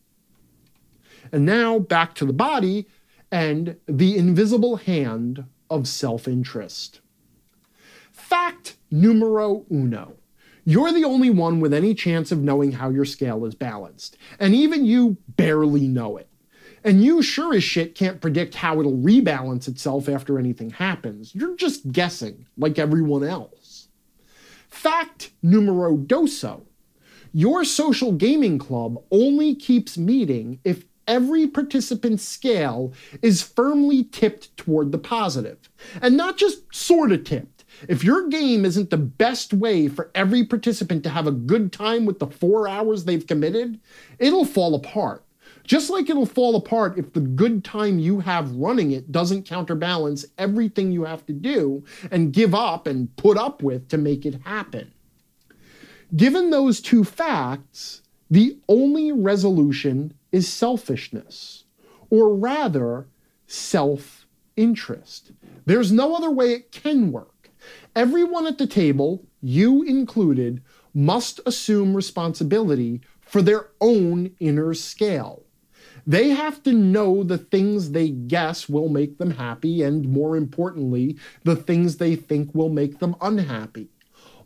And 1.31 1.47
now 1.47 1.79
back 1.79 2.15
to 2.15 2.25
the 2.25 2.33
body 2.33 2.89
and 3.31 3.77
the 3.87 4.17
invisible 4.17 4.77
hand 4.77 5.45
of 5.71 5.87
self 5.87 6.27
interest. 6.27 7.01
Fact 8.11 8.77
numero 8.91 9.65
uno 9.71 10.18
you're 10.69 10.93
the 10.93 11.03
only 11.03 11.31
one 11.31 11.61
with 11.61 11.73
any 11.73 11.95
chance 11.95 12.31
of 12.31 12.43
knowing 12.43 12.73
how 12.73 12.91
your 12.91 13.07
scale 13.07 13.47
is 13.47 13.55
balanced. 13.55 14.19
And 14.39 14.55
even 14.55 14.85
you 14.85 15.17
barely 15.27 15.89
know 15.89 16.19
it. 16.19 16.29
And 16.85 17.03
you 17.03 17.23
sure 17.23 17.55
as 17.55 17.65
shit 17.65 17.95
can't 17.95 18.21
predict 18.21 18.55
how 18.57 18.79
it'll 18.79 18.99
rebalance 18.99 19.67
itself 19.67 20.11
after 20.11 20.39
anything 20.39 20.69
happens. 20.69 21.35
You're 21.35 21.57
just 21.57 21.91
guessing, 21.91 22.45
like 22.59 22.79
everyone 22.79 23.25
else. 23.25 23.89
Fact 24.69 25.31
numero 25.43 25.97
doso. 25.97 26.67
Your 27.33 27.65
social 27.65 28.13
gaming 28.13 28.59
club 28.59 29.03
only 29.11 29.55
keeps 29.55 29.97
meeting 29.97 30.61
if 30.65 30.85
every 31.07 31.47
participant's 31.47 32.25
scale 32.25 32.93
is 33.23 33.41
firmly 33.41 34.05
tipped 34.05 34.55
toward 34.59 34.93
the 34.93 34.99
positive, 34.99 35.71
and 36.03 36.15
not 36.15 36.37
just 36.37 36.75
sort 36.75 37.11
of 37.11 37.25
tipped. 37.25 37.58
If 37.87 38.03
your 38.03 38.29
game 38.29 38.65
isn't 38.65 38.91
the 38.91 38.97
best 38.97 39.53
way 39.53 39.89
for 39.89 40.11
every 40.15 40.45
participant 40.45 41.05
to 41.05 41.11
have 41.11 41.27
a 41.27 41.33
good 41.33 41.73
time 41.73 42.07
with 42.07 42.19
the 42.19 42.27
four 42.27 42.67
hours 42.67 43.05
they've 43.05 43.27
committed, 43.27 43.79
it'll 44.19 44.45
fall 44.45 44.75
apart. 44.75 45.25
Just 45.65 45.91
like 45.91 46.09
it'll 46.09 46.27
fall 46.27 46.57
apart 46.57 46.99
if 46.99 47.13
the 47.13 47.21
good 47.21 47.63
time 47.63 47.99
you 47.99 48.21
have 48.21 48.51
running 48.53 48.91
it 48.93 49.13
doesn't 49.13 49.45
counterbalance 49.45 50.25
everything 50.39 50.91
you 50.91 51.05
have 51.05 51.27
to 51.27 51.33
do 51.35 51.85
and 52.11 52.33
give 52.33 52.55
up 52.55 52.87
and 52.87 53.15
put 53.17 53.37
up 53.37 53.63
with 53.63 53.89
to 53.89 53.99
make 53.99 54.25
it 54.25 54.41
happen. 54.45 54.93
Given 56.17 56.49
those 56.49 56.81
two 56.81 57.05
facts, 57.05 58.01
the 58.31 58.59
only 58.69 59.13
resolution 59.13 60.15
is 60.33 60.51
selfishness, 60.51 61.65
or 62.09 62.35
rather, 62.35 63.07
self 63.47 64.27
interest. 64.57 65.33
There's 65.67 65.93
no 65.93 66.15
other 66.17 66.31
way 66.31 66.53
it 66.53 66.73
can 66.73 67.13
work. 67.13 67.38
Everyone 67.99 68.47
at 68.47 68.59
the 68.59 68.67
table, 68.69 69.27
you 69.43 69.83
included, 69.83 70.63
must 70.95 71.41
assume 71.45 71.97
responsibility 71.97 73.01
for 73.21 73.43
their 73.43 73.71
own 73.81 74.31
inner 74.39 74.73
scale. 74.73 75.43
They 76.07 76.29
have 76.29 76.63
to 76.63 76.73
know 76.73 77.25
the 77.25 77.39
things 77.39 77.91
they 77.91 78.11
guess 78.11 78.69
will 78.69 78.89
make 78.89 79.19
them 79.19 79.33
happy, 79.33 79.83
and 79.83 80.09
more 80.09 80.37
importantly, 80.37 81.19
the 81.43 81.57
things 81.57 81.97
they 81.97 82.15
think 82.15 82.55
will 82.55 82.69
make 82.69 83.01
them 83.01 83.17
unhappy. 83.21 83.89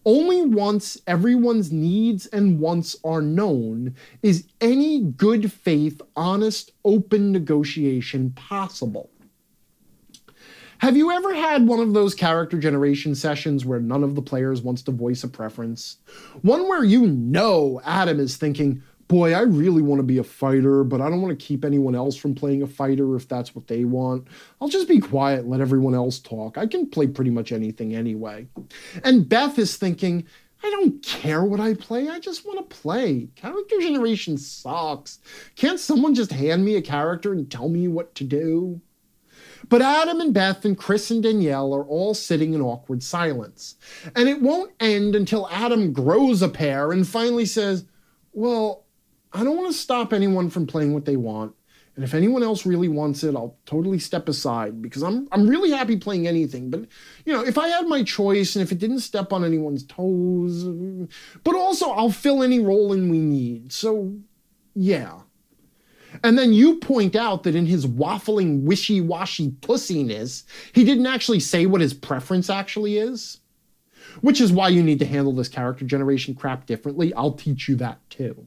Only 0.07 0.41
once 0.41 0.97
everyone's 1.07 1.71
needs 1.71 2.25
and 2.25 2.59
wants 2.59 2.97
are 3.05 3.21
known 3.21 3.95
is 4.23 4.47
any 4.63 5.03
good 5.03 5.53
faith, 5.53 6.01
honest, 6.17 6.73
open 6.87 7.33
negotiation 7.33 8.31
possible. 8.31 9.12
Have 10.83 10.97
you 10.97 11.13
ever 11.13 11.33
had 11.33 11.69
one 11.69 11.79
of 11.79 11.93
those 11.93 12.13
character 12.13 12.59
generation 12.59 13.15
sessions 13.15 13.65
where 13.65 13.79
none 13.79 14.03
of 14.03 14.17
the 14.17 14.21
players 14.21 14.63
wants 14.63 14.83
to 14.83 14.91
voice 14.91 15.23
a 15.23 15.29
preference? 15.29 15.99
One 16.41 16.67
where 16.67 16.83
you 16.83 17.07
know 17.07 17.81
Adam 17.85 18.19
is 18.19 18.37
thinking, 18.37 18.83
boy, 19.07 19.33
I 19.33 19.43
really 19.43 19.81
want 19.81 20.01
to 20.01 20.03
be 20.03 20.19
a 20.19 20.25
fighter, 20.25 20.83
but 20.83 21.01
I 21.01 21.09
don't 21.09 21.23
want 21.23 21.39
to 21.39 21.47
keep 21.47 21.65
anyone 21.65 21.95
else 21.95 22.17
from 22.17 22.35
playing 22.35 22.63
a 22.63 22.67
fighter 22.67 23.15
if 23.15 23.29
that's 23.29 23.55
what 23.55 23.69
they 23.69 23.85
want. 23.85 24.27
I'll 24.61 24.67
just 24.67 24.89
be 24.89 24.99
quiet 24.99 25.47
let 25.47 25.61
everyone 25.61 25.95
else 25.95 26.19
talk. 26.19 26.59
I 26.59 26.67
can 26.67 26.91
play 26.91 27.07
pretty 27.07 27.31
much 27.31 27.53
anything 27.53 27.95
anyway. 27.95 28.49
And 29.05 29.29
Beth 29.29 29.61
is 29.61 29.77
thinking, 29.77 30.27
I 30.65 30.71
don't 30.71 31.01
care 31.01 31.45
what 31.45 31.61
I 31.61 31.75
play. 31.75 32.09
I 32.09 32.19
just 32.19 32.45
want 32.45 32.59
to 32.59 32.77
play. 32.77 33.29
Character 33.37 33.79
generation 33.79 34.37
sucks. 34.37 35.21
Can't 35.55 35.79
someone 35.79 36.17
just 36.17 36.33
hand 36.33 36.65
me 36.65 36.75
a 36.75 36.83
character 36.83 37.31
and 37.33 37.49
tell 37.49 37.69
me 37.69 37.87
what 37.87 38.17
to 38.17 38.25
do? 38.25 38.81
But 39.69 39.83
Adam 39.83 40.21
and 40.21 40.35
Beth 40.35 40.65
and 40.65 40.77
Chris 40.77 41.11
and 41.11 41.23
Danielle 41.23 41.75
are 41.75 41.85
all 41.85 42.15
sitting 42.15 42.55
in 42.55 42.61
awkward 42.61 43.03
silence. 43.03 43.77
And 44.17 44.29
it 44.29 44.43
won't 44.43 44.73
end 44.81 45.15
until 45.15 45.49
Adam 45.51 45.93
grows 45.93 46.43
a 46.43 46.49
pair 46.49 46.93
and 46.93 47.07
finally 47.07 47.47
says, 47.47 47.85
Well, 48.33 48.85
I 49.33 49.45
don't 49.45 49.57
want 49.57 49.73
to 49.73 49.79
stop 49.79 50.13
anyone 50.13 50.51
from 50.51 50.67
playing 50.67 50.93
what 50.93 51.05
they 51.05 51.17
want. 51.17 51.55
And 51.95 52.05
if 52.05 52.15
anyone 52.15 52.43
else 52.43 52.65
really 52.65 52.89
wants 52.89 53.23
it, 53.23 53.37
I'll 53.37 53.59
totally 53.67 53.99
step 53.99 54.29
aside 54.29 54.81
because 54.81 55.03
I'm 55.03 55.29
I'm 55.31 55.47
really 55.47 55.71
happy 55.71 55.97
playing 55.97 56.27
anything. 56.27 56.71
But 56.71 56.87
you 57.27 57.33
know, 57.33 57.45
if 57.45 57.59
I 57.59 57.69
had 57.69 57.87
my 57.87 58.03
choice 58.03 58.57
and 58.57 58.63
if 58.63 58.73
it 58.73 58.79
didn't 58.79 59.01
step 59.01 59.33
on 59.33 59.45
anyone's 59.45 59.85
toes, 59.85 60.65
but 61.45 61.55
also 61.55 61.91
I'll 61.91 62.11
fill 62.11 62.43
any 62.43 62.61
role 62.61 62.95
in 62.95 63.11
we 63.11 63.19
need. 63.19 63.73
So 63.73 64.15
yeah. 64.75 65.22
And 66.23 66.39
then 66.39 66.53
you 66.53 66.77
point 66.79 67.17
out 67.17 67.43
that 67.43 67.55
in 67.55 67.67
his 67.67 67.87
waffling, 67.87 68.63
wishy-washy 68.63 69.51
pussiness, 69.61 70.45
he 70.73 70.85
didn't 70.85 71.07
actually 71.07 71.41
say 71.41 71.67
what 71.67 71.81
his 71.81 71.95
preference 71.95 72.51
actually 72.51 72.99
is. 72.99 73.39
Which 74.21 74.41
is 74.41 74.53
why 74.53 74.69
you 74.69 74.83
need 74.83 74.99
to 74.99 75.07
handle 75.07 75.33
this 75.33 75.49
character 75.49 75.85
generation 75.87 76.35
crap 76.35 76.67
differently. 76.67 77.15
I'll 77.15 77.33
teach 77.33 77.69
you 77.69 77.77
that 77.77 77.99
too. 78.11 78.47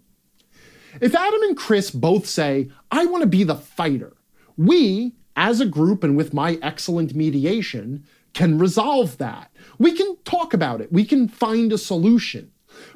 If 1.01 1.15
Adam 1.15 1.41
and 1.43 1.57
Chris 1.57 1.91
both 1.91 2.25
say, 2.27 2.69
I 2.91 3.05
want 3.05 3.21
to 3.21 3.27
be 3.27 3.43
the 3.43 3.55
fighter, 3.55 4.13
we, 4.57 5.13
as 5.35 5.59
a 5.59 5.65
group 5.65 6.03
and 6.03 6.15
with 6.15 6.33
my 6.33 6.59
excellent 6.61 7.15
mediation, 7.15 8.05
can 8.33 8.59
resolve 8.59 9.17
that. 9.17 9.49
We 9.79 9.93
can 9.93 10.17
talk 10.23 10.53
about 10.53 10.81
it. 10.81 10.91
We 10.91 11.03
can 11.03 11.27
find 11.27 11.73
a 11.73 11.77
solution. 11.77 12.51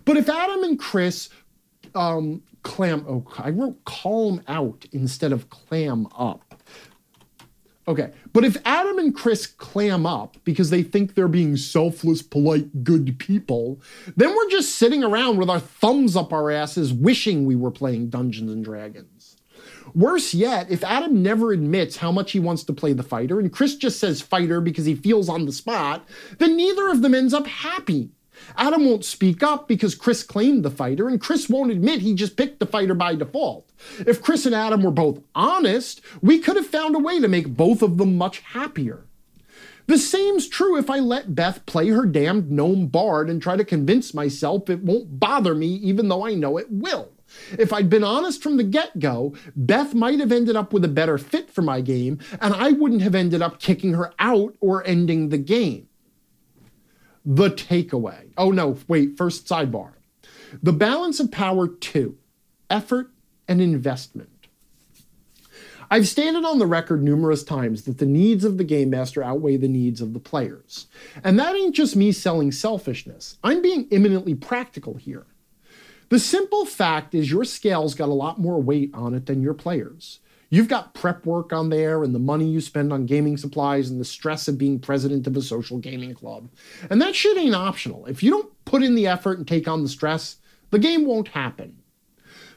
But 0.06 0.18
if 0.18 0.30
Adam 0.30 0.64
and 0.64 0.78
Chris 0.78 1.30
um, 1.96 2.44
clam, 2.64 3.06
oh, 3.08 3.26
I 3.38 3.50
wrote 3.50 3.84
calm 3.86 4.42
out 4.48 4.86
instead 4.92 5.32
of 5.32 5.50
clam 5.50 6.08
up. 6.18 6.56
Okay, 7.88 8.12
but 8.34 8.46
if 8.46 8.56
Adam 8.66 9.00
and 9.00 9.16
Chris 9.16 9.48
clam 9.48 10.06
up 10.06 10.38
because 10.44 10.70
they 10.70 10.84
think 10.84 11.16
they're 11.16 11.28
being 11.28 11.58
selfless, 11.58 12.22
polite, 12.22 12.84
good 12.84 13.18
people, 13.18 13.82
then 14.16 14.30
we're 14.30 14.50
just 14.52 14.76
sitting 14.76 15.04
around 15.04 15.38
with 15.38 15.50
our 15.50 15.60
thumbs 15.60 16.16
up 16.16 16.32
our 16.32 16.52
asses 16.52 16.94
wishing 16.94 17.46
we 17.46 17.56
were 17.56 17.72
playing 17.72 18.10
Dungeons 18.10 18.52
and 18.52 18.64
Dragons. 18.64 19.38
Worse 19.96 20.36
yet, 20.36 20.70
if 20.70 20.84
Adam 20.84 21.24
never 21.24 21.52
admits 21.52 21.98
how 21.98 22.12
much 22.12 22.32
he 22.32 22.40
wants 22.40 22.64
to 22.66 22.74
play 22.74 22.94
the 22.94 23.02
fighter 23.02 23.40
and 23.40 23.52
Chris 23.52 23.76
just 23.76 24.00
says 24.00 24.22
fighter 24.22 24.62
because 24.62 24.86
he 24.86 24.94
feels 24.94 25.28
on 25.28 25.48
the 25.48 25.52
spot, 25.52 26.08
then 26.38 26.56
neither 26.56 26.90
of 26.90 27.02
them 27.02 27.16
ends 27.16 27.34
up 27.34 27.48
happy. 27.48 28.12
Adam 28.58 28.86
won't 28.86 29.06
speak 29.06 29.44
up 29.44 29.68
because 29.68 29.96
Chris 29.96 30.24
claimed 30.24 30.64
the 30.64 30.72
fighter, 30.72 31.08
and 31.08 31.22
Chris 31.22 31.50
won't 31.50 31.72
admit 31.72 32.02
he 32.02 32.14
just 32.14 32.38
picked 32.38 32.60
the 32.60 32.66
fighter 32.66 32.94
by 32.94 33.16
default. 33.16 33.70
If 34.00 34.22
Chris 34.22 34.46
and 34.46 34.56
Adam 34.56 34.84
were 34.84 34.92
both 34.92 35.22
honest, 35.36 36.02
we 36.22 36.40
could 36.40 36.56
have 36.56 36.68
found 36.68 36.96
a 36.96 37.00
way 37.00 37.20
to 37.20 37.28
make 37.28 37.56
both 37.56 37.82
of 37.82 37.98
them 37.98 38.18
much 38.18 38.40
happier. 38.40 39.06
The 39.88 39.98
same's 39.98 40.48
true 40.48 40.78
if 40.78 40.88
I 40.88 41.00
let 41.00 41.34
Beth 41.34 41.66
play 41.66 41.88
her 41.88 42.06
damned 42.06 42.52
gnome 42.52 42.88
bard 42.88 43.28
and 43.28 43.42
try 43.42 43.58
to 43.58 43.66
convince 43.66 44.14
myself 44.14 44.70
it 44.70 44.84
won't 44.84 45.20
bother 45.20 45.56
me 45.56 45.68
even 45.68 46.10
though 46.10 46.24
I 46.24 46.36
know 46.36 46.58
it 46.58 46.68
will. 46.70 47.12
If 47.58 47.74
I'd 47.74 47.90
been 47.90 48.04
honest 48.04 48.44
from 48.44 48.58
the 48.58 48.64
get 48.64 49.00
go, 49.00 49.34
Beth 49.56 49.96
might 49.96 50.20
have 50.20 50.32
ended 50.32 50.56
up 50.56 50.74
with 50.74 50.86
a 50.86 50.90
better 50.90 51.18
fit 51.18 51.50
for 51.50 51.64
my 51.64 51.82
game, 51.82 52.20
and 52.40 52.54
I 52.54 52.72
wouldn't 52.72 53.02
have 53.02 53.16
ended 53.16 53.42
up 53.42 53.60
kicking 53.60 53.94
her 53.94 54.14
out 54.20 54.56
or 54.60 54.86
ending 54.86 55.30
the 55.30 55.38
game 55.40 55.89
the 57.30 57.52
takeaway. 57.52 58.32
Oh, 58.40 58.50
no, 58.50 58.76
wait, 58.88 59.16
first 59.16 59.48
sidebar. 59.48 59.94
The 60.64 60.74
balance 60.74 61.20
of 61.20 61.32
power 61.32 61.68
two 61.68 62.18
effort 62.72 63.12
and 63.48 63.62
investment. 63.62 64.32
I've 65.92 66.08
stated 66.08 66.44
on 66.44 66.58
the 66.58 66.66
record 66.66 67.04
numerous 67.04 67.44
times 67.44 67.84
that 67.84 68.00
the 68.00 68.08
needs 68.08 68.44
of 68.44 68.58
the 68.58 68.64
game 68.64 68.90
master 68.90 69.24
outweigh 69.24 69.58
the 69.58 69.68
needs 69.68 70.02
of 70.02 70.14
the 70.14 70.20
players. 70.20 70.88
And 71.24 71.40
that 71.40 71.56
ain't 71.56 71.76
just 71.76 71.96
me 71.96 72.12
selling 72.12 72.52
selfishness, 72.52 73.38
I'm 73.44 73.62
being 73.62 73.88
eminently 73.92 74.34
practical 74.34 74.96
here. 74.96 75.28
The 76.10 76.20
simple 76.20 76.66
fact 76.66 77.14
is, 77.14 77.30
your 77.30 77.46
scale's 77.46 77.94
got 77.94 78.10
a 78.10 78.14
lot 78.14 78.40
more 78.40 78.60
weight 78.60 78.90
on 78.96 79.14
it 79.14 79.28
than 79.28 79.44
your 79.44 79.54
players. 79.54 80.20
You've 80.50 80.68
got 80.68 80.96
prep 80.96 81.26
work 81.26 81.54
on 81.54 81.70
there 81.70 82.04
and 82.04 82.14
the 82.14 82.20
money 82.20 82.46
you 82.46 82.60
spend 82.60 82.92
on 82.92 83.06
gaming 83.06 83.38
supplies 83.38 83.90
and 83.90 84.02
the 84.02 84.06
stress 84.06 84.48
of 84.48 84.58
being 84.58 84.80
president 84.80 85.28
of 85.28 85.38
a 85.38 85.42
social 85.42 85.78
gaming 85.78 86.16
club. 86.16 86.50
And 86.90 87.02
that 87.02 87.16
shit 87.16 87.38
ain't 87.38 87.56
optional. 87.56 88.08
If 88.08 88.24
you 88.24 88.32
don't 88.32 88.66
put 88.66 88.82
in 88.82 88.96
the 88.96 89.08
effort 89.08 89.38
and 89.38 89.48
take 89.48 89.68
on 89.68 89.84
the 89.84 89.90
stress, 89.90 90.38
the 90.72 90.80
game 90.80 91.06
won't 91.06 91.30
happen. 91.30 91.78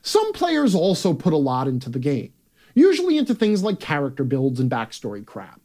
Some 0.01 0.33
players 0.33 0.75
also 0.75 1.13
put 1.13 1.33
a 1.33 1.39
lot 1.39 1.69
into 1.69 1.91
the 1.91 1.99
game, 1.99 2.33
usually 2.75 3.19
into 3.19 3.35
things 3.35 3.63
like 3.63 3.79
character 3.79 4.25
builds 4.25 4.59
and 4.59 4.71
backstory 4.71 5.25
crap. 5.25 5.61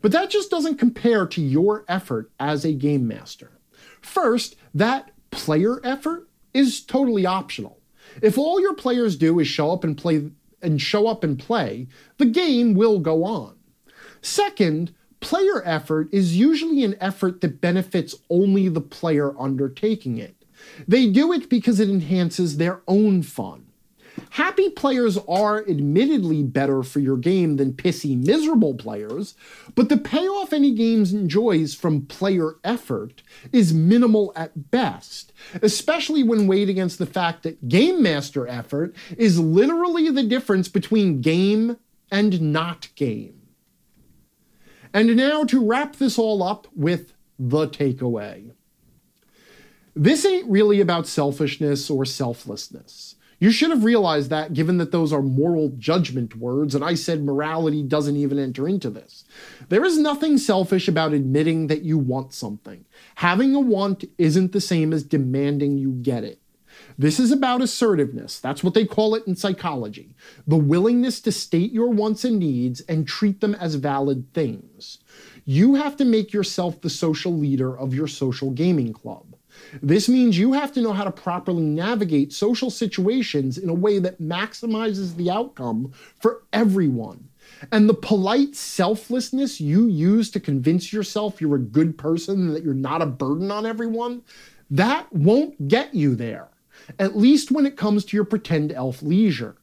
But 0.00 0.12
that 0.12 0.30
just 0.30 0.50
doesn't 0.50 0.78
compare 0.78 1.26
to 1.26 1.42
your 1.42 1.84
effort 1.88 2.30
as 2.40 2.64
a 2.64 2.72
game 2.72 3.06
master. 3.06 3.52
First, 4.00 4.56
that 4.74 5.10
player 5.30 5.84
effort 5.84 6.28
is 6.54 6.80
totally 6.80 7.26
optional. 7.26 7.80
If 8.22 8.38
all 8.38 8.60
your 8.60 8.74
players 8.74 9.16
do 9.16 9.38
is 9.38 9.46
show 9.46 9.72
up 9.72 9.84
and 9.84 9.96
play 9.96 10.30
and 10.66 10.80
show 10.80 11.06
up 11.06 11.24
and 11.24 11.38
play, 11.38 11.86
the 12.18 12.26
game 12.26 12.74
will 12.74 12.98
go 12.98 13.24
on. 13.24 13.56
Second, 14.20 14.92
player 15.20 15.62
effort 15.64 16.08
is 16.12 16.36
usually 16.36 16.84
an 16.84 16.96
effort 17.00 17.40
that 17.40 17.60
benefits 17.60 18.16
only 18.28 18.68
the 18.68 18.80
player 18.80 19.38
undertaking 19.40 20.18
it. 20.18 20.44
They 20.86 21.06
do 21.06 21.32
it 21.32 21.48
because 21.48 21.80
it 21.80 21.88
enhances 21.88 22.56
their 22.56 22.82
own 22.88 23.22
fun. 23.22 23.65
Happy 24.36 24.68
players 24.68 25.16
are 25.26 25.66
admittedly 25.66 26.42
better 26.42 26.82
for 26.82 27.00
your 27.00 27.16
game 27.16 27.56
than 27.56 27.72
pissy, 27.72 28.22
miserable 28.22 28.74
players, 28.74 29.34
but 29.74 29.88
the 29.88 29.96
payoff 29.96 30.52
any 30.52 30.74
game 30.74 31.04
enjoys 31.04 31.74
from 31.74 32.04
player 32.04 32.56
effort 32.62 33.22
is 33.50 33.72
minimal 33.72 34.34
at 34.36 34.70
best, 34.70 35.32
especially 35.62 36.22
when 36.22 36.46
weighed 36.46 36.68
against 36.68 36.98
the 36.98 37.06
fact 37.06 37.44
that 37.44 37.66
game 37.66 38.02
master 38.02 38.46
effort 38.46 38.94
is 39.16 39.40
literally 39.40 40.10
the 40.10 40.22
difference 40.22 40.68
between 40.68 41.22
game 41.22 41.78
and 42.10 42.52
not 42.52 42.88
game. 42.94 43.40
And 44.92 45.16
now 45.16 45.44
to 45.44 45.66
wrap 45.66 45.96
this 45.96 46.18
all 46.18 46.42
up 46.42 46.66
with 46.76 47.14
the 47.38 47.66
takeaway. 47.68 48.50
This 49.94 50.26
ain't 50.26 50.50
really 50.50 50.82
about 50.82 51.06
selfishness 51.06 51.88
or 51.88 52.04
selflessness. 52.04 53.14
You 53.38 53.50
should 53.50 53.70
have 53.70 53.84
realized 53.84 54.30
that 54.30 54.54
given 54.54 54.78
that 54.78 54.92
those 54.92 55.12
are 55.12 55.20
moral 55.20 55.72
judgment 55.76 56.36
words, 56.36 56.74
and 56.74 56.82
I 56.82 56.94
said 56.94 57.22
morality 57.22 57.82
doesn't 57.82 58.16
even 58.16 58.38
enter 58.38 58.66
into 58.66 58.88
this. 58.88 59.24
There 59.68 59.84
is 59.84 59.98
nothing 59.98 60.38
selfish 60.38 60.88
about 60.88 61.12
admitting 61.12 61.66
that 61.66 61.82
you 61.82 61.98
want 61.98 62.32
something. 62.32 62.86
Having 63.16 63.54
a 63.54 63.60
want 63.60 64.04
isn't 64.16 64.52
the 64.52 64.60
same 64.60 64.92
as 64.92 65.02
demanding 65.02 65.76
you 65.76 65.92
get 65.92 66.24
it. 66.24 66.40
This 66.98 67.20
is 67.20 67.30
about 67.30 67.60
assertiveness. 67.60 68.40
That's 68.40 68.64
what 68.64 68.72
they 68.72 68.86
call 68.86 69.14
it 69.14 69.26
in 69.26 69.36
psychology. 69.36 70.14
The 70.46 70.56
willingness 70.56 71.20
to 71.22 71.32
state 71.32 71.72
your 71.72 71.90
wants 71.90 72.24
and 72.24 72.38
needs 72.38 72.80
and 72.82 73.06
treat 73.06 73.40
them 73.40 73.54
as 73.54 73.74
valid 73.74 74.32
things. 74.32 74.98
You 75.44 75.74
have 75.74 75.96
to 75.98 76.04
make 76.04 76.32
yourself 76.32 76.80
the 76.80 76.90
social 76.90 77.32
leader 77.32 77.78
of 77.78 77.92
your 77.92 78.08
social 78.08 78.50
gaming 78.50 78.92
club. 78.92 79.35
This 79.82 80.08
means 80.08 80.38
you 80.38 80.52
have 80.52 80.72
to 80.72 80.82
know 80.82 80.92
how 80.92 81.04
to 81.04 81.10
properly 81.10 81.62
navigate 81.62 82.32
social 82.32 82.70
situations 82.70 83.58
in 83.58 83.68
a 83.68 83.74
way 83.74 83.98
that 83.98 84.20
maximizes 84.20 85.16
the 85.16 85.30
outcome 85.30 85.92
for 86.20 86.42
everyone. 86.52 87.28
And 87.72 87.88
the 87.88 87.94
polite 87.94 88.54
selflessness 88.56 89.60
you 89.60 89.86
use 89.86 90.30
to 90.30 90.40
convince 90.40 90.92
yourself 90.92 91.40
you're 91.40 91.56
a 91.56 91.60
good 91.60 91.96
person 91.96 92.48
and 92.48 92.56
that 92.56 92.64
you're 92.64 92.74
not 92.74 93.02
a 93.02 93.06
burden 93.06 93.50
on 93.50 93.66
everyone, 93.66 94.22
that 94.70 95.12
won't 95.12 95.68
get 95.68 95.94
you 95.94 96.16
there, 96.16 96.48
at 96.98 97.16
least 97.16 97.50
when 97.50 97.66
it 97.66 97.76
comes 97.76 98.04
to 98.06 98.16
your 98.16 98.24
pretend 98.24 98.72
elf 98.72 99.02
leisure. 99.02 99.56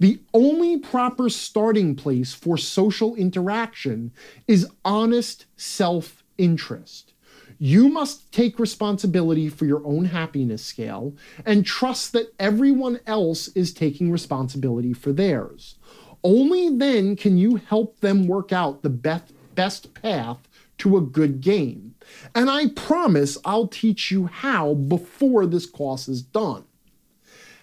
The 0.00 0.20
only 0.34 0.78
proper 0.78 1.28
starting 1.28 1.94
place 1.94 2.34
for 2.34 2.58
social 2.58 3.14
interaction 3.14 4.12
is 4.48 4.68
honest 4.84 5.46
self 5.56 6.24
interest. 6.38 7.12
You 7.58 7.88
must 7.88 8.30
take 8.32 8.58
responsibility 8.58 9.48
for 9.48 9.64
your 9.64 9.84
own 9.86 10.06
happiness 10.06 10.64
scale 10.64 11.14
and 11.44 11.64
trust 11.64 12.12
that 12.12 12.34
everyone 12.38 13.00
else 13.06 13.48
is 13.48 13.72
taking 13.72 14.10
responsibility 14.10 14.92
for 14.92 15.12
theirs. 15.12 15.76
Only 16.22 16.76
then 16.76 17.16
can 17.16 17.38
you 17.38 17.56
help 17.56 18.00
them 18.00 18.26
work 18.26 18.52
out 18.52 18.82
the 18.82 18.90
best, 18.90 19.32
best 19.54 19.94
path 19.94 20.38
to 20.78 20.96
a 20.96 21.00
good 21.00 21.40
game. 21.40 21.94
And 22.34 22.50
I 22.50 22.68
promise 22.68 23.38
I'll 23.44 23.68
teach 23.68 24.10
you 24.10 24.26
how 24.26 24.74
before 24.74 25.46
this 25.46 25.66
course 25.66 26.08
is 26.08 26.22
done. 26.22 26.64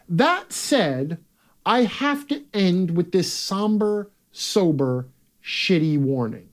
That 0.09 0.51
said, 0.51 1.19
I 1.65 1.83
have 1.83 2.27
to 2.27 2.43
end 2.53 2.97
with 2.97 3.11
this 3.11 3.31
somber, 3.31 4.11
sober, 4.31 5.07
shitty 5.43 5.97
warning. 5.97 6.49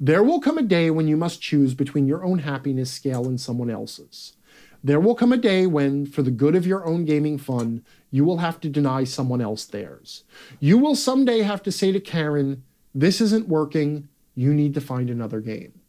There 0.00 0.22
will 0.22 0.40
come 0.40 0.58
a 0.58 0.62
day 0.62 0.90
when 0.90 1.08
you 1.08 1.16
must 1.16 1.42
choose 1.42 1.74
between 1.74 2.06
your 2.06 2.24
own 2.24 2.40
happiness 2.40 2.90
scale 2.90 3.26
and 3.26 3.40
someone 3.40 3.70
else's. 3.70 4.34
There 4.82 5.00
will 5.00 5.16
come 5.16 5.32
a 5.32 5.36
day 5.36 5.66
when, 5.66 6.06
for 6.06 6.22
the 6.22 6.30
good 6.30 6.54
of 6.54 6.66
your 6.66 6.86
own 6.86 7.04
gaming 7.04 7.36
fun, 7.36 7.84
you 8.12 8.24
will 8.24 8.38
have 8.38 8.60
to 8.60 8.68
deny 8.68 9.02
someone 9.02 9.40
else 9.40 9.64
theirs. 9.64 10.22
You 10.60 10.78
will 10.78 10.94
someday 10.94 11.42
have 11.42 11.62
to 11.64 11.72
say 11.72 11.90
to 11.90 12.00
Karen, 12.00 12.62
This 12.94 13.20
isn't 13.20 13.48
working. 13.48 14.08
You 14.36 14.54
need 14.54 14.74
to 14.74 14.80
find 14.80 15.10
another 15.10 15.40
game. 15.40 15.80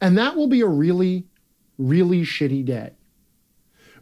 And 0.00 0.18
that 0.18 0.34
will 0.34 0.48
be 0.48 0.60
a 0.60 0.66
really, 0.66 1.28
really 1.78 2.22
shitty 2.22 2.64
day. 2.64 2.92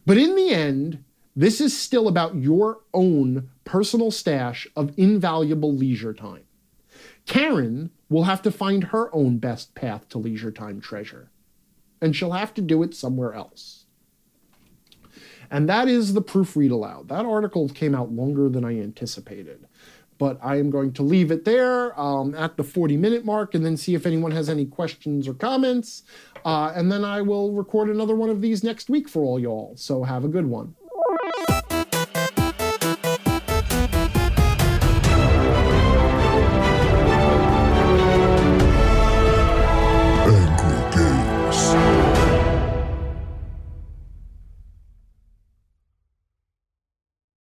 But 0.06 0.16
in 0.16 0.34
the 0.36 0.50
end, 0.50 1.04
this 1.36 1.60
is 1.60 1.78
still 1.78 2.08
about 2.08 2.36
your 2.36 2.80
own 2.94 3.50
personal 3.64 4.10
stash 4.10 4.66
of 4.74 4.94
invaluable 4.96 5.74
leisure 5.74 6.14
time. 6.14 6.44
Karen 7.26 7.90
will 8.08 8.24
have 8.24 8.42
to 8.42 8.50
find 8.50 8.84
her 8.84 9.14
own 9.14 9.38
best 9.38 9.74
path 9.74 10.08
to 10.10 10.18
leisure 10.18 10.52
time 10.52 10.80
treasure, 10.80 11.30
and 12.00 12.14
she'll 12.14 12.32
have 12.32 12.54
to 12.54 12.62
do 12.62 12.82
it 12.82 12.94
somewhere 12.94 13.34
else. 13.34 13.84
And 15.50 15.68
that 15.68 15.88
is 15.88 16.14
the 16.14 16.22
proofread 16.22 16.70
aloud. 16.70 17.08
That 17.08 17.24
article 17.24 17.68
came 17.68 17.94
out 17.94 18.12
longer 18.12 18.48
than 18.48 18.64
I 18.64 18.80
anticipated. 18.80 19.66
But 20.16 20.38
I 20.42 20.56
am 20.56 20.70
going 20.70 20.92
to 20.94 21.02
leave 21.02 21.30
it 21.30 21.44
there 21.44 21.98
um, 21.98 22.34
at 22.34 22.56
the 22.56 22.62
40 22.62 22.96
minute 22.96 23.24
mark 23.24 23.54
and 23.54 23.64
then 23.64 23.76
see 23.76 23.94
if 23.94 24.06
anyone 24.06 24.30
has 24.30 24.48
any 24.48 24.64
questions 24.64 25.26
or 25.26 25.34
comments. 25.34 26.04
Uh, 26.44 26.72
and 26.74 26.90
then 26.90 27.04
I 27.04 27.20
will 27.20 27.52
record 27.52 27.90
another 27.90 28.14
one 28.14 28.30
of 28.30 28.40
these 28.40 28.62
next 28.62 28.88
week 28.88 29.08
for 29.08 29.22
all 29.22 29.40
y'all. 29.40 29.74
So 29.76 30.04
have 30.04 30.24
a 30.24 30.28
good 30.28 30.46
one. 30.46 30.76